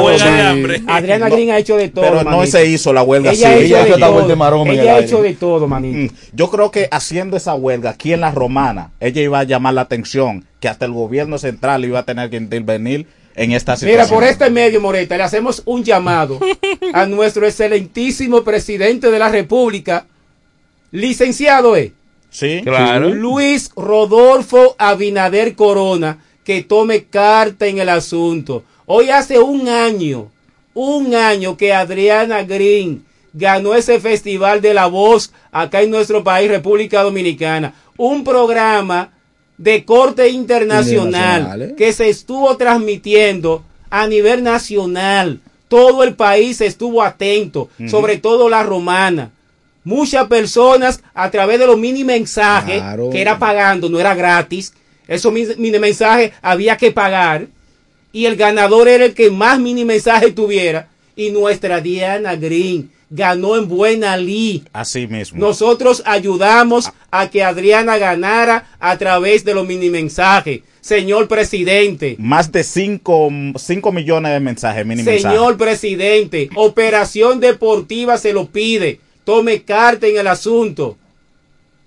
Adriana 0.95 1.29
No, 1.29 1.35
Green 1.35 1.51
ha 1.51 1.57
hecho 1.59 1.77
de 1.77 1.89
todo. 1.89 2.03
Pero 2.05 2.23
no 2.23 2.45
se 2.47 2.65
hizo 2.65 2.91
la 2.91 3.03
huelga 3.03 3.31
Ella 3.31 3.49
ha 3.49 3.57
cívica. 3.57 3.81
hecho 3.83 3.95
de 3.95 4.01
todo. 4.01 4.65
Ella 4.71 4.95
ha 4.95 4.99
hecho 4.99 5.21
de 5.21 5.33
todo, 5.35 5.67
manito. 5.67 6.13
Mm, 6.13 6.17
Yo 6.33 6.49
creo 6.49 6.71
que 6.71 6.87
haciendo 6.91 7.37
esa 7.37 7.53
huelga 7.53 7.91
aquí 7.91 8.13
en 8.13 8.21
la 8.21 8.31
Romana, 8.31 8.91
ella 8.99 9.21
iba 9.21 9.39
a 9.39 9.43
llamar 9.43 9.75
la 9.75 9.81
atención 9.81 10.43
que 10.59 10.67
hasta 10.67 10.85
el 10.85 10.91
gobierno 10.91 11.37
central 11.37 11.85
iba 11.85 11.99
a 11.99 12.03
tener 12.03 12.29
que 12.31 12.37
intervenir 12.37 13.05
en 13.35 13.51
esta 13.51 13.75
situación. 13.77 14.01
Mira, 14.07 14.07
por 14.13 14.23
este 14.23 14.49
medio, 14.49 14.81
Moreta, 14.81 15.15
le 15.17 15.23
hacemos 15.23 15.61
un 15.65 15.83
llamado 15.83 16.39
a 16.93 17.05
nuestro 17.05 17.45
excelentísimo 17.45 18.43
presidente 18.43 19.09
de 19.11 19.19
la 19.19 19.29
República, 19.29 20.05
licenciado, 20.91 21.75
¿eh? 21.77 21.93
Sí, 22.31 22.61
Claro. 22.63 23.09
Luis 23.09 23.71
Rodolfo 23.75 24.75
Abinader 24.79 25.53
Corona, 25.55 26.17
que 26.43 26.63
tome 26.63 27.03
carta 27.03 27.67
en 27.67 27.77
el 27.77 27.89
asunto. 27.89 28.63
Hoy 28.85 29.09
hace 29.09 29.37
un 29.37 29.67
año, 29.67 30.31
un 30.73 31.13
año 31.13 31.57
que 31.57 31.73
Adriana 31.73 32.43
Green 32.43 33.03
ganó 33.33 33.75
ese 33.75 33.99
Festival 33.99 34.61
de 34.61 34.73
la 34.73 34.87
Voz 34.87 35.31
acá 35.51 35.81
en 35.81 35.91
nuestro 35.91 36.23
país, 36.23 36.49
República 36.49 37.03
Dominicana. 37.03 37.73
Un 37.97 38.23
programa 38.23 39.11
de 39.57 39.85
corte 39.85 40.29
internacional 40.29 41.41
Internacional, 41.41 41.61
¿eh? 41.61 41.75
que 41.77 41.93
se 41.93 42.09
estuvo 42.09 42.55
transmitiendo 42.57 43.63
a 43.89 44.07
nivel 44.07 44.41
nacional. 44.43 45.39
Todo 45.67 46.03
el 46.03 46.15
país 46.15 46.59
estuvo 46.61 47.03
atento, 47.03 47.69
sobre 47.87 48.17
todo 48.17 48.49
la 48.49 48.63
romana. 48.63 49.31
Muchas 49.83 50.27
personas 50.27 51.01
a 51.13 51.31
través 51.31 51.59
de 51.59 51.65
los 51.67 51.77
mini 51.77 52.03
mensajes, 52.03 52.77
Claro. 52.77 53.09
que 53.09 53.21
era 53.21 53.39
pagando, 53.39 53.89
no 53.89 53.99
era 53.99 54.13
gratis. 54.13 54.73
Esos 55.07 55.33
mi- 55.33 55.47
mini 55.57 55.79
mensajes 55.79 56.31
había 56.41 56.77
que 56.77 56.91
pagar. 56.91 57.47
Y 58.13 58.25
el 58.25 58.35
ganador 58.35 58.87
era 58.87 59.05
el 59.05 59.13
que 59.13 59.31
más 59.31 59.59
mini 59.59 59.83
mensajes 59.85 60.35
tuviera. 60.35 60.89
Y 61.15 61.31
nuestra 61.31 61.81
Diana 61.81 62.35
Green 62.35 62.91
ganó 63.09 63.57
en 63.57 63.67
buena 63.67 64.15
ley. 64.17 64.63
Así 64.71 65.07
mismo. 65.07 65.39
Nosotros 65.39 66.03
ayudamos 66.05 66.91
a 67.09 67.29
que 67.29 67.43
Adriana 67.43 67.97
ganara 67.97 68.69
a 68.79 68.97
través 68.97 69.43
de 69.43 69.53
los 69.53 69.67
mini 69.67 69.89
mensajes. 69.89 70.61
Señor 70.79 71.27
presidente, 71.27 72.15
Más 72.17 72.51
de 72.51 72.63
5 72.63 73.29
millones 73.91 74.31
de 74.31 74.39
mensajes, 74.39 74.85
mini 74.85 75.03
mensajes. 75.03 75.21
señor 75.21 75.57
presidente, 75.57 76.49
Operación 76.55 77.39
Deportiva 77.39 78.17
se 78.17 78.33
lo 78.33 78.47
pide. 78.47 78.99
Tome 79.23 79.63
carta 79.63 80.07
en 80.07 80.17
el 80.17 80.27
asunto. 80.27 80.97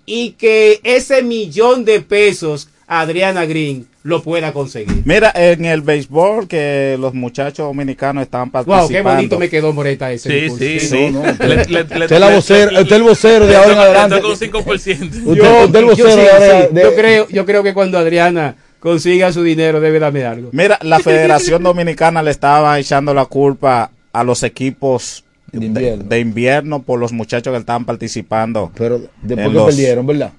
Y 0.05 0.31
que 0.31 0.79
ese 0.83 1.23
millón 1.23 1.83
de 1.85 1.99
pesos 2.01 2.69
Adriana 2.87 3.45
Green 3.45 3.87
lo 4.03 4.21
pueda 4.21 4.53
conseguir. 4.53 5.01
Mira, 5.03 5.31
en 5.33 5.65
el 5.65 5.81
béisbol 5.81 6.47
que 6.47 6.95
los 6.99 7.15
muchachos 7.15 7.65
dominicanos 7.65 8.21
están 8.21 8.51
participando. 8.51 8.83
Wow, 8.83 8.89
qué 8.91 9.01
bonito 9.01 9.39
me 9.39 9.49
quedó 9.49 9.73
Moreta 9.73 10.11
ese. 10.11 10.29
Sí, 10.29 10.35
discurso. 10.41 10.63
sí. 10.63 10.79
Sí. 10.79 11.09
No, 11.11 11.23
no, 11.23 11.33
le- 11.43 11.65
le- 11.65 11.65
le- 11.65 11.81
Usted 11.81 12.11
es 12.11 12.19
la 12.19 12.29
vocera- 12.29 12.71
le- 12.71 12.81
usted 12.83 12.95
el 12.97 13.01
vocero 13.03 13.47
de 13.47 13.55
ahora 13.55 13.71
en 13.71 13.79
adelante. 13.79 14.15
un 14.27 14.35
5%. 14.37 15.05
Usted- 15.25 15.43
Yo, 15.43 15.65
usted 15.65 15.79
el 15.79 15.85
vocero 15.85 16.07
yo 16.09 16.15
sí, 16.15 16.21
de 16.21 16.29
ahora 16.29 16.67
sí. 16.67 16.73
de- 16.75 16.81
Yo 16.83 16.95
creo, 16.95 17.27
yo 17.29 17.45
creo 17.47 17.63
que 17.63 17.73
cuando 17.73 17.97
Adriana 17.97 18.55
consiga 18.79 19.33
su 19.33 19.41
dinero 19.41 19.81
debe 19.81 19.97
darme 19.97 20.23
algo. 20.23 20.49
Mira, 20.51 20.77
la 20.83 20.99
Federación 20.99 21.63
Dominicana 21.63 22.21
le 22.21 22.29
estaba 22.29 22.77
echando 22.79 23.11
la 23.15 23.25
culpa 23.25 23.89
a 24.13 24.23
los 24.23 24.43
equipos 24.43 25.24
de 25.59 25.97
de 25.97 26.19
invierno, 26.19 26.81
por 26.83 26.99
los 26.99 27.11
muchachos 27.13 27.51
que 27.53 27.59
estaban 27.59 27.85
participando. 27.85 28.71
Pero 28.75 28.99
después 29.21 29.47
que 29.47 29.53
los- 29.53 29.65
perdieron, 29.65 30.05
¿verdad? 30.07 30.33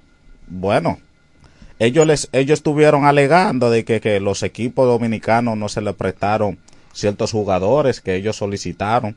Bueno, 0.48 0.98
ellos 1.78 2.06
les 2.06 2.28
ellos 2.32 2.58
estuvieron 2.60 3.04
alegando 3.04 3.70
de 3.70 3.84
que, 3.84 4.00
que 4.00 4.20
los 4.20 4.42
equipos 4.42 4.86
dominicanos 4.86 5.56
no 5.56 5.68
se 5.68 5.80
les 5.80 5.94
prestaron 5.94 6.58
ciertos 6.92 7.32
jugadores 7.32 8.00
que 8.00 8.14
ellos 8.14 8.36
solicitaron. 8.36 9.16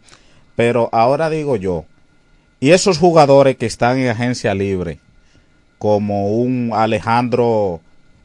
Pero 0.56 0.90
ahora 0.92 1.30
digo 1.30 1.56
yo, 1.56 1.86
y 2.60 2.72
esos 2.72 2.98
jugadores 2.98 3.56
que 3.56 3.66
están 3.66 3.98
en 4.00 4.10
agencia 4.10 4.54
libre, 4.54 5.00
como 5.78 6.30
un 6.36 6.72
Alejandro 6.74 7.80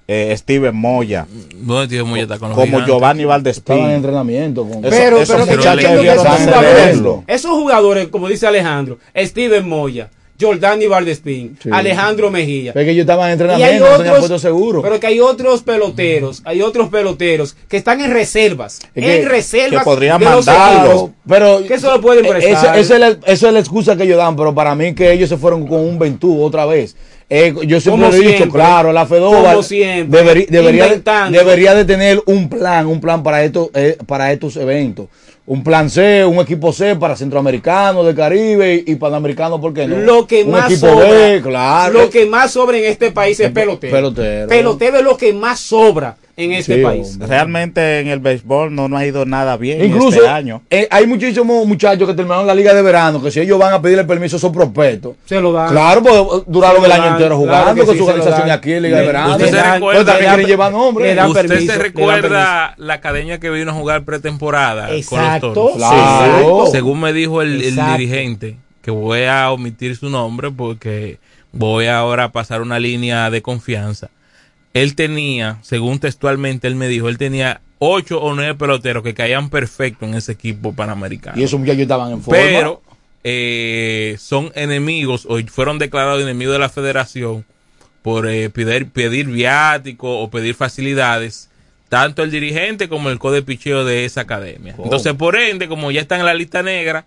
eh, 0.06 0.34
Steven 0.36 0.74
Moya, 0.76 1.26
¿Dónde 1.56 1.86
Steven 1.86 2.06
Moya 2.08 2.22
está 2.24 2.38
con 2.38 2.48
los 2.50 2.56
como 2.56 2.66
gigantes? 2.66 2.86
Giovanni 2.88 3.22
en 3.22 3.28
Valdespín. 3.28 3.90
entrenamiento. 3.90 4.64
Con... 4.64 4.78
Eso- 4.84 4.90
Pero, 4.90 5.18
esos 5.18 5.36
pero 5.46 5.62
jugadores, 5.62 6.74
verlo. 6.86 7.24
esos 7.26 7.50
jugadores, 7.52 8.08
como 8.08 8.28
dice 8.28 8.46
Alejandro, 8.46 8.98
Steven 9.16 9.66
Moya, 9.68 10.10
Jordani 10.38 10.88
Valdespín, 10.88 11.56
Sí. 11.62 11.68
Alejandro 11.72 12.28
Mejía. 12.30 12.72
Es 12.72 12.84
que 12.84 12.90
ellos 12.90 13.02
estaban 13.02 13.26
en 13.28 13.32
entrenamiento, 13.34 13.78
no 13.84 13.86
se 13.86 13.94
habían 13.94 14.08
otros, 14.08 14.18
puesto 14.18 14.38
seguro. 14.40 14.82
pero 14.82 14.98
que 15.00 15.06
hay 15.06 15.20
otros 15.20 15.62
peloteros, 15.62 16.42
hay 16.44 16.60
otros 16.60 16.88
peloteros 16.88 17.56
que 17.68 17.76
están 17.76 18.00
en 18.00 18.10
reservas, 18.12 18.80
Es 18.96 19.04
que- 19.04 19.22
en 19.22 19.28
reservas 19.28 19.78
que 19.82 19.84
podrían 19.84 20.20
mandarlo. 20.22 21.12
Pero 21.26 21.64
que 21.66 21.74
eso 21.74 21.90
lo 21.90 22.00
pueden 22.00 22.26
prestar. 22.26 22.76
esa 22.76 22.94
es 22.94 23.00
la, 23.00 23.08
esa 23.26 23.46
es 23.46 23.52
la 23.54 23.60
excusa 23.60 23.96
que 23.96 24.02
ellos 24.02 24.18
dan, 24.18 24.34
pero 24.36 24.52
para 24.54 24.74
mí 24.74 24.92
que 24.94 25.12
ellos 25.12 25.28
se 25.28 25.36
fueron 25.38 25.66
con 25.68 25.78
un 25.80 25.98
ventú 25.98 26.42
otra 26.42 26.66
vez. 26.66 26.96
Eh, 27.30 27.54
yo 27.66 27.80
siempre 27.80 28.08
lo 28.08 28.14
he 28.14 28.32
dicho, 28.32 28.48
claro, 28.48 28.92
la 28.92 29.06
Fedova 29.06 29.54
debería, 29.54 30.46
debería, 30.48 31.02
debería 31.30 31.74
de 31.74 31.84
tener 31.84 32.22
un 32.26 32.48
plan, 32.48 32.86
un 32.86 33.00
plan 33.00 33.22
para 33.22 33.42
estos, 33.42 33.70
eh, 33.74 33.96
para 34.06 34.30
estos 34.32 34.56
eventos. 34.56 35.06
Un 35.46 35.62
plan 35.62 35.90
C, 35.90 36.24
un 36.24 36.38
equipo 36.38 36.72
C 36.72 36.96
para 36.96 37.16
centroamericanos, 37.16 38.06
de 38.06 38.14
Caribe 38.14 38.82
y, 38.86 38.92
y 38.92 38.94
panamericanos, 38.96 39.60
¿por 39.60 39.74
qué 39.74 39.86
no? 39.86 39.96
Lo 39.96 40.26
que 40.26 40.42
un 40.44 40.52
más 40.52 40.70
equipo 40.70 40.86
sobra, 40.86 41.10
B, 41.10 41.42
claro. 41.42 41.92
lo 41.92 42.10
que 42.10 42.26
más 42.26 42.50
sobra 42.50 42.78
en 42.78 42.84
este 42.84 43.10
país 43.10 43.38
es 43.40 43.50
pelotero. 43.50 43.92
pelotero. 43.92 44.48
Pelotero 44.48 44.98
es 44.98 45.04
lo 45.04 45.16
que 45.16 45.32
más 45.32 45.60
sobra 45.60 46.16
en 46.36 46.52
este 46.52 46.76
Sí, 46.76 46.82
país. 46.82 47.18
Realmente 47.18 48.00
en 48.00 48.08
el 48.08 48.18
béisbol 48.18 48.74
no 48.74 48.88
nos 48.88 49.00
ha 49.00 49.06
ido 49.06 49.24
nada 49.24 49.56
bien 49.56 49.84
Incluso 49.84 50.16
este 50.16 50.28
año. 50.28 50.62
eh, 50.70 50.88
hay 50.90 51.06
muchísimos 51.06 51.64
muchachos 51.66 52.08
que 52.08 52.14
terminaron 52.14 52.46
la 52.46 52.54
liga 52.54 52.74
de 52.74 52.82
verano, 52.82 53.22
que 53.22 53.30
si 53.30 53.40
ellos 53.40 53.58
van 53.58 53.72
a 53.72 53.80
pedirle 53.80 54.04
permiso, 54.04 54.38
son 54.38 54.52
prospectos. 54.52 55.14
Se 55.26 55.40
lo 55.40 55.52
dan. 55.52 55.70
Claro, 55.70 56.02
pues 56.02 56.42
duraron 56.46 56.80
Se 56.80 56.86
el 56.86 56.92
año 56.92 57.02
dan, 57.04 57.12
entero 57.12 57.40
claro 57.42 57.60
jugando 57.62 57.74
que 57.82 57.86
con 57.86 57.94
sí, 57.94 57.98
su 58.00 58.06
organización 58.08 58.50
aquí 58.50 58.72
en 58.72 58.82
Liga 58.82 59.00
de 59.00 59.06
Verano. 59.06 59.30
Usted 59.32 59.50
se 59.50 59.62
recuerda, 59.72 60.04
también 60.04 60.30
quieren 60.30 60.46
llevar 60.46 60.72
nombre. 60.72 61.04
le 61.06 61.14
dan 61.14 61.30
Usted 61.30 61.46
permiso, 61.48 61.72
se 61.72 61.78
recuerda 61.78 62.74
la 62.78 62.94
academia 62.94 63.38
que 63.38 63.50
vino 63.50 63.70
a 63.70 63.74
jugar 63.74 64.02
pretemporada 64.04 64.92
Exacto, 64.94 65.54
con 65.54 65.54
los 65.54 65.54
toros. 65.54 65.76
claro. 65.76 66.66
Según 66.70 67.00
me 67.00 67.12
dijo 67.12 67.42
el, 67.42 67.62
el 67.62 67.76
dirigente, 67.76 68.56
que 68.82 68.90
voy 68.90 69.24
a 69.24 69.50
omitir 69.50 69.96
su 69.96 70.10
nombre 70.10 70.50
porque 70.50 71.18
voy 71.52 71.86
ahora 71.86 72.24
a 72.24 72.32
pasar 72.32 72.60
una 72.60 72.78
línea 72.80 73.30
de 73.30 73.40
confianza. 73.40 74.08
Él 74.74 74.94
tenía, 74.96 75.58
según 75.62 76.00
textualmente 76.00 76.66
él 76.66 76.74
me 76.74 76.88
dijo, 76.88 77.08
él 77.08 77.16
tenía 77.16 77.60
ocho 77.78 78.20
o 78.20 78.34
nueve 78.34 78.54
peloteros 78.54 79.02
que 79.02 79.14
caían 79.14 79.48
perfecto 79.48 80.04
en 80.04 80.14
ese 80.14 80.32
equipo 80.32 80.74
panamericano. 80.74 81.40
Y 81.40 81.44
esos 81.44 81.58
muchachos 81.58 81.82
estaban 81.82 82.12
en 82.12 82.20
forma. 82.20 82.40
Pero 82.40 82.82
eh, 83.22 84.16
son 84.18 84.50
enemigos 84.54 85.26
o 85.28 85.38
fueron 85.46 85.78
declarados 85.78 86.20
enemigos 86.22 86.54
de 86.54 86.58
la 86.58 86.68
federación 86.68 87.44
por 88.02 88.28
eh, 88.28 88.50
pedir, 88.50 88.90
pedir 88.90 89.28
viático 89.28 90.20
o 90.20 90.28
pedir 90.28 90.54
facilidades, 90.54 91.48
tanto 91.88 92.22
el 92.22 92.30
dirigente 92.30 92.88
como 92.88 93.08
el 93.08 93.18
code 93.18 93.42
picheo 93.42 93.84
de 93.84 94.04
esa 94.04 94.22
academia. 94.22 94.74
Entonces, 94.76 95.14
por 95.14 95.36
ende, 95.36 95.68
como 95.68 95.90
ya 95.90 96.02
están 96.02 96.20
en 96.20 96.26
la 96.26 96.34
lista 96.34 96.62
negra, 96.62 97.06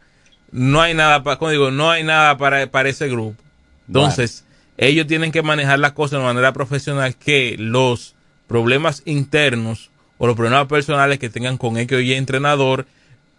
no 0.52 0.82
hay 0.82 0.94
nada 0.94 1.22
para, 1.22 1.38
como 1.38 1.52
digo, 1.52 1.70
no 1.70 1.92
hay 1.92 2.04
nada 2.04 2.38
para, 2.38 2.66
para 2.68 2.90
ese 2.90 3.10
grupo. 3.10 3.42
Entonces, 3.88 4.44
ellos 4.78 5.08
tienen 5.08 5.32
que 5.32 5.42
manejar 5.42 5.80
las 5.80 5.94
cosas 5.94 6.20
de 6.20 6.26
manera 6.26 6.54
profesional 6.54 7.16
que 7.16 7.56
los 7.58 8.16
problemas 8.48 9.02
internos 9.06 9.90
o 10.18 10.28
los 10.28 10.36
problemas 10.36 10.68
personales 10.68 11.20
que 11.20 11.30
tengan 11.30 11.58
con 11.58 11.78
X 11.78 11.98
o 11.98 12.02
Y 12.02 12.14
entrenador, 12.14 12.86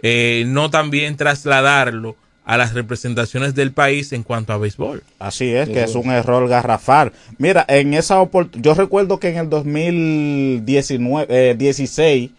eh, 0.01 0.45
no 0.47 0.71
también 0.71 1.17
trasladarlo 1.17 2.17
a 2.45 2.57
las 2.57 2.73
representaciones 2.73 3.55
del 3.55 3.73
país 3.73 4.13
en 4.13 4.23
cuanto 4.23 4.53
a 4.53 4.59
béisbol. 4.59 5.03
Así 5.19 5.51
es, 5.51 5.69
que 5.69 5.83
es 5.83 5.95
un 5.95 6.11
error 6.11 6.49
garrafal. 6.49 7.13
Mira, 7.37 7.65
en 7.69 7.93
esa 7.95 8.21
oportunidad, 8.21 8.65
yo 8.65 8.75
recuerdo 8.75 9.21
que 9.21 9.29
en 9.29 9.37
el 9.37 9.51
2019, 9.51 11.27
eh, 11.29 11.55
16, 11.57 12.31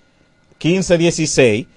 15, 0.58 0.98
16, 0.98 1.68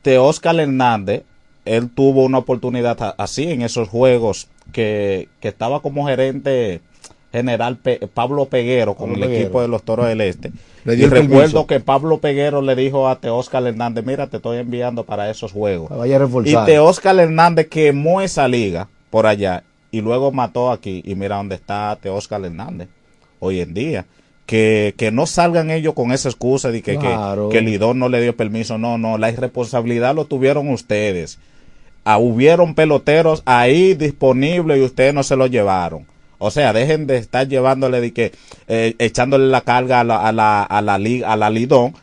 Teóscar 0.00 0.58
Hernández, 0.58 1.24
él 1.66 1.90
tuvo 1.90 2.24
una 2.24 2.38
oportunidad 2.38 3.14
así 3.18 3.44
en 3.44 3.60
esos 3.62 3.88
juegos 3.88 4.48
que, 4.72 5.28
que 5.40 5.48
estaba 5.48 5.80
como 5.80 6.06
gerente 6.06 6.80
general 7.32 7.76
Pe- 7.76 8.08
Pablo 8.12 8.46
Peguero 8.46 8.94
con 8.94 9.10
Pablo 9.10 9.24
el 9.24 9.28
Peguero. 9.30 9.44
equipo 9.46 9.62
de 9.62 9.68
los 9.68 9.82
Toros 9.82 10.06
del 10.06 10.20
Este. 10.20 10.52
Le 10.84 10.94
Y 10.94 10.96
dio 10.96 11.10
recuerdo 11.10 11.36
permiso. 11.38 11.66
que 11.66 11.80
Pablo 11.80 12.18
Peguero 12.18 12.62
le 12.62 12.74
dijo 12.76 13.08
a 13.08 13.18
Teóscar 13.20 13.66
Hernández, 13.66 14.04
mira, 14.06 14.28
te 14.28 14.36
estoy 14.38 14.58
enviando 14.58 15.04
para 15.04 15.28
esos 15.30 15.52
juegos. 15.52 15.90
Vaya 15.90 16.18
Y. 16.44 16.54
Teóscar 16.66 17.18
Hernández 17.18 17.68
quemó 17.68 18.20
esa 18.22 18.48
liga 18.48 18.88
por 19.10 19.26
allá 19.26 19.64
y 19.90 20.00
luego 20.00 20.32
mató 20.32 20.70
aquí. 20.70 21.02
Y 21.04 21.14
mira 21.14 21.36
dónde 21.36 21.56
está 21.56 21.98
Teóscar 22.00 22.44
Hernández 22.44 22.88
hoy 23.40 23.60
en 23.60 23.74
día. 23.74 24.06
Que, 24.46 24.94
que 24.96 25.10
no 25.10 25.26
salgan 25.26 25.72
ellos 25.72 25.92
con 25.94 26.12
esa 26.12 26.28
excusa 26.28 26.70
de 26.70 26.80
que, 26.80 26.92
que- 26.92 26.98
Claro. 27.00 27.48
que, 27.48 27.58
el 27.58 27.64
Lidón 27.64 27.98
no 27.98 28.08
le 28.08 28.20
dio 28.22 28.36
permiso. 28.36 28.78
No, 28.78 28.96
no, 28.96 29.18
la 29.18 29.30
irresponsabilidad 29.30 30.14
lo 30.14 30.24
tuvieron 30.26 30.68
ustedes. 30.68 31.40
Ah, 32.08 32.18
hubieron 32.18 32.76
peloteros 32.76 33.42
ahí 33.46 33.94
disponibles 33.94 34.78
y 34.78 34.82
ustedes 34.82 35.12
no 35.12 35.24
se 35.24 35.34
lo 35.34 35.48
llevaron. 35.48 36.06
O 36.38 36.52
sea, 36.52 36.72
dejen 36.72 37.08
de 37.08 37.16
estar 37.16 37.48
llevándole 37.48 38.00
de 38.00 38.12
que 38.12 38.30
eh, 38.68 38.94
echándole 39.00 39.48
la 39.48 39.62
carga 39.62 39.98
a 39.98 40.04
la, 40.04 40.24
a 40.24 40.30
la, 40.30 40.62
a 40.62 40.82
la, 40.82 40.94
a 40.94 41.36
la 41.36 41.50
Lidón 41.50 41.94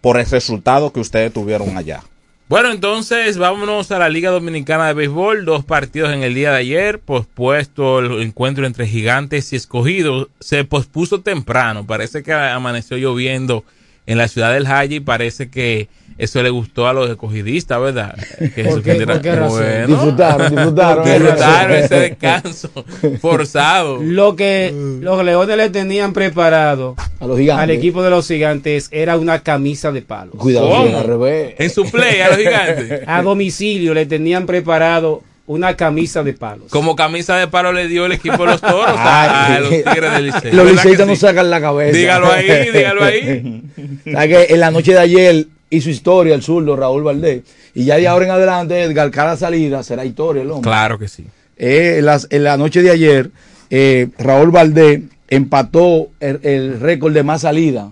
por 0.00 0.18
el 0.18 0.26
resultado 0.26 0.92
que 0.92 0.98
ustedes 0.98 1.32
tuvieron 1.32 1.78
allá. 1.78 2.02
Bueno, 2.48 2.72
entonces 2.72 3.38
vámonos 3.38 3.92
a 3.92 4.00
la 4.00 4.08
Liga 4.08 4.30
Dominicana 4.30 4.88
de 4.88 4.94
Béisbol. 4.94 5.44
Dos 5.44 5.64
partidos 5.64 6.12
en 6.12 6.24
el 6.24 6.34
día 6.34 6.50
de 6.50 6.58
ayer. 6.58 6.98
Pospuesto 6.98 8.00
el 8.00 8.22
encuentro 8.22 8.66
entre 8.66 8.88
Gigantes 8.88 9.52
y 9.52 9.56
Escogidos. 9.56 10.26
Se 10.40 10.64
pospuso 10.64 11.20
temprano. 11.20 11.86
Parece 11.86 12.24
que 12.24 12.32
amaneció 12.32 12.96
lloviendo 12.96 13.62
en 14.06 14.18
la 14.18 14.26
ciudad 14.26 14.52
del 14.52 14.66
Jaya 14.66 14.96
y 14.96 15.00
parece 15.00 15.50
que 15.50 15.88
eso 16.18 16.42
le 16.42 16.50
gustó 16.50 16.86
a 16.88 16.92
los 16.92 17.10
escogidistas, 17.10 17.80
¿verdad? 17.80 18.14
Que 18.54 18.64
¿Por 18.64 18.82
qué? 18.82 18.94
¿Por 19.06 19.20
qué 19.20 19.34
razón? 19.34 19.58
Bueno, 19.60 19.86
Disfrutaron, 19.88 20.50
disfrutaron. 20.54 21.04
disfrutaron 21.04 21.72
ese 21.76 21.94
descanso 21.96 22.70
forzado. 23.20 23.98
Lo 24.02 24.34
que 24.36 24.72
los 25.00 25.24
leones 25.24 25.56
le 25.56 25.70
tenían 25.70 26.12
preparado 26.12 26.96
A 27.20 27.26
los 27.26 27.38
gigantes. 27.38 27.62
al 27.64 27.70
equipo 27.70 28.02
de 28.02 28.10
los 28.10 28.26
gigantes 28.26 28.88
era 28.92 29.16
una 29.16 29.42
camisa 29.42 29.92
de 29.92 30.02
palos. 30.02 30.34
Cuidado, 30.36 30.74
al 30.76 31.04
revés. 31.04 31.54
En 31.58 31.70
su 31.70 31.84
play 31.90 32.20
a 32.20 32.28
los 32.28 32.38
gigantes. 32.38 33.02
A 33.06 33.22
domicilio 33.22 33.94
le 33.94 34.06
tenían 34.06 34.46
preparado 34.46 35.22
una 35.48 35.76
camisa 35.76 36.22
de 36.24 36.32
palos. 36.32 36.70
Como 36.70 36.96
camisa 36.96 37.36
de 37.36 37.46
palo 37.46 37.72
le 37.72 37.86
dio 37.86 38.06
el 38.06 38.12
equipo 38.12 38.38
de 38.38 38.46
los 38.46 38.60
toros 38.60 38.84
a, 38.88 39.54
a 39.56 39.60
los 39.60 39.70
Tigres 39.70 40.12
del 40.12 40.26
Licey. 40.26 40.52
Los 40.52 40.64
¿Verdad 40.64 40.72
liceístas 40.72 41.06
no 41.06 41.14
sí? 41.14 41.20
sacan 41.20 41.50
la 41.50 41.60
cabeza. 41.60 41.96
Dígalo 41.96 42.32
ahí, 42.32 42.46
dígalo 42.72 43.04
ahí. 43.04 43.62
¿Sabes 44.12 44.28
que 44.48 44.54
en 44.54 44.60
la 44.60 44.70
noche 44.72 44.92
de 44.92 44.98
ayer 44.98 45.46
hizo 45.76 45.90
historia 45.90 46.34
el 46.34 46.42
zurdo 46.42 46.76
Raúl 46.76 47.02
Valdés? 47.04 47.42
Y 47.74 47.84
ya 47.84 47.96
de 47.96 48.08
ahora 48.08 48.24
en 48.26 48.30
adelante, 48.32 48.82
Edgar, 48.82 49.10
cada 49.10 49.36
salida 49.36 49.82
será 49.82 50.04
historia 50.04 50.42
el 50.42 50.50
hombre. 50.50 50.68
Claro 50.70 50.98
que 50.98 51.08
sí. 51.08 51.24
Eh, 51.56 51.96
en, 51.98 52.06
las- 52.06 52.26
en 52.30 52.44
la 52.44 52.56
noche 52.56 52.82
de 52.82 52.90
ayer, 52.90 53.30
eh, 53.70 54.08
Raúl 54.18 54.50
Valdés 54.50 55.00
empató 55.28 56.08
el, 56.20 56.40
el 56.42 56.80
récord 56.80 57.12
de 57.12 57.22
más 57.22 57.40
salida. 57.42 57.88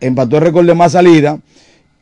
Empató 0.00 0.36
el 0.36 0.42
récord 0.42 0.66
de 0.66 0.74
más 0.74 0.92
salida. 0.92 1.38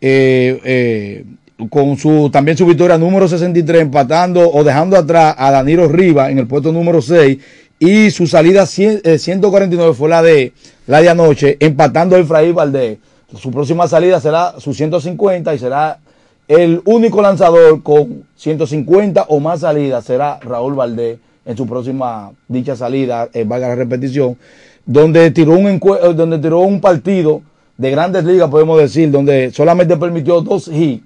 eh, 0.00 0.60
eh, 0.64 1.24
con 1.70 1.96
su 1.96 2.28
también 2.32 2.56
su 2.58 2.66
victoria 2.66 2.98
número 2.98 3.28
63, 3.28 3.82
empatando 3.82 4.50
o 4.50 4.64
dejando 4.64 4.96
atrás 4.96 5.36
a 5.38 5.52
Danilo 5.52 5.86
Rivas 5.86 6.30
en 6.30 6.38
el 6.38 6.48
puesto 6.48 6.72
número 6.72 7.00
6. 7.00 7.38
Y 7.78 8.10
su 8.10 8.26
salida 8.26 8.66
100, 8.66 9.00
eh, 9.04 9.18
149 9.18 9.94
fue 9.94 10.08
la 10.08 10.22
de 10.22 10.52
la 10.88 11.00
de 11.00 11.08
anoche, 11.10 11.56
empatando 11.60 12.16
a 12.16 12.18
Efraín 12.18 12.54
Valdés. 12.54 12.98
Su 13.36 13.50
próxima 13.50 13.88
salida 13.88 14.20
será 14.20 14.54
su 14.58 14.74
150 14.74 15.54
y 15.54 15.58
será 15.58 15.98
el 16.48 16.82
único 16.84 17.22
lanzador 17.22 17.82
con 17.82 18.24
150 18.36 19.26
o 19.28 19.40
más 19.40 19.60
salidas 19.60 20.04
será 20.04 20.38
Raúl 20.40 20.74
Valdés 20.74 21.18
en 21.44 21.56
su 21.56 21.66
próxima 21.66 22.30
dicha 22.46 22.76
salida, 22.76 23.28
eh, 23.32 23.44
valga 23.44 23.68
la 23.68 23.74
repetición, 23.74 24.36
donde 24.84 25.30
tiró 25.30 25.52
un 25.52 25.66
eh, 25.66 26.14
donde 26.14 26.38
tiró 26.38 26.60
un 26.60 26.80
partido 26.80 27.42
de 27.76 27.90
grandes 27.90 28.24
ligas, 28.24 28.48
podemos 28.50 28.78
decir, 28.78 29.10
donde 29.10 29.50
solamente 29.50 29.96
permitió 29.96 30.40
dos 30.40 30.68
hits 30.68 31.04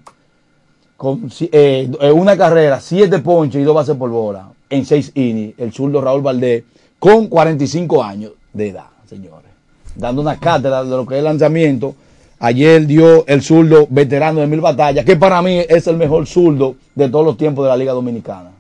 con 0.97 1.31
eh, 1.41 1.89
una 2.15 2.37
carrera, 2.37 2.81
siete 2.81 3.19
ponches 3.19 3.61
y 3.61 3.65
dos 3.65 3.75
bases 3.75 3.97
por 3.97 4.11
bola 4.11 4.49
en 4.69 4.85
seis 4.85 5.13
innings, 5.15 5.55
el 5.59 5.73
zurdo 5.73 6.01
Raúl 6.01 6.23
Valdés, 6.23 6.65
con 6.99 7.29
45 7.29 8.03
años 8.03 8.33
de 8.53 8.69
edad, 8.69 8.87
señores. 9.09 9.51
Dando 9.95 10.23
una 10.23 10.39
cátedra 10.39 10.83
de 10.83 10.91
lo 10.91 11.07
que 11.07 11.15
es 11.15 11.19
el 11.19 11.25
lanzamiento. 11.25 11.95
Ayer 12.39 12.87
dio 12.87 13.27
el 13.27 13.43
zurdo 13.43 13.87
veterano 13.89 14.41
de 14.41 14.47
mil 14.47 14.61
batallas, 14.61 15.05
que 15.05 15.17
para 15.17 15.41
mí 15.43 15.65
es 15.69 15.87
el 15.87 15.97
mejor 15.97 16.27
zurdo 16.27 16.77
de 16.95 17.09
todos 17.09 17.25
los 17.25 17.37
tiempos 17.39 17.65
de 17.65 17.71
la 17.71 17.77
Liga 17.77 17.93
Dominicana. 17.93 18.51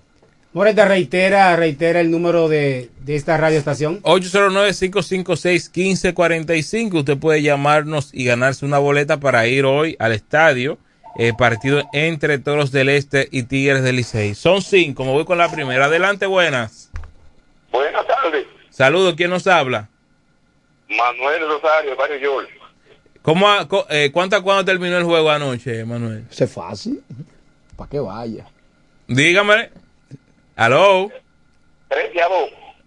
Moreta 0.55 0.87
reitera, 0.87 1.55
reitera 1.57 2.01
el 2.01 2.11
número 2.11 2.49
de, 2.49 2.89
de 3.05 3.17
esta 3.17 3.37
radioestación. 3.37 4.01
809-556-1545. 4.05 6.99
Usted 7.01 7.19
puede 7.19 7.43
llamarnos 7.43 8.11
y 8.13 8.25
ganarse 8.25 8.65
una 8.65 8.79
boleta 8.79 9.19
para 9.21 9.47
ir 9.47 9.65
hoy 9.65 9.97
al 9.99 10.13
estadio. 10.13 10.79
eh, 11.19 11.33
partido 11.37 11.83
entre 11.95 12.39
Toros 12.39 12.73
del 12.73 12.89
Este 12.91 13.29
y 13.31 13.45
Tigres 13.45 13.83
del 13.83 13.97
Licey. 13.97 14.35
Son 14.35 14.61
cinco. 14.63 15.05
Me 15.05 15.13
voy 15.13 15.25
con 15.25 15.39
la 15.39 15.51
primera. 15.51 15.87
Adelante, 15.87 16.27
buenas. 16.27 16.91
Buenas 17.73 18.07
tardes. 18.07 18.47
Saludos. 18.71 19.15
¿Quién 19.17 19.31
nos 19.31 19.47
habla? 19.47 19.89
Manuel 20.89 21.49
Rosario, 21.49 21.91
de 21.91 21.97
Barrio 21.97 22.19
George. 22.21 22.51
¿Cómo, 23.27 23.51
a- 23.51 23.67
co- 23.67 23.87
eh, 23.91 24.11
¿Cuánto 24.13 24.37
a 24.37 24.41
cuándo 24.41 24.65
terminó 24.65 24.97
el 24.97 25.03
juego 25.03 25.29
anoche, 25.31 25.85
Manuel? 25.85 26.25
Eso 26.31 26.45
es 26.45 26.53
fácil. 26.53 27.03
Para 27.75 27.91
que 27.91 27.99
vaya. 27.99 28.47
Dígame. 29.09 29.69
Aló. 30.55 31.11
13 31.89 32.23
a 32.23 32.29
2. 32.29 32.37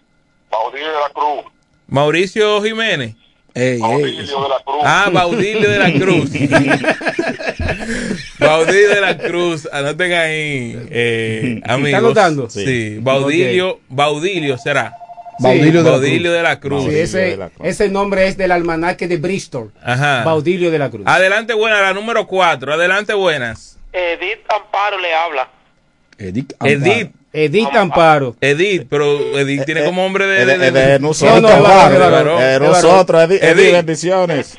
Baudilio 0.51 0.89
de 0.89 0.95
la 0.95 1.09
Cruz. 1.11 1.45
Mauricio 1.89 2.63
Jiménez. 2.63 3.15
Baudilio 3.55 4.43
de 4.43 4.49
la 4.49 4.61
Cruz. 4.65 4.83
Ah, 4.85 5.11
Baudilio 5.13 5.71
de 5.71 5.79
la 5.79 5.93
Cruz. 5.93 6.31
Baudilio 8.39 8.89
de 8.89 9.01
la 9.01 9.19
Cruz. 9.19 9.69
Anoten 9.73 10.13
ahí, 10.13 10.79
eh, 10.91 11.61
amigos. 11.65 11.99
anotando? 11.99 12.51
Sí. 12.51 12.65
Sí. 12.65 12.99
Baudilio, 13.01 13.81
Baudilio 13.89 14.59
será. 14.59 14.95
Baudilio 15.39 15.83
de 15.83 15.91
la 15.91 15.97
Baudilio 15.97 16.33
de 16.33 16.43
la 16.43 16.61
Cruz. 16.61 16.85
Sí, 16.85 16.97
ese, 16.97 17.39
ese 17.63 17.89
nombre 17.89 18.29
es 18.29 18.37
del 18.37 18.53
almanaque 18.53 19.09
de 19.09 19.17
Bristol. 19.17 19.73
Ajá. 19.83 20.23
Baudilio 20.25 20.71
de 20.71 20.79
la 20.79 20.91
Cruz. 20.91 21.03
Adelante, 21.07 21.55
buena, 21.55 21.81
la 21.81 21.93
número 21.93 22.27
4. 22.27 22.75
Adelante, 22.75 23.15
buenas. 23.15 23.79
Edith 23.93 24.41
Amparo 24.49 24.99
le 24.99 25.15
habla. 25.15 25.49
Edith 26.19 26.53
Edith. 26.65 27.11
Edith 27.35 27.75
Amparo. 27.75 28.37
Edith, 28.41 28.87
pero 28.89 29.19
Edith 29.37 29.65
tiene 29.65 29.85
como 29.85 30.07
hombre 30.07 30.25
de... 30.27 30.43
Eh, 30.43 30.47
de- 30.47 30.59
de, 30.59 30.71
de- 30.71 30.87
de 30.87 30.99
nosotros, 31.01 31.43
No, 31.43 32.25
no. 32.25 32.41
Edith, 32.41 33.43
Edith, 33.43 33.73
bendiciones. 33.73 34.57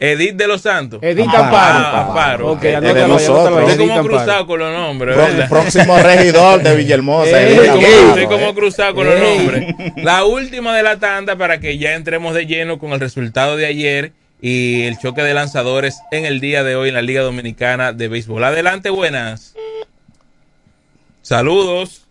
Edith 0.00 0.34
de 0.34 0.46
los 0.48 0.60
Santos. 0.60 0.98
Edith 1.02 1.24
Amparo. 1.26 1.44
Amparo. 1.46 1.78
Ah, 1.86 2.06
Amparo. 2.08 2.52
Ok, 2.52 2.64
Es 2.64 2.82
de 2.94 3.08
nosotros. 3.08 3.70
Estoy 3.70 3.88
como 3.88 4.02
cruzado 4.02 4.46
con 4.46 4.58
los 4.58 4.72
nombres, 4.72 5.16
próximo 5.48 5.96
regidor 6.02 6.62
de 6.62 6.76
Villahermosa. 6.76 7.42
Estoy 7.42 8.26
como 8.26 8.48
eh. 8.48 8.54
cruzado 8.54 8.94
con 8.96 9.06
los 9.06 9.18
nombres. 9.20 9.74
La 9.96 10.24
última 10.24 10.76
de 10.76 10.82
la 10.82 10.98
tanda 10.98 11.36
para 11.36 11.60
que 11.60 11.78
ya 11.78 11.94
entremos 11.94 12.34
de 12.34 12.46
lleno 12.46 12.78
con 12.78 12.92
el 12.92 13.00
resultado 13.00 13.56
de 13.56 13.66
ayer 13.66 14.12
y 14.42 14.82
el 14.82 14.98
choque 14.98 15.22
de 15.22 15.32
lanzadores 15.32 16.00
en 16.10 16.26
el 16.26 16.40
día 16.40 16.62
de 16.64 16.76
hoy 16.76 16.88
en 16.88 16.94
la 16.96 17.02
Liga 17.02 17.22
Dominicana 17.22 17.92
de 17.92 18.08
Béisbol. 18.08 18.42
Adelante, 18.44 18.90
buenas. 18.90 19.54
Saludos. 21.22 22.05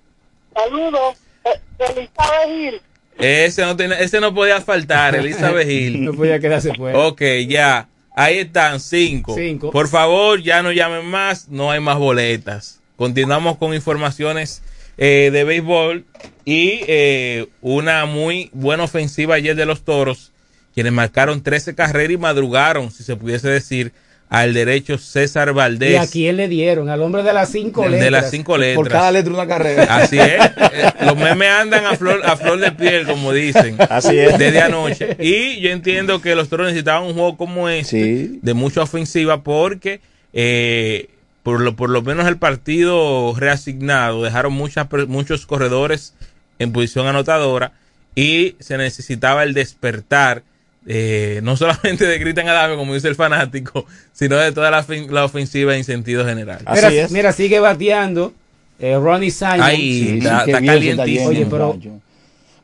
Saludos. 0.55 1.17
Eh, 1.43 1.59
Elizabeth 1.79 2.47
Gil. 2.47 2.81
Ese 3.17 3.61
no, 3.61 3.77
tiene, 3.77 4.01
ese 4.03 4.19
no 4.19 4.33
podía 4.33 4.61
faltar, 4.61 5.15
Elizabeth 5.15 5.67
Gil. 5.67 6.01
No 6.05 6.13
podía 6.13 6.39
quedarse 6.39 6.73
fuera. 6.73 6.97
Ok, 6.99 7.21
ya. 7.47 7.87
Ahí 8.15 8.39
están, 8.39 8.79
cinco. 8.79 9.35
Cinco. 9.35 9.71
Por 9.71 9.89
favor, 9.89 10.41
ya 10.41 10.63
no 10.63 10.71
llamen 10.71 11.05
más, 11.05 11.49
no 11.49 11.69
hay 11.71 11.81
más 11.81 11.97
boletas. 11.97 12.79
Continuamos 12.95 13.57
con 13.57 13.73
informaciones 13.73 14.61
eh, 14.97 15.29
de 15.33 15.43
béisbol 15.43 16.05
y 16.45 16.79
eh, 16.87 17.47
una 17.61 18.05
muy 18.05 18.49
buena 18.53 18.85
ofensiva 18.85 19.35
ayer 19.35 19.55
de 19.57 19.65
los 19.65 19.83
Toros, 19.83 20.31
quienes 20.73 20.93
marcaron 20.93 21.43
13 21.43 21.75
carreras 21.75 22.13
y 22.13 22.17
madrugaron, 22.17 22.91
si 22.91 23.03
se 23.03 23.17
pudiese 23.17 23.49
decir, 23.49 23.91
al 24.29 24.53
derecho 24.53 24.97
César 24.97 25.53
Valdés. 25.53 25.91
¿Y 25.93 25.95
a 25.95 26.07
quién 26.07 26.37
le 26.37 26.47
dieron? 26.47 26.89
Al 26.89 27.01
hombre 27.01 27.21
de 27.23 27.31
las 27.31 27.49
cinco 27.51 27.83
De- 27.83 27.89
de 27.91 27.97
letras. 27.97 28.11
las 28.23 28.31
cinco 28.31 28.57
letras. 28.57 28.75
Por 28.75 28.89
cada 28.89 29.11
letra 29.11 29.33
una 29.33 29.47
carrera. 29.47 29.83
Así 29.89 30.17
es. 30.19 30.39
Eh, 30.77 30.91
Los 31.05 31.15
memes 31.15 31.47
andan 31.49 31.85
a 31.85 31.95
flor, 31.95 32.21
a 32.25 32.35
flor 32.35 32.59
de 32.59 32.71
piel, 32.73 33.05
como 33.07 33.31
dicen. 33.31 33.77
Así 33.89 34.17
es. 34.17 34.37
Desde 34.37 34.59
anoche. 34.61 35.15
Y 35.19 35.61
yo 35.61 35.69
entiendo 35.71 36.21
que 36.21 36.35
los 36.35 36.49
toros 36.49 36.67
necesitaban 36.67 37.03
un 37.03 37.13
juego 37.13 37.37
como 37.37 37.69
este, 37.69 38.29
de 38.41 38.53
mucha 38.53 38.81
ofensiva, 38.81 39.41
porque 39.41 40.01
eh, 40.33 41.07
por, 41.43 41.61
lo, 41.61 41.75
por 41.77 41.89
lo 41.89 42.01
menos 42.01 42.27
el 42.27 42.37
partido 42.37 43.33
reasignado 43.37 44.21
dejaron 44.23 44.51
muchas, 44.53 44.87
muchos 45.07 45.45
corredores 45.45 46.13
en 46.59 46.73
posición 46.73 47.07
anotadora 47.07 47.71
y 48.15 48.55
se 48.59 48.77
necesitaba 48.77 49.43
el 49.43 49.53
despertar. 49.53 50.43
Eh, 50.87 51.39
no 51.43 51.57
solamente 51.57 52.05
de 52.05 52.17
Gritan 52.19 52.47
Adame, 52.47 52.75
como 52.75 52.93
dice 52.93 53.07
el 53.07 53.15
fanático, 53.15 53.85
sino 54.13 54.37
de 54.37 54.51
toda 54.51 54.71
la, 54.71 54.85
la 55.09 55.25
ofensiva 55.25 55.75
en 55.75 55.83
sentido 55.83 56.25
general. 56.25 56.59
Mira, 56.73 56.89
mira, 57.09 57.31
sigue 57.33 57.59
bateando 57.59 58.33
eh, 58.79 58.97
Ronnie 59.01 59.31
Simon. 59.31 59.61
Ahí, 59.61 60.17
está- 60.19 60.45
está 60.45 60.61
calientísimo. 60.61 61.27
Oye, 61.29 61.47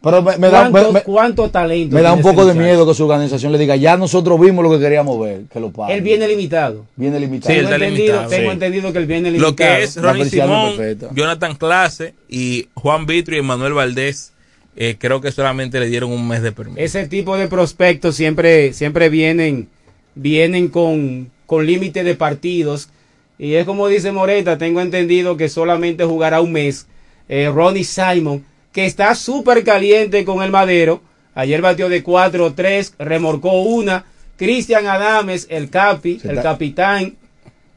pero 0.03 0.23
me, 0.23 0.35
me 0.37 0.49
da, 0.49 0.63
me, 0.65 0.71
¿cuánto, 0.71 0.91
me- 0.93 1.01
cuánto 1.03 1.49
talento 1.51 1.95
me 1.95 2.01
da 2.01 2.11
un 2.13 2.23
poco 2.23 2.43
de 2.43 2.55
miedo 2.55 2.87
que 2.87 2.93
su 2.95 3.03
organización 3.03 3.51
le 3.51 3.59
diga, 3.59 3.75
ya 3.75 3.97
nosotros 3.97 4.39
vimos 4.39 4.63
lo 4.63 4.71
que 4.71 4.79
queríamos 4.79 5.19
ver, 5.19 5.41
que 5.53 5.59
lo 5.59 5.69
paguen. 5.69 5.95
Él 5.95 6.01
viene 6.01 6.27
limitado. 6.27 6.87
Viene 6.95 7.19
limitado. 7.19 7.53
Sí, 7.53 7.59
él 7.59 7.65
tengo 7.67 7.73
está 7.75 7.85
entendido, 7.85 8.05
limitado, 8.15 8.29
tengo 8.31 8.49
sí. 8.49 8.53
entendido 8.53 8.93
que 8.93 8.97
él 8.97 9.05
viene 9.05 9.29
limitado. 9.31 9.51
Lo 9.51 9.55
que 9.55 9.83
es 9.83 9.95
Ronnie 10.01 10.25
Simón. 10.25 10.73
Jonathan 11.13 11.55
Clase 11.55 12.15
y 12.27 12.67
Juan 12.73 13.05
Vitrio 13.05 13.37
y 13.37 13.41
Manuel 13.43 13.73
Valdés, 13.73 14.30
eh, 14.75 14.95
creo 14.97 15.21
que 15.21 15.31
solamente 15.31 15.79
le 15.79 15.87
dieron 15.87 16.11
un 16.11 16.27
mes 16.27 16.41
de 16.41 16.51
permiso. 16.51 16.79
Ese 16.79 17.07
tipo 17.07 17.37
de 17.37 17.47
prospectos 17.47 18.15
siempre, 18.15 18.73
siempre 18.73 19.09
vienen, 19.09 19.67
vienen 20.15 20.67
con, 20.69 21.29
con 21.45 21.65
límite 21.65 22.03
de 22.03 22.15
partidos. 22.15 22.89
Y 23.37 23.55
es 23.55 23.65
como 23.65 23.87
dice 23.87 24.11
Moreta, 24.11 24.57
tengo 24.57 24.81
entendido 24.81 25.35
que 25.37 25.49
solamente 25.49 26.03
jugará 26.05 26.41
un 26.41 26.51
mes. 26.51 26.87
Eh, 27.27 27.49
Ronnie 27.53 27.83
Simon, 27.83 28.45
que 28.71 28.85
está 28.85 29.15
súper 29.15 29.63
caliente 29.63 30.23
con 30.25 30.43
el 30.43 30.51
madero. 30.51 31.01
Ayer 31.33 31.61
batió 31.61 31.87
de 31.89 32.03
4-3, 32.03 32.93
remorcó 32.99 33.61
una. 33.63 34.05
Cristian 34.37 34.87
Adames, 34.87 35.47
el 35.49 35.69
capi, 35.69 36.19
el 36.23 36.31
está- 36.31 36.41
capitán, 36.43 37.15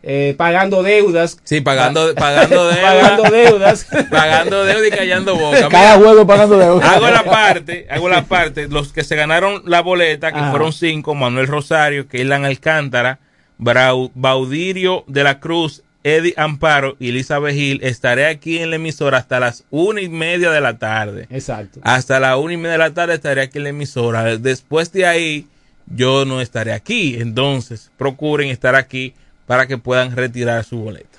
eh, 0.06 0.35
pagando 0.36 0.82
deudas. 0.82 1.39
Sí, 1.44 1.60
pagando, 1.60 2.14
pagando 2.14 2.68
deuda. 2.72 2.82
Pagando 2.82 3.22
deudas. 3.31 3.86
pagando 4.10 4.64
deuda 4.64 4.86
y 4.86 4.90
callando 4.90 5.36
boca. 5.36 5.68
Cada 5.70 5.97
Mira, 5.97 6.09
juego 6.09 6.26
pagando 6.26 6.59
deuda. 6.59 6.90
Hago 6.93 7.09
la 7.09 7.24
parte, 7.24 7.86
hago 7.90 8.09
la 8.09 8.24
parte. 8.24 8.68
Los 8.68 8.93
que 8.93 9.02
se 9.05 9.16
ganaron 9.16 9.62
la 9.66 9.81
boleta, 9.81 10.32
que 10.32 10.39
Ajá. 10.39 10.51
fueron 10.51 10.72
cinco, 10.72 11.14
Manuel 11.14 11.47
Rosario, 11.47 12.06
Keilan 12.09 12.44
Alcántara, 12.44 13.18
Brau- 13.59 14.10
Baudirio 14.14 15.05
de 15.06 15.24
la 15.24 15.40
Cruz, 15.40 15.82
Eddie 16.02 16.35
Amparo 16.36 16.97
y 17.01 17.09
Elizabeth 17.09 17.55
Gil, 17.55 17.81
estaré 17.82 18.26
aquí 18.26 18.59
en 18.59 18.68
la 18.68 18.76
emisora 18.76 19.16
hasta 19.18 19.40
las 19.40 19.64
una 19.70 20.02
y 20.02 20.09
media 20.10 20.51
de 20.51 20.60
la 20.60 20.76
tarde. 20.76 21.26
Exacto. 21.31 21.81
Hasta 21.82 22.20
la 22.20 22.36
una 22.36 22.52
y 22.52 22.56
media 22.59 22.72
de 22.72 22.78
la 22.78 22.90
tarde 22.93 23.14
estaré 23.14 23.40
aquí 23.40 23.56
en 23.59 23.64
la 23.64 23.70
emisora. 23.70 24.36
Después 24.36 24.93
de 24.93 25.06
ahí, 25.06 25.47
yo 25.86 26.24
no 26.26 26.43
estaré 26.43 26.72
aquí. 26.74 27.16
Entonces, 27.18 27.90
procuren 27.97 28.51
estar 28.51 28.74
aquí 28.74 29.14
para 29.47 29.66
que 29.66 29.79
puedan 29.79 30.15
retirar 30.16 30.65
su 30.65 30.79
boleta. 30.79 31.19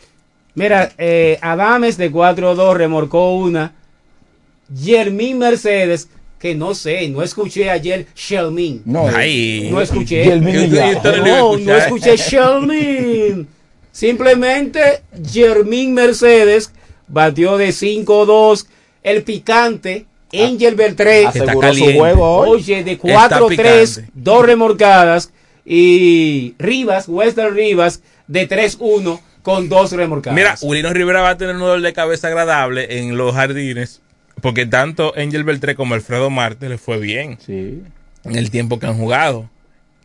Mira, 0.56 0.92
eh, 0.98 1.38
Adames 1.42 1.98
de 1.98 2.12
4-2 2.12 2.76
remorcó 2.76 3.36
una. 3.36 3.74
Yermín 4.74 5.38
Mercedes, 5.38 6.10
que 6.40 6.56
no 6.56 6.74
sé, 6.74 7.08
no 7.10 7.22
escuché 7.22 7.70
ayer 7.70 8.08
Shelmin. 8.16 8.82
No, 8.86 9.08
Ay. 9.08 9.70
no 9.72 9.82
escuché. 9.82 10.26
No 10.40 11.58
No, 11.58 11.76
escuché 11.76 12.18
Shelmin. 12.18 13.48
Simplemente 13.92 15.04
Yermín 15.32 15.94
Mercedes 15.94 16.72
batió 17.08 17.58
de 17.58 17.70
5-2. 17.70 18.66
El 19.04 19.24
picante, 19.24 20.06
Angel 20.34 20.76
Beltré. 20.76 21.24
Está 21.26 21.44
Aseguró 21.44 21.74
su 21.74 21.94
juego 21.94 22.38
hoy. 22.38 22.50
Oye, 22.50 22.84
de 22.84 22.92
Está 22.94 23.40
4-3, 23.40 23.50
picante. 23.50 24.12
dos 24.14 24.46
remorcadas. 24.46 25.32
Y 25.64 26.56
Rivas, 26.60 27.06
Western 27.08 27.56
Rivas, 27.56 28.02
de 28.28 28.48
3-1 28.50 29.20
con 29.42 29.70
dos 29.70 29.92
remorcadas. 29.92 30.36
Mira, 30.36 30.56
Ulino 30.62 30.92
Rivera 30.94 31.22
va 31.22 31.30
a 31.32 31.38
tener 31.38 31.56
un 31.56 31.62
dolor 31.62 31.82
de 31.82 31.94
cabeza 31.94 32.28
agradable 32.28 33.00
en 33.00 33.16
los 33.18 33.34
jardines, 33.36 34.02
porque 34.42 34.66
tanto 34.66 35.14
Angel 35.16 35.44
Beltré 35.44 35.76
como 35.76 35.94
Alfredo 35.94 36.30
Marte 36.30 36.68
le 36.70 36.78
fue 36.78 36.98
bien 37.00 37.38
Sí. 37.46 37.82
en 38.24 38.36
el 38.36 38.50
tiempo 38.50 38.80
que 38.80 38.88
han 38.88 38.98
jugado, 38.98 39.50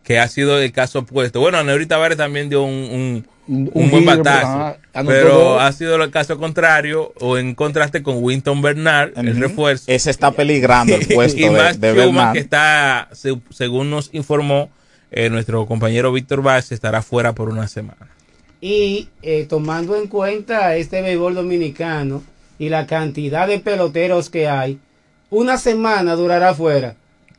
que 0.05 0.19
ha 0.19 0.29
sido 0.29 0.59
el 0.61 0.73
caso 0.73 1.01
opuesto. 1.01 1.41
Bueno, 1.41 1.63
Neurita 1.65 1.95
Tavares 1.97 2.19
también 2.19 2.49
dio 2.51 2.63
un, 2.63 2.73
un, 2.73 3.27
Un, 3.49 3.71
un 3.75 3.91
buen 3.91 4.03
giro, 4.05 4.17
batazo. 4.23 4.79
Pero 5.07 5.59
ha 5.61 5.73
sido 5.73 5.97
el 6.03 6.11
caso 6.11 6.39
contrario 6.39 7.13
o 7.21 7.37
en 7.39 7.55
contraste 7.55 8.03
con 8.03 8.17
Winston 8.23 8.61
Bernard, 8.63 9.13
el 9.17 9.31
Ujú. 9.31 9.41
refuerzo. 9.41 9.85
Ese 9.89 10.11
está 10.11 10.31
peligrando 10.33 10.95
el 10.95 11.07
puesto 11.15 11.39
y 11.41 11.45
de, 11.45 11.51
Max 11.51 11.81
de 11.81 11.93
Bernard. 11.93 12.33
que 12.35 12.39
está, 12.41 13.09
se- 13.13 13.41
según 13.51 13.91
nos 13.91 14.11
informó 14.13 14.71
eh, 15.11 15.31
nuestro 15.31 15.67
compañero 15.67 16.13
Víctor 16.13 16.43
Vázquez, 16.43 16.73
estará 16.73 17.03
fuera 17.03 17.35
por 17.35 17.49
una 17.49 17.69
semana. 17.69 18.09
Y 18.61 19.09
eh, 19.23 19.47
tomando 19.49 19.97
en 19.97 20.07
cuenta 20.07 20.77
este 20.77 21.01
béisbol 21.03 21.35
dominicano 21.35 22.23
y 22.59 22.69
la 22.69 22.87
cantidad 22.87 23.49
de 23.49 23.59
peloteros 23.59 24.29
que 24.31 24.49
hay, 24.49 24.79
una 25.31 25.57
semana 25.59 26.15
durará 26.15 26.55
fuera. 26.55 26.95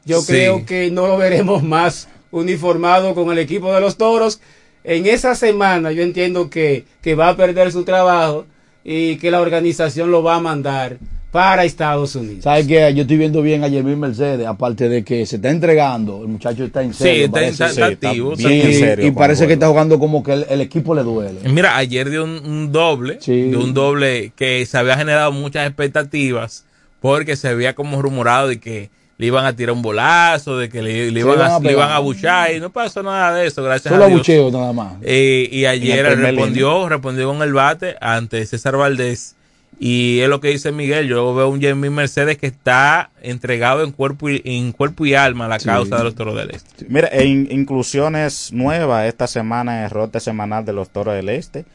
Yo 0.06 0.22
Sí. 0.22 0.27
creo 0.34 0.65
que 0.65 0.89
no 0.89 1.07
lo 1.07 1.18
veremos 1.18 1.61
más 1.64 2.07
uniformado 2.31 3.14
con 3.14 3.31
el 3.31 3.38
equipo 3.38 3.73
de 3.73 3.81
los 3.81 3.98
toros. 3.98 4.41
En 4.84 5.06
esa 5.06 5.35
semana 5.35 5.91
yo 5.91 6.02
entiendo 6.02 6.49
que, 6.49 6.85
que 7.03 7.14
va 7.14 7.30
a 7.30 7.38
perder 7.38 7.72
su 7.72 7.84
trabajo 7.84 8.45
y 8.84 9.18
que 9.18 9.30
la 9.30 9.41
organización 9.41 10.10
lo 10.10 10.23
va 10.23 10.35
a 10.35 10.39
mandar 10.39 10.98
para 11.32 11.64
Estados 11.64 12.14
Unidos. 12.16 12.44
¿Sabes 12.44 12.68
qué? 12.68 12.94
Yo 12.94 13.03
estoy 13.03 13.16
viendo 13.18 13.41
bien 13.41 13.64
a 13.64 13.70
Jermín 13.70 13.99
Mercedes, 13.99 14.45
aparte 14.45 14.90
de 14.90 15.03
que 15.06 15.26
se 15.26 15.38
está 15.38 15.49
entregando, 15.49 16.22
el 16.24 16.28
muchacho 16.28 16.66
está 16.66 16.84
en 16.84 16.94
Sí, 16.94 17.03
serio. 17.03 17.22
está- 17.26 17.32
parece. 17.34 17.52
está- 17.52 17.68
Sí, 17.70 17.72
está 17.82 17.86
activo, 18.10 18.34
está 18.34 18.49
bien 18.49 18.74
serio 18.74 19.06
Y 19.08 19.12
parece 19.12 19.48
que 19.48 19.53
está 19.53 19.68
jugando 19.70 19.98
como 19.98 20.24
que 20.24 20.34
el, 20.34 20.45
el 20.49 20.60
equipo 20.62 20.94
le 20.94 21.03
duele. 21.03 21.40
Mira, 21.49 21.78
ayer 21.78 22.10
dio 22.10 22.26
un, 22.26 22.32
un 22.45 22.72
doble, 22.74 23.20
de 23.26 23.56
un 23.56 23.74
doble 23.74 24.34
que 24.36 24.66
se 24.66 24.78
había 24.78 24.98
generado 24.98 25.32
muchas 25.32 25.66
expectativas 25.68 26.66
porque 26.99 27.36
se 27.38 27.48
había 27.48 27.76
como 27.76 28.02
rumorado 28.02 28.49
de 28.49 28.60
que 28.60 28.90
le 29.18 29.28
iban 29.28 29.45
a 29.45 29.56
tirar 29.56 29.74
un 29.74 29.82
bolazo, 29.84 30.58
de 30.58 30.68
que 30.68 30.82
le, 30.82 31.08
iban, 31.08 31.18
iban 31.36 31.41
a, 31.41 31.56
a 31.56 31.60
le 31.60 31.72
iban 31.72 31.84
a 31.84 31.88
pegar. 31.88 31.91
abuchar 31.91 32.53
y 32.56 32.60
no 32.60 32.72
pasó 32.72 33.03
nada 33.03 33.36
de 33.36 33.48
eso, 33.48 33.64
gracias 33.64 33.91
Solo 33.91 34.03
a 34.03 34.08
Dios. 34.08 34.18
abucheo 34.18 34.52
nada 34.52 34.74
más. 34.74 34.94
Eh, 35.03 35.48
y 35.52 35.66
ayer 35.66 36.06
En 36.08 36.20
respondió, 36.22 36.90
respondió 36.90 37.28
con 37.30 37.41
el 37.41 37.53
bate 37.53 37.95
ante 38.02 38.45
César 38.45 38.76
Valdés. 38.78 39.36
Y 39.84 40.20
es 40.20 40.30
lo 40.30 40.40
que 40.41 40.49
dice 40.49 40.72
Miguel. 40.72 41.08
Yo 41.08 41.34
veo 41.34 41.49
un 41.49 41.60
Jamie 41.60 41.90
Mercedes 41.90 42.38
que 42.38 42.45
está 42.45 43.10
entregado 43.24 43.84
en 43.84 43.91
cuerpo 43.91 44.30
y, 44.30 44.40
en 44.45 44.74
cuerpo 44.74 45.08
y 45.08 45.16
alma 45.16 45.45
a 45.45 45.48
la 45.48 45.60
Sí. 45.60 45.66
causa 45.66 45.98
de 45.98 46.03
los 46.03 46.14
toros 46.14 46.36
del 46.36 46.52
este. 46.52 46.86
Mira, 46.88 47.08
e 47.08 47.26
in- 47.26 47.48
inclusiones 47.49 48.53
nuevas 48.53 49.08
esta 49.08 49.26
semana 49.26 49.80
en 49.80 49.84
el 49.86 49.90
rote 49.90 50.20
semanal 50.20 50.64
de 50.66 50.74
los 50.74 50.91
Toros 50.91 51.16
del 51.16 51.30
Este. 51.30 51.66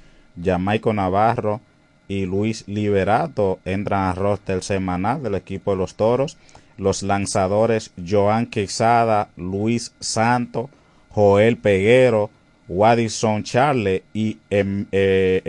Jamaico 0.41 0.93
Navarro 0.93 1.61
y 2.07 2.27
Luis 2.27 2.63
Liberato 2.69 3.59
entran 3.65 4.05
al 4.11 4.15
roster 4.15 4.63
semanal 4.63 5.21
del 5.25 5.35
equipo 5.35 5.73
de 5.73 5.79
los 5.79 5.97
Toros. 5.97 6.37
Los 6.79 7.03
lanzadores 7.03 7.91
Joan 8.09 8.47
Quezada, 8.47 9.31
Luis 9.37 9.93
Santo, 9.99 10.71
Joel 11.09 11.57
Peguero, 11.57 12.31
Wadison 12.69 13.43
Charle 13.45 14.03
y 14.13 14.39
em, 14.51 14.87
eh, 14.93 15.43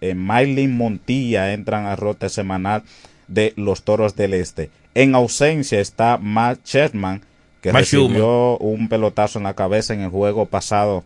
Emailin 0.00 0.76
Montilla 0.76 1.52
entran 1.52 1.86
al 1.86 1.96
rote 1.96 2.28
semanal 2.28 2.82
de 3.28 3.52
los 3.56 3.82
Toros 3.82 4.16
del 4.16 4.34
Este. 4.34 4.70
En 4.94 5.14
ausencia 5.14 5.80
está 5.80 6.18
Matt 6.18 6.60
Sherman, 6.64 7.22
que 7.60 7.72
Matt 7.72 7.82
recibió 7.82 8.58
un 8.58 8.88
pelotazo 8.88 9.38
en 9.38 9.44
la 9.44 9.54
cabeza 9.54 9.94
en 9.94 10.00
el 10.00 10.10
juego 10.10 10.46
pasado 10.46 11.04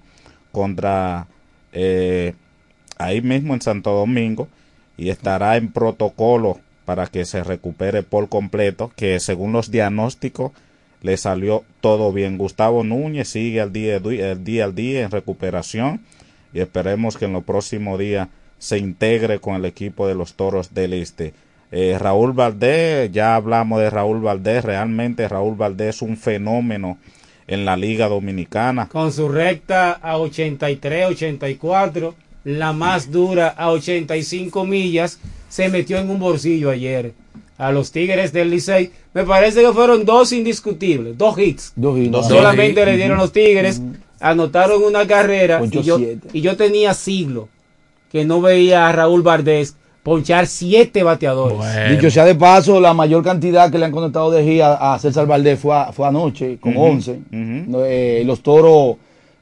contra 0.52 1.26
eh, 1.72 2.34
ahí 2.98 3.20
mismo 3.20 3.54
en 3.54 3.62
Santo 3.62 3.92
Domingo 3.92 4.48
y 4.96 5.10
estará 5.10 5.56
en 5.56 5.70
protocolo 5.70 6.58
para 6.84 7.06
que 7.06 7.24
se 7.24 7.44
recupere 7.44 8.02
por 8.02 8.28
completo, 8.28 8.90
que 8.96 9.20
según 9.20 9.52
los 9.52 9.70
diagnósticos 9.70 10.52
le 11.02 11.16
salió 11.16 11.64
todo 11.80 12.12
bien. 12.12 12.38
Gustavo 12.38 12.84
Núñez 12.84 13.28
sigue 13.28 13.60
al 13.60 13.72
día, 13.72 13.96
el 13.96 14.44
día 14.44 14.64
al 14.64 14.74
día 14.74 15.02
en 15.02 15.10
recuperación 15.10 16.00
y 16.52 16.60
esperemos 16.60 17.16
que 17.16 17.26
en 17.26 17.32
los 17.32 17.44
próximos 17.44 17.98
días 17.98 18.28
se 18.58 18.78
integre 18.78 19.38
con 19.38 19.54
el 19.54 19.64
equipo 19.64 20.08
de 20.08 20.14
los 20.14 20.34
Toros 20.34 20.74
del 20.74 20.94
Este. 20.94 21.34
Eh, 21.70 21.96
Raúl 21.98 22.32
Valdés, 22.32 23.12
ya 23.12 23.34
hablamos 23.34 23.80
de 23.80 23.90
Raúl 23.90 24.20
Valdés, 24.20 24.64
realmente 24.64 25.28
Raúl 25.28 25.54
Valdés 25.54 25.96
es 25.96 26.02
un 26.02 26.16
fenómeno 26.16 26.98
en 27.46 27.64
la 27.64 27.76
Liga 27.76 28.08
Dominicana. 28.08 28.88
Con 28.88 29.12
su 29.12 29.28
recta 29.28 29.92
a 29.92 30.18
83, 30.18 31.06
84, 31.06 32.14
la 32.44 32.72
más 32.72 33.10
dura 33.10 33.48
a 33.48 33.70
85 33.70 34.64
millas, 34.64 35.18
se 35.48 35.68
metió 35.68 35.98
en 35.98 36.10
un 36.10 36.18
bolsillo 36.18 36.70
ayer 36.70 37.12
a 37.58 37.72
los 37.72 37.92
Tigres 37.92 38.32
del 38.32 38.50
Licey. 38.50 38.92
Me 39.18 39.24
parece 39.24 39.62
que 39.62 39.72
fueron 39.72 40.04
dos 40.04 40.32
indiscutibles, 40.32 41.18
dos 41.18 41.36
hits. 41.36 41.72
Dos 41.74 41.98
hits. 41.98 42.12
Dos 42.12 42.28
Solamente 42.28 42.80
hits. 42.82 42.86
le 42.88 42.96
dieron 42.96 43.18
los 43.18 43.32
Tigres, 43.32 43.82
anotaron 44.20 44.84
una 44.84 45.08
carrera 45.08 45.60
y 45.64 45.82
yo, 45.82 45.96
siete. 45.98 46.28
y 46.32 46.40
yo 46.40 46.56
tenía 46.56 46.94
siglo 46.94 47.48
que 48.12 48.24
no 48.24 48.40
veía 48.40 48.88
a 48.88 48.92
Raúl 48.92 49.22
Valdés 49.22 49.74
ponchar 50.04 50.46
siete 50.46 51.02
bateadores. 51.02 51.58
Dicho 51.90 52.10
sea 52.12 52.24
de 52.24 52.36
paso, 52.36 52.80
la 52.80 52.94
mayor 52.94 53.24
cantidad 53.24 53.72
que 53.72 53.78
le 53.78 53.86
han 53.86 53.90
conectado 53.92 54.30
de 54.30 54.44
gira 54.44 54.74
a 54.94 54.98
César 55.00 55.26
Valdés 55.26 55.58
fue, 55.58 55.74
a- 55.74 55.90
fue 55.92 56.06
anoche, 56.06 56.56
con 56.60 56.76
Ujú, 56.76 56.86
11. 56.86 57.18
No, 57.32 57.78
eh, 57.84 58.22
los 58.24 58.40
toros 58.40 58.96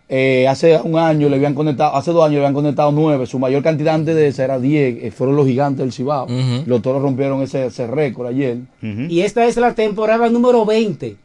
eh, 0.09 0.47
hace 0.49 0.79
un 0.83 0.99
año 0.99 1.29
le 1.29 1.37
habían 1.37 1.55
conectado, 1.55 1.97
hace 1.97 2.13
dos 2.13 2.23
años 2.25 2.35
le 2.35 2.39
habían 2.41 2.55
conectado 2.55 2.93
9. 2.93 3.27
Su 3.27 3.39
mayor 3.39 3.63
cantidad 3.63 3.95
antes 3.95 4.15
de 4.15 4.29
esa 4.29 4.45
era 4.45 4.59
10. 4.61 5.03
eh, 5.05 5.11
fueron 5.11 5.35
los 5.37 5.47
gigantes 5.47 5.79
del 5.79 5.93
Cibao. 5.93 6.25
Ujú. 6.27 6.63
Los 6.67 6.83
toros 6.83 7.03
rompieron 7.03 7.43
ese, 7.43 7.67
ese 7.67 7.87
récord 7.87 8.29
ayer. 8.29 8.59
Y 8.83 9.21
esta 9.23 9.47
es 9.47 9.57
la 9.57 9.75
temporada 9.75 10.29
número 10.29 10.65
20 10.65 11.17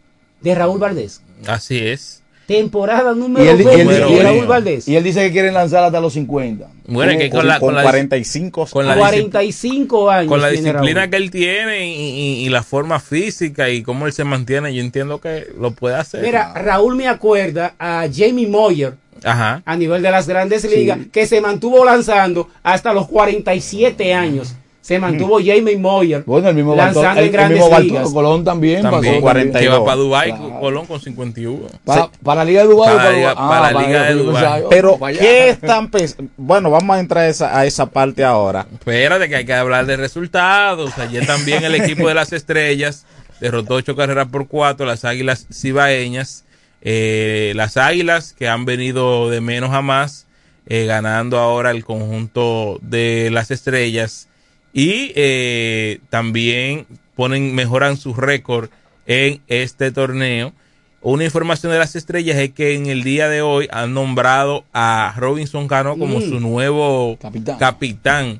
de 0.42 0.56
Raúl 0.56 0.80
Valdés. 0.80 1.22
Así 1.48 1.78
es. 1.78 2.21
Temporada 2.48 3.14
número 3.14 3.50
él, 3.50 3.62
y 3.62 3.64
20 3.64 3.82
él- 3.82 3.88
de 3.88 4.10
y 4.10 4.14
él- 4.18 4.24
Raúl 4.24 4.46
Valdés. 4.46 4.88
y 4.88 4.96
él 4.96 5.04
dice 5.04 5.22
que 5.22 5.32
quieren 5.32 5.54
lanzar 5.54 5.84
hasta 5.86 6.02
los 6.02 6.14
50. 6.14 6.68
Bueno, 6.88 7.12
es 7.14 7.18
que 7.18 7.30
con, 7.30 7.48
la, 7.48 7.60
con 7.60 7.74
la- 7.76 7.84
45 7.84 8.68
con 8.70 8.86
la 8.88 8.98
45 8.98 10.10
años. 10.10 10.28
con 10.30 10.42
la 10.42 10.50
disciplina 10.50 11.10
que 11.10 11.16
él 11.18 11.32
tiene 11.32 11.88
y, 11.88 11.94
y- 11.94 12.46
y 12.46 12.50
la 12.50 12.64
forma 12.64 13.00
física 13.00 13.70
y 13.70 13.84
cómo 13.84 14.06
él 14.08 14.14
se 14.14 14.24
mantiene, 14.26 14.74
yo 14.74 14.82
entiendo 14.82 15.22
que 15.22 15.48
lo 15.58 15.72
puede 15.72 15.96
hacer. 15.96 16.22
Mira, 16.24 16.54
Raúl 16.54 16.96
me 16.96 17.08
acuerda 17.08 17.76
a 17.80 18.06
Jamie 18.14 18.48
Moyer 18.48 18.96
Ajá. 19.24 19.62
a 19.64 19.78
nivel 19.78 20.02
de 20.02 20.12
las 20.12 20.28
grandes 20.28 20.64
ligas 20.70 20.98
que 21.12 21.26
se 21.28 21.40
mantuvo 21.40 21.86
lanzando 21.86 22.50
hasta 22.64 22.92
los 22.94 23.08
47 23.08 24.14
años. 24.14 24.56
Se 24.82 24.98
mantuvo 24.98 25.38
Jamie 25.38 25.78
Moyer 25.78 26.24
Bueno, 26.26 26.50
el 26.50 26.56
mismo 26.56 26.76
lanzando 26.76 27.12
el, 27.12 27.18
en 27.20 27.24
el 27.26 27.32
grandes 27.32 27.60
mismo 27.62 27.80
ligas. 27.80 28.10
Colón 28.10 28.44
también, 28.44 28.82
También, 28.82 29.22
pasó 29.22 29.60
que 29.60 29.68
va 29.70 29.86
para 29.86 29.96
Dubái, 29.96 30.32
Claro. 30.34 30.60
Colón 30.60 30.86
con 30.88 31.00
51. 31.00 31.68
Pa- 31.86 32.12
para 32.24 32.42
la 32.44 32.46
Liga 32.46 32.62
de 32.64 32.68
Dubái 32.68 32.90
o 32.92 32.98
Para, 32.98 33.04
para 33.10 33.16
Liga- 33.18 33.36
para 33.36 33.48
Ah, 33.58 33.62
la 33.62 33.74
para 33.74 33.88
Liga 33.88 34.00
la 34.00 34.06
de 34.08 34.14
Liga 34.16 34.26
Dubái. 34.26 34.44
Dubái. 34.44 34.64
Pero, 34.72 34.98
Vaya. 34.98 35.20
¿qué 35.20 35.50
están 35.52 35.92
Bueno, 36.36 36.72
vamos 36.72 36.96
a 36.96 37.00
entrar 37.00 37.26
a 37.26 37.28
esa, 37.30 37.58
a 37.60 37.66
esa 37.68 37.86
parte 37.86 38.24
ahora. 38.24 38.66
Espérate 38.74 39.30
que 39.30 39.36
hay 39.36 39.46
que 39.46 39.54
hablar 39.54 39.86
de 39.86 39.98
resultados. 39.98 40.98
Ayer 40.98 41.28
también 41.28 41.64
el 41.64 41.76
equipo 41.76 42.08
de 42.08 42.16
las 42.16 42.34
estrellas 42.34 43.06
derrotó 43.40 43.76
ocho 43.76 43.96
carreras 43.96 44.30
por 44.30 44.48
cuatro 44.48 44.88
las 44.88 45.06
águilas 45.06 45.46
cibaeñas. 45.54 46.44
Eh, 46.82 47.54
las 47.56 47.78
águilas 47.78 48.34
que 48.34 48.48
han 48.48 48.66
venido 48.66 49.30
de 49.30 49.42
menos 49.42 49.72
a 49.74 49.84
más, 49.84 50.26
eh, 50.66 50.86
ganando 50.88 51.38
ahora 51.38 51.70
el 51.70 51.86
conjunto 51.86 52.80
de 52.82 53.30
las 53.32 53.52
estrellas. 53.52 54.28
Y 54.74 55.12
eh, 55.16 56.00
también 56.10 56.86
ponen, 57.16 57.54
mejoran 57.56 57.98
su 57.98 58.14
récord 58.14 58.70
en 59.06 59.42
este 59.48 59.92
torneo. 59.92 60.54
Una 61.02 61.24
información 61.26 61.72
de 61.72 61.80
las 61.80 61.96
estrellas 61.96 62.38
es 62.38 62.52
que 62.52 62.76
en 62.76 62.86
el 62.86 63.04
día 63.04 63.28
de 63.28 63.42
hoy 63.42 63.68
han 63.72 63.94
nombrado 63.94 64.66
a 64.72 65.14
Robinson 65.18 65.68
Cano 65.68 65.98
como 65.98 66.20
Mm. 66.20 66.30
su 66.30 66.40
nuevo 66.40 67.18
capitán. 67.60 68.40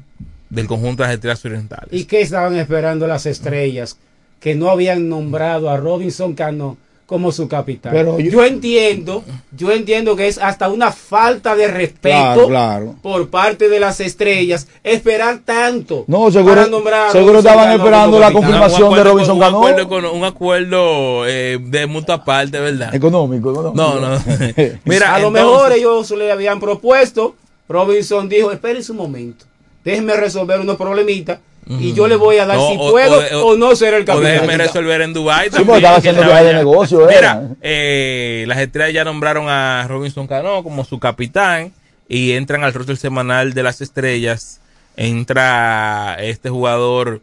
del 0.50 0.68
conjunto 0.68 1.02
de 1.04 1.08
las 1.08 1.16
estrellas 1.16 1.46
orientales. 1.46 1.88
¿Y 1.94 2.04
qué 2.06 2.22
estaban 2.22 2.56
esperando 2.58 3.08
las 3.08 3.26
estrellas? 3.26 3.98
Que 4.42 4.54
no 4.54 4.70
habían 4.70 5.08
nombrado 5.08 5.70
a 5.70 5.78
Robinson 5.78 6.34
Cano 6.36 6.78
como 7.12 7.30
su 7.34 7.50
capitán. 7.50 7.92
Pero 7.92 8.18
yo, 8.20 8.32
yo- 8.32 8.46
entiendo, 8.46 9.22
yo 9.52 9.70
entiendo 9.74 10.16
que 10.16 10.30
es 10.30 10.38
hasta 10.38 10.70
una 10.70 10.94
falta 10.94 11.58
de 11.58 11.68
respeto 11.68 12.16
Claro, 12.16 12.48
claro. 12.48 12.96
por 13.02 13.30
parte 13.30 13.68
de 13.68 13.82
las 13.82 14.00
estrellas 14.00 14.66
esperar 14.82 15.40
tanto. 15.44 16.06
No, 16.08 16.32
seguro, 16.32 16.56
para 16.56 16.68
nombrar 16.68 17.12
seguro 17.12 17.40
estaban 17.40 17.70
esperando 17.74 18.18
la 18.18 18.32
confirmación 18.32 18.94
de 18.96 19.04
Robinson 19.04 19.38
Cano. 19.40 19.60
Un 19.60 19.66
acuerdo, 19.68 19.90
con- 19.90 20.06
un 20.06 20.24
acuerdo 20.24 21.28
eh, 21.28 21.60
de 21.62 21.86
mutua 21.86 22.24
parte, 22.24 22.58
¿verdad? 22.62 22.96
Económico, 22.96 23.52
económico. 23.52 23.76
No, 23.76 24.00
no. 24.00 24.18
Mira, 24.86 25.14
a 25.14 25.20
lo 25.20 25.32
mejor 25.32 25.74
ellos 25.74 26.10
le 26.12 26.32
habían 26.32 26.62
propuesto. 26.62 27.36
Robinson 27.68 28.30
dijo: 28.30 28.54
Esperen 28.54 28.82
un 28.88 28.96
momento, 28.96 29.44
déjenme 29.84 30.14
resolver 30.16 30.62
unos 30.62 30.78
problemitas 30.78 31.40
y 31.68 31.94
yo 31.94 32.08
le 32.08 32.16
voy 32.16 32.38
a 32.38 32.46
dar 32.46 32.58
No, 32.58 32.68
si 32.70 32.76
o- 32.78 32.92
puedo 32.92 33.20
o- 33.44 33.48
o, 33.54 33.58
no 33.58 33.76
ser 33.76 33.94
el 33.94 34.04
O 34.04 34.06
capitán. 34.06 34.32
déjeme 34.34 34.58
resolver 34.58 35.02
en 35.02 35.14
Dubái. 35.14 35.50
Sí, 35.52 35.62
estaba 35.62 35.96
haciendo 35.96 36.24
viaje 36.24 36.44
de 36.46 36.54
negocio, 36.56 37.00
Mira, 37.08 37.18
era. 37.18 37.48
eh, 37.62 38.44
las 38.48 38.58
estrellas 38.60 38.94
ya 38.94 39.04
nombraron 39.06 39.48
a 39.48 39.86
Robinson 39.88 40.28
Cano 40.28 40.64
como 40.64 40.84
su 40.84 41.00
capitán 41.00 41.72
y 42.10 42.32
entran 42.34 42.64
al 42.64 42.74
roster 42.74 42.98
semanal 42.98 43.54
de 43.54 43.64
las 43.64 43.80
estrellas. 43.82 44.60
Entra 44.98 46.18
este 46.20 46.50
jugador 46.50 47.22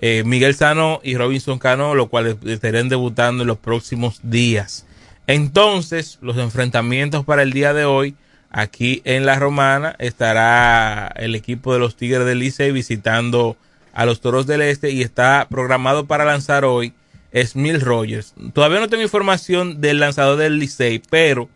eh, 0.00 0.22
Miguel 0.26 0.54
Sano 0.54 1.00
y 1.02 1.16
Robinson 1.16 1.58
Cano, 1.58 1.94
lo 1.94 2.08
cual 2.08 2.36
estarían 2.46 2.88
debutando 2.88 3.42
en 3.42 3.48
los 3.48 3.58
próximos 3.58 4.20
días. 4.22 4.84
Entonces, 5.26 6.18
los 6.20 6.36
enfrentamientos 6.36 7.24
para 7.24 7.42
el 7.42 7.52
día 7.52 7.72
de 7.74 7.84
hoy, 7.84 8.14
aquí 8.50 9.02
en 9.04 9.26
La 9.26 9.38
Romana 9.38 9.94
estará 9.98 11.12
el 11.16 11.34
equipo 11.34 11.72
de 11.72 11.78
los 11.80 11.96
Tigres 11.96 12.24
del 12.26 12.38
Licey 12.38 12.72
visitando 12.72 13.56
a 13.98 14.06
los 14.06 14.20
Toros 14.20 14.46
del 14.46 14.62
Este 14.62 14.92
y 14.92 15.02
está 15.02 15.48
programado 15.50 16.06
para 16.06 16.24
lanzar 16.24 16.64
hoy 16.64 16.92
Smil 17.34 17.80
Rogers. 17.80 18.32
Todavía 18.52 18.78
no 18.78 18.88
tengo 18.88 19.02
información 19.02 19.80
del 19.80 19.98
lanzador 19.98 20.38
del 20.38 20.60
Licey, 20.60 21.02
pero 21.10 21.48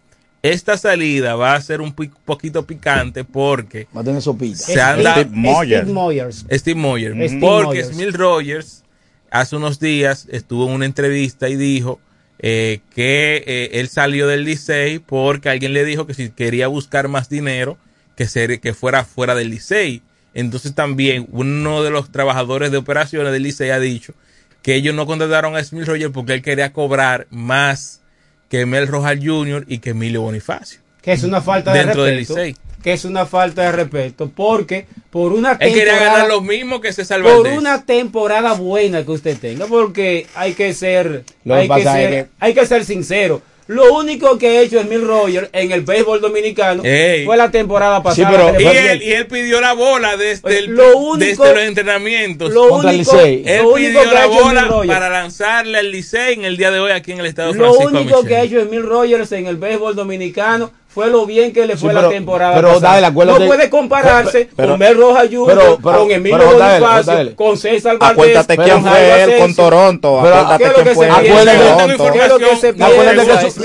esta 0.43 0.77
salida 0.77 1.37
va 1.37 1.55
a 1.55 1.61
ser 1.61 1.81
un 1.81 1.93
poquito 1.93 2.67
picante 2.67 3.23
porque 3.23 3.87
Va 3.97 4.01
a 4.01 4.05
tener 4.05 4.21
sopita. 4.21 4.59
se 4.59 4.81
anda 4.81 5.13
Steve 5.13 5.31
Moyer. 5.31 5.83
Steve 5.83 5.93
Moyers. 5.93 6.47
Steve 6.51 6.81
Moyer. 6.81 7.13
Steve 7.15 7.41
porque. 7.41 7.85
Smil 7.85 8.13
Rogers 8.13 8.83
hace 9.31 9.55
unos 9.55 9.79
días 9.79 10.27
estuvo 10.29 10.67
en 10.67 10.73
una 10.73 10.85
entrevista 10.85 11.49
y 11.49 11.55
dijo 11.55 12.01
eh, 12.41 12.81
que 12.93 13.45
eh, 13.47 13.71
él 13.75 13.89
salió 13.89 14.27
del 14.27 14.43
Licey 14.45 14.99
porque 14.99 15.49
alguien 15.49 15.75
le 15.75 15.85
dijo 15.85 16.09
que 16.09 16.15
si 16.15 16.31
quería 16.31 16.67
buscar 16.67 17.07
más 17.07 17.29
dinero 17.29 17.79
que, 18.17 18.27
ser, 18.27 18.59
que 18.59 18.75
fuera 18.75 19.05
fuera 19.05 19.37
del 19.37 19.51
Licey. 19.51 20.03
Entonces 20.35 20.75
también 20.75 21.27
uno 21.33 21.83
de 21.83 21.91
los 21.91 22.11
trabajadores 22.11 22.71
de 22.71 22.79
operaciones 22.79 23.33
del 23.33 23.43
Licey 23.43 23.71
ha 23.71 23.79
dicho 23.79 24.15
que 24.63 24.75
ellos 24.75 24.95
no 24.95 25.07
contrataron 25.07 25.57
a 25.57 25.63
Smil 25.65 25.87
Rogers 25.87 26.13
porque 26.13 26.35
él 26.35 26.43
quería 26.43 26.73
cobrar 26.73 27.27
más 27.31 28.01
que 28.49 28.65
Mel 28.67 28.87
Rojas 28.89 29.19
Jr. 29.23 29.65
y 29.67 29.79
que 29.79 29.91
Emilio 29.91 30.23
Bonifacio. 30.23 30.81
Que 31.01 31.13
es 31.13 31.25
una 31.25 31.41
falta 31.43 31.73
de 31.73 31.81
Dentro 31.81 32.05
del 32.05 32.17
respeto. 32.19 32.41
Licey. 32.41 32.57
Que 32.83 32.93
es 32.93 33.05
una 33.05 33.27
falta 33.27 33.63
de 33.63 33.73
respeto. 33.73 34.31
Porque 34.35 34.87
por 35.11 35.33
una 35.33 35.53
Él 35.53 35.59
quería 35.73 35.85
temporada. 35.85 36.13
ganar 36.13 36.29
lo 36.29 36.41
mismo 36.43 36.81
que 36.81 36.93
César 36.93 37.23
por 37.23 37.33
Valdés. 37.43 37.59
una 37.59 37.85
temporada 37.85 38.53
buena 38.55 39.05
que 39.05 39.11
usted 39.11 39.37
tenga, 39.39 39.67
porque 39.67 40.27
hay 40.35 40.55
que 40.55 40.73
ser, 40.75 41.25
Lo 41.45 41.55
que 41.55 41.61
hay 41.61 41.67
que 41.67 41.69
pasa 41.69 42.01
es 42.03 42.09
ser, 42.11 42.25
que- 42.25 42.31
hay 42.41 42.55
que 42.55 42.67
ser 42.67 42.85
sincero. 42.85 43.43
Lo 43.73 43.93
único 43.95 44.39
que 44.39 44.49
ha 44.49 44.61
hecho 44.61 44.81
Emil 44.81 45.07
Rogers 45.07 45.49
en 45.53 45.73
el 45.73 45.83
béisbol 45.83 46.21
dominicano 46.21 46.83
Ey. 46.85 47.25
fue 47.25 47.37
la 47.37 47.51
temporada 47.51 48.03
pasada. 48.03 48.53
pero- 48.57 48.61
Y 48.61 48.77
él, 48.77 49.03
y 49.03 49.13
él 49.13 49.27
pidió 49.27 49.61
la 49.61 49.73
bola 49.73 50.17
desde, 50.17 50.59
el, 50.59 50.67
lo 50.73 50.97
único- 50.99 51.43
desde 51.45 51.55
los 51.55 51.63
entrenamientos. 51.65 52.53
lo 52.53 52.65
único, 52.75 52.91
Licey. 53.17 53.43
él 53.47 53.63
lo 53.63 53.71
único 53.73 54.01
pidió 54.01 54.09
que 54.09 54.15
la 54.15 54.27
bola 54.27 54.69
para 54.87 55.09
lanzarle 55.11 55.79
al 55.79 55.91
Licey 55.91 56.35
en 56.35 56.45
el 56.45 56.57
día 56.57 56.71
de 56.71 56.81
hoy 56.81 56.93
aquí 56.93 57.13
en 57.13 57.21
el 57.21 57.27
estado 57.27 57.53
de 57.53 57.59
lo 57.59 57.73
Francisco 57.75 57.97
único 57.99 58.17
Michel. 58.23 58.29
que 58.29 58.37
ha 58.37 58.43
hecho 58.43 58.61
Emil 58.61 58.83
Rogers 58.83 59.33
en 59.33 59.47
el 59.47 59.57
béisbol 59.57 59.95
dominicano 59.97 60.73
fue 60.95 61.09
lo 61.11 61.25
bien 61.27 61.53
que 61.53 61.67
le 61.67 61.77
fue 61.77 61.91
Sí, 61.91 61.95
la 61.95 62.01
pero- 62.03 62.09
temporada 62.11 62.55
pero, 62.55 62.69
pasada. 62.75 62.95
Dale, 62.95 63.07
acuérdate- 63.07 63.41
no 63.41 63.47
puede 63.47 63.71
compararse 63.71 64.49
pero- 64.55 64.69
con 64.71 64.79
Mel 64.79 64.97
Rojas 64.97 65.29
Jr., 65.31 65.47
pero- 65.47 65.79
pero- 65.83 65.99
con 65.99 66.11
Emilio 66.11 66.39
Bonifacio, 66.39 67.13
dale. 67.13 67.35
con 67.35 67.57
César 67.57 67.99
Valdés, 67.99 68.13
Acuérdate 68.13 68.57
quién 68.57 68.83
fue 68.85 69.23
él 69.23 69.39
con. 69.39 69.55
Toronto. 69.55 70.21
Pero, 70.23 70.35
Acuérdate 70.37 70.59
¿qué 70.59 70.65
es 70.65 70.69
lo 70.71 70.75
quién 70.75 70.87
que 70.89 70.95
fue 70.95 71.07
él 71.07 71.13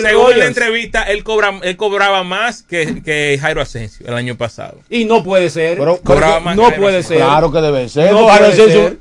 Según- 0.02 0.38
la 0.38 0.46
entrevista, 0.46 1.04
él, 1.04 1.24
cobra, 1.24 1.60
él 1.64 1.78
cobraba 1.78 2.24
más 2.24 2.64
que, 2.64 3.02
que 3.04 3.38
Jairo 3.42 3.62
Asensio 3.62 4.06
el 4.08 4.14
año 4.14 4.36
pasado. 4.36 4.78
Y 4.90 5.06
no 5.06 5.24
puede 5.24 5.50
ser. 5.50 5.78
Pero- 5.78 5.98
Cobraba 6.04 6.40
más 6.40 6.56
no 6.56 6.72
puede 6.72 7.04
ser. 7.04 7.18
Claro 7.18 7.52
que 7.52 7.60
debe 7.62 7.90
ser. 7.90 8.12
No 8.12 8.28
puede 8.28 8.56
ser. 8.56 8.98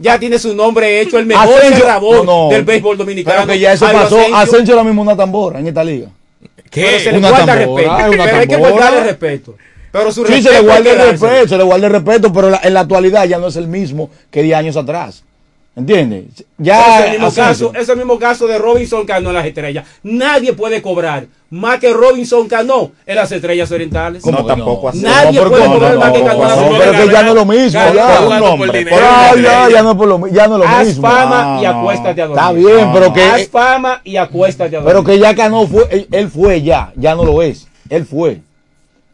Ya 0.00 0.18
tiene 0.18 0.38
su 0.38 0.54
nombre 0.54 1.00
hecho, 1.00 1.18
el 1.18 1.26
mejor 1.26 1.48
no. 2.24 2.48
del 2.50 2.64
béisbol 2.64 2.96
dominicano. 2.96 3.36
Pero 3.42 3.52
que 3.52 3.58
ya 3.58 3.72
eso 3.72 3.86
pasó. 3.86 4.18
Asensio 4.34 4.74
ahora 4.74 4.84
mismo 4.84 5.02
una 5.02 5.16
tambora 5.16 5.58
en 5.58 5.66
esta 5.66 5.84
liga. 5.84 6.08
Pero 6.70 6.98
se 6.98 7.12
le 7.12 7.18
Una 7.18 7.28
guarda 7.30 7.46
tambora, 7.46 7.82
respeto. 7.84 8.10
una 8.14 8.24
Pero 8.24 8.36
hay 8.38 8.46
que 8.46 8.56
guardarle 8.56 9.00
respeto. 9.04 9.56
Pero 9.90 10.12
su 10.12 10.26
Sí, 10.26 10.42
se 10.42 10.52
le 10.52 10.60
guarda 10.60 10.90
el 10.92 10.98
respeto, 11.12 11.48
se 11.48 11.56
le 11.56 11.64
guarda 11.64 11.86
el 11.86 11.92
respeto, 11.92 12.32
pero 12.32 12.50
la- 12.50 12.60
en 12.62 12.74
la 12.74 12.80
actualidad 12.80 13.24
ya 13.26 13.38
no 13.38 13.46
es 13.48 13.56
el 13.56 13.68
mismo 13.68 14.10
que 14.30 14.42
10 14.42 14.56
años 14.58 14.76
atrás. 14.76 15.24
¿Entiendes? 15.78 16.24
Ya 16.58 16.98
es 16.98 17.04
el 17.06 17.10
mismo 17.12 17.32
caso, 17.32 17.72
es 17.74 17.88
el 17.88 17.96
mismo 17.96 18.18
caso 18.18 18.46
de 18.48 18.58
Robinson 18.58 19.06
Cano 19.06 19.28
en 19.28 19.34
las 19.36 19.46
estrellas. 19.46 19.86
Nadie 20.02 20.52
puede 20.52 20.82
cobrar 20.82 21.26
más 21.50 21.78
que 21.78 21.92
Robinson 21.92 22.48
Cano 22.48 22.90
en 23.06 23.14
las 23.14 23.30
estrellas 23.30 23.70
orientales. 23.70 24.26
No, 24.26 24.44
tampoco 24.44 24.88
así. 24.88 24.98
Nadie 24.98 25.40
No, 25.40 25.48
puede 25.48 25.62
pero- 25.62 25.74
cobrar 25.74 25.94
no, 25.94 26.00
más 26.00 26.12
que 26.12 26.18
no, 26.18 26.24
Cano. 26.26 26.42
en 26.42 26.48
las 26.48 26.56
no, 26.56 26.62
estrellas. 26.64 26.88
pero 26.90 27.06
que 27.06 27.12
ya 27.12 27.22
no 27.22 27.28
es 27.28 27.34
lo 27.36 27.44
mismo, 27.44 27.70
ya. 27.70 28.18
Ah, 29.00 29.32
ya, 29.36 29.68
ya 29.70 29.82
no 29.82 29.92
es 29.92 29.98
lo, 29.98 30.26
ya 30.26 30.48
no 30.48 30.54
es 30.56 30.60
lo 30.60 30.66
Haz 30.68 30.86
mismo. 30.88 31.02
fama 31.08 31.58
y 31.60 31.64
No, 31.64 31.72
no. 31.72 31.78
acuéstate 31.80 32.22
a 32.22 32.26
dormir. 32.26 32.42
Está 32.44 32.52
bien, 32.52 32.92
pero 32.92 33.12
que 33.12 33.22
Haz 33.22 33.48
fama 33.48 34.00
y 34.02 34.16
acuéstate 34.16 34.76
a 34.76 34.80
dormir. 34.80 34.86
pero 34.94 35.04
que 35.04 35.18
ya 35.20 35.34
Cano 35.36 35.66
fue, 35.68 35.86
él, 35.90 36.08
él 36.10 36.28
fue 36.28 36.60
ya, 36.62 36.92
ya 36.96 37.14
no 37.14 37.24
lo 37.24 37.40
es. 37.40 37.68
Él 37.88 38.04
fue. 38.04 38.40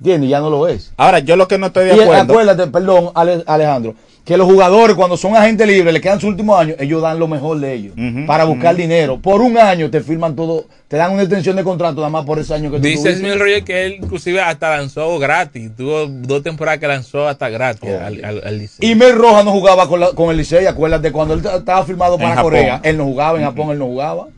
¿Entiendes? 0.00 0.30
Ya 0.30 0.40
no 0.40 0.48
lo 0.50 0.66
es. 0.66 0.92
Ahora, 0.96 1.18
yo 1.20 1.36
lo 1.36 1.46
que 1.46 1.56
no 1.58 1.66
estoy 1.66 1.84
de 1.86 1.96
Y 1.96 2.00
acuerdo. 2.00 2.22
acuérdate, 2.22 2.66
perdón, 2.68 3.10
Ale- 3.14 3.44
Alejandro, 3.46 3.94
que 4.24 4.38
los 4.38 4.46
jugadores 4.46 4.96
cuando 4.96 5.18
son 5.18 5.36
agentes 5.36 5.66
libres, 5.68 5.92
le 5.92 6.00
quedan 6.00 6.18
su 6.18 6.28
último 6.28 6.56
año, 6.56 6.74
ellos 6.78 7.02
dan 7.02 7.18
lo 7.18 7.28
mejor 7.28 7.60
de 7.60 7.74
ellos 7.74 7.94
para 8.26 8.44
buscar 8.44 8.74
dinero. 8.74 9.18
Por 9.20 9.42
un 9.42 9.58
año 9.58 9.90
te 9.90 10.00
firman 10.00 10.34
todo, 10.34 10.64
te 10.88 10.96
dan 10.96 11.12
una 11.12 11.22
extensión 11.22 11.56
de 11.56 11.62
contrato 11.64 11.96
nada 11.96 12.08
más 12.08 12.24
por 12.24 12.38
ese 12.38 12.54
año 12.54 12.70
que 12.70 12.78
tú 12.78 12.82
Dice. 12.84 13.14
Smith 13.16 13.34
Rogers 13.36 13.64
que 13.64 13.84
él 13.84 13.96
inclusive 14.02 14.40
hasta 14.40 14.76
lanzó 14.78 15.18
gratis. 15.18 15.70
Tuvo 15.76 16.06
dos 16.06 16.42
temporadas 16.42 16.80
que 16.80 16.86
lanzó 16.86 17.28
hasta 17.28 17.50
gratis 17.50 17.90
Oh. 17.92 18.00
al, 18.02 18.24
al, 18.24 18.42
al 18.46 18.58
Licey. 18.58 18.90
Y 18.90 18.94
Mel 18.94 19.14
Rojas 19.14 19.44
no 19.44 19.50
jugaba 19.50 19.86
con, 19.88 20.00
la- 20.00 20.12
con 20.12 20.30
el 20.30 20.38
Licey, 20.38 20.64
acuérdate, 20.66 21.12
cuando 21.12 21.34
él 21.34 21.42
estaba 21.44 21.84
firmado 21.84 22.16
para. 22.16 22.40
Corea, 22.40 22.80
él 22.82 22.96
no 22.96 23.04
jugaba, 23.04 23.38
en 23.38 23.44
Japón 23.44 23.72
él 23.72 23.78
no 23.78 23.86
jugaba. 23.86 24.28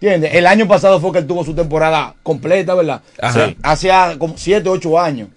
¿Entiendes? 0.00 0.34
El 0.34 0.46
año 0.46 0.66
pasado 0.68 1.00
fue 1.00 1.10
que 1.12 1.18
él 1.18 1.26
tuvo 1.26 1.44
su 1.44 1.54
temporada 1.54 2.14
completa, 2.22 2.74
¿verdad? 2.74 3.00
Hacía 3.62 4.14
como 4.18 4.34
7, 4.36 4.68
8 4.68 4.98
años. 5.00 5.28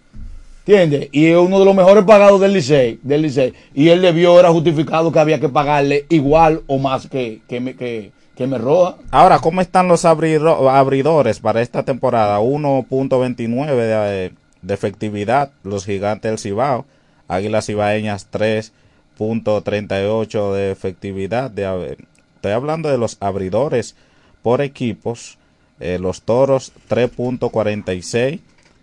¿Entiendes? 0.67 1.09
Y 1.11 1.27
es 1.27 1.37
uno 1.37 1.59
de 1.59 1.65
los 1.65 1.75
mejores 1.75 2.05
pagados 2.05 2.41
del 2.41 2.53
Licey, 2.53 2.99
del 3.03 3.21
Licey. 3.21 3.53
Y 3.75 3.89
él 3.89 4.01
debió, 4.01 4.39
era 4.39 4.49
justificado 4.49 5.11
que 5.11 5.19
había 5.19 5.39
que 5.39 5.47
pagarle 5.49 6.05
igual 6.09 6.63
o 6.65 6.79
más 6.79 7.07
que, 7.07 7.41
que, 7.47 7.59
me- 7.59 7.75
que, 7.75 8.11
Mel 8.39 8.59
Rojas. 8.61 8.95
Ahora, 9.11 9.37
¿cómo 9.39 9.61
están 9.61 9.87
los 9.87 10.05
abrido- 10.05 10.67
abridores 10.71 11.39
para 11.39 11.61
esta 11.61 11.83
temporada? 11.83 12.39
1.29 12.39 13.75
de, 13.75 14.31
de 14.63 14.73
efectividad, 14.73 15.51
los 15.63 15.85
gigantes 15.85 16.31
del 16.31 16.39
Cibao, 16.39 16.85
Águilas 17.27 17.67
Cibaeñas 17.67 18.27
3.38 18.31 20.53
de 20.53 20.71
efectividad. 20.71 21.51
Ab- 21.59 21.95
estoy 22.35 22.51
hablando 22.51 22.89
de 22.89 22.97
los 22.97 23.17
abridores 23.19 23.95
por 24.41 24.61
equipos, 24.61 25.37
eh, 25.79 25.99
los 25.99 26.23
Toros 26.23 26.71
3.46 26.89 28.39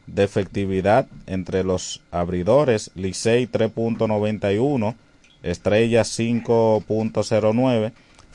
de 0.07 0.25
efectividad 0.25 1.07
entre 1.27 1.65
los 1.65 2.03
abridores, 2.11 2.91
Licey 2.95 3.47
3.91, 3.47 4.95
Estrellas 5.43 6.19
5.09 6.19 7.93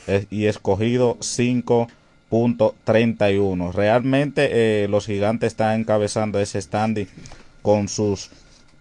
eh, 0.07 0.26
y 0.30 0.45
escogido 0.45 1.18
5.31. 1.19 3.73
Realmente 3.73 4.84
eh, 4.84 4.88
los 4.88 5.06
gigantes 5.06 5.53
están 5.53 5.81
encabezando 5.81 6.39
ese 6.39 6.60
standing 6.61 7.07
con 7.61 7.88
sus 7.88 8.31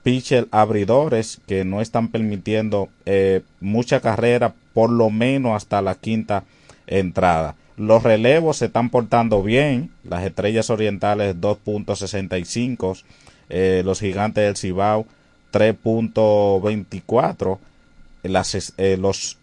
pitcher 0.02 0.48
abridores 0.52 1.40
que 1.46 1.64
no 1.64 1.80
están 1.80 2.08
permitiendo 2.08 2.88
eh, 3.06 3.40
mucha 3.60 4.00
carrera 4.00 4.54
por 4.72 4.90
lo 4.90 5.10
menos 5.10 5.56
hasta 5.56 5.82
la 5.82 5.96
quinta 5.96 6.44
entrada. 6.86 7.56
Los 7.76 8.02
relevos 8.02 8.56
se 8.58 8.66
están 8.66 8.90
portando 8.90 9.42
bien. 9.42 9.90
Las 10.04 10.24
estrellas 10.24 10.70
orientales 10.70 11.36
2.65. 11.36 13.02
eh, 13.48 13.82
los 13.84 14.00
gigantes 14.00 14.44
del 14.44 14.56
Cibao 14.56 15.06
3.24 15.52 17.58
las, 18.22 18.72
eh, 18.78 18.98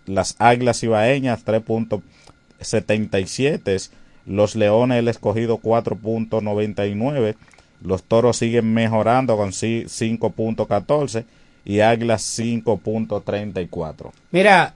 las 0.08 0.36
águilas 0.40 0.80
cibaeñas 0.82 1.46
3.77, 1.46 3.90
los 4.26 4.56
leones 4.56 5.00
el 5.00 5.08
escogido 5.08 5.58
4.99, 5.60 7.36
los 7.82 8.04
toros 8.04 8.38
siguen 8.38 8.74
mejorando 8.74 9.38
con 9.38 9.52
ci- 9.52 9.86
5.14 9.86 11.24
y 11.66 11.80
águilas 11.80 12.22
5.34. 12.38 14.12
Mira, 14.32 14.74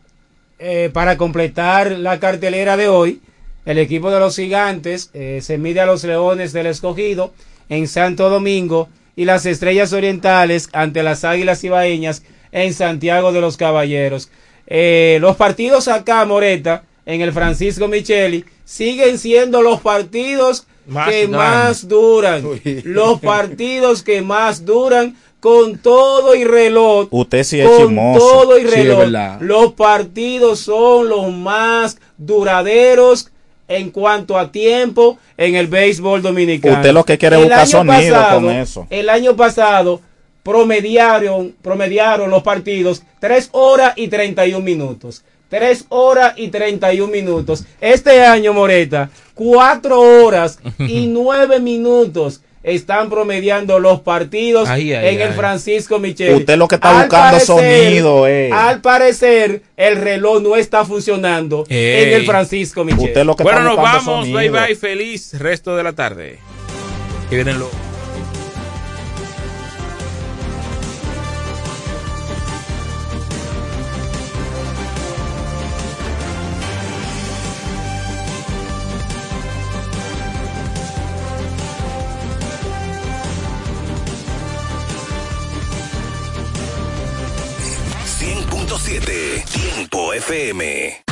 eh, 0.59 0.89
para 0.93 1.17
completar 1.17 1.91
la 1.91 2.19
cartelera 2.19 2.77
de 2.77 2.87
hoy, 2.87 3.21
el 3.67 3.77
equipo 3.79 4.09
de 4.11 4.19
los 4.21 4.37
gigantes 4.37 5.09
eh, 5.13 5.39
se 5.43 5.57
mide 5.57 5.81
a 5.81 5.85
los 5.85 6.03
leones 6.05 6.53
del 6.53 6.67
escogido 6.67 7.33
en 7.67 7.87
Santo 7.89 8.29
Domingo 8.29 8.87
y 9.17 9.25
las 9.25 9.45
estrellas 9.45 9.91
orientales 9.91 10.69
ante 10.71 11.03
las 11.03 11.25
águilas 11.25 11.63
ibaeñas 11.65 12.23
en 12.53 12.73
Santiago 12.73 13.33
de 13.33 13.41
los 13.41 13.57
Caballeros. 13.57 14.29
Eh, 14.67 15.17
los 15.19 15.35
partidos 15.35 15.89
acá, 15.89 16.23
Moreta, 16.25 16.83
en 17.05 17.19
el 17.19 17.33
Francisco 17.33 17.89
Micheli, 17.89 18.45
siguen 18.63 19.17
siendo 19.17 19.61
los 19.61 19.81
partidos 19.81 20.65
Más 20.85 21.09
que 21.09 21.27
duran. 21.27 21.39
más 21.41 21.87
duran. 21.89 22.43
Los 22.85 23.19
partidos 23.33 24.01
que 24.01 24.21
más 24.21 24.63
duran 24.65 25.17
con 25.41 25.77
todo 25.77 26.35
y 26.35 26.45
reloj. 26.45 27.09
Usted 27.11 27.43
sí 27.43 27.59
es 27.59 27.67
con 27.67 27.87
chismoso. 27.87 28.19
todo 28.19 28.57
y 28.57 28.63
reloj. 28.63 29.41
los 29.41 29.73
partidos 29.73 30.59
son 30.59 31.09
los 31.09 31.33
más 31.33 31.97
duraderos 32.17 33.29
en 33.67 33.91
cuanto 33.91 34.37
a 34.37 34.51
tiempo 34.51 35.17
en 35.37 35.55
el 35.55 35.67
béisbol 35.67 36.21
dominicano. 36.21 36.75
Usted 36.77 36.93
lo 36.93 37.03
que 37.03 37.17
quiere 37.17 37.35
El 37.37 37.43
buscar 37.43 37.67
sonido 37.67 38.15
pasado- 38.15 38.41
con 38.41 38.49
eso. 38.51 38.87
El 38.89 39.09
año 39.09 39.35
pasado 39.35 40.01
promediaron, 40.43 41.53
promediaron 41.61 42.29
los 42.29 42.41
partidos 42.43 43.03
3 43.19 43.49
horas 43.51 43.93
y 43.95 44.07
31 44.07 44.63
minutos. 44.63 45.23
3 45.49 45.85
horas 45.89 46.33
y 46.37 46.49
31 46.49 47.11
minutos. 47.11 47.63
Este 47.79 48.21
año, 48.25 48.53
Moreta, 48.53 49.09
4 49.35 49.99
horas 50.25 50.59
y 50.79 51.07
9 51.11 51.59
minutos. 51.59 52.41
Están 52.67 53.09
promediando 53.09 53.79
los 53.79 54.01
partidos 54.01 54.67
Ay, 54.67 54.93
ay, 54.93 55.15
en 55.15 55.21
el. 55.21 55.33
Francisco 55.33 55.99
Michel. 55.99 56.35
Usted 56.35 56.57
lo 56.57 56.67
que 56.67 56.75
está 56.75 56.89
Al 56.89 57.05
buscando 57.07 57.39
sonido, 57.39 58.27
eh. 58.27 58.49
Al 58.51 58.81
parecer, 58.81 59.61
el 59.77 59.95
reloj 59.95 60.41
no 60.41 60.55
está 60.57 60.83
funcionando 60.83 61.65
en 61.69 62.13
el 62.13 62.25
Francisco 62.25 62.83
Michel. 62.83 63.25
bueno, 63.41 63.61
nos 63.63 63.77
vamos. 63.77 64.31
Bye 64.31 64.49
bye. 64.49 64.75
Feliz 64.75 65.33
resto 65.39 65.77
de 65.77 65.83
la 65.83 65.93
tarde. 65.93 66.39
Que 67.29 67.35
vienen 67.37 67.57
los. 67.59 67.86
FM. 90.29 91.03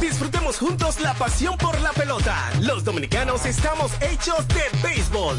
Disfrutemos 0.00 0.56
juntos 0.56 1.00
la 1.00 1.12
pasión 1.14 1.58
por 1.58 1.78
la 1.82 1.92
pelota. 1.92 2.50
Los 2.62 2.82
dominicanos 2.82 3.44
estamos 3.44 3.92
hechos 4.00 4.48
de 4.48 4.62
béisbol. 4.82 5.38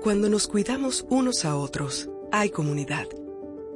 Cuando 0.01 0.29
nos 0.29 0.47
cuidamos 0.47 1.05
unos 1.09 1.45
a 1.45 1.55
otros, 1.55 2.09
hay 2.31 2.49
comunidad. 2.49 3.07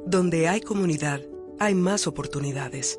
Donde 0.06 0.48
hay 0.48 0.60
comunidad, 0.60 1.20
hay 1.58 1.74
más 1.74 2.06
oportunidades. 2.06 2.98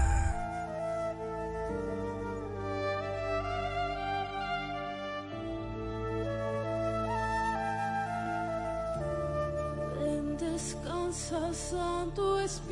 Santo 11.11 12.39
Espíritu. 12.39 12.71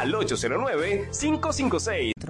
al 0.00 0.14
809 0.14 1.08
556 1.12 2.12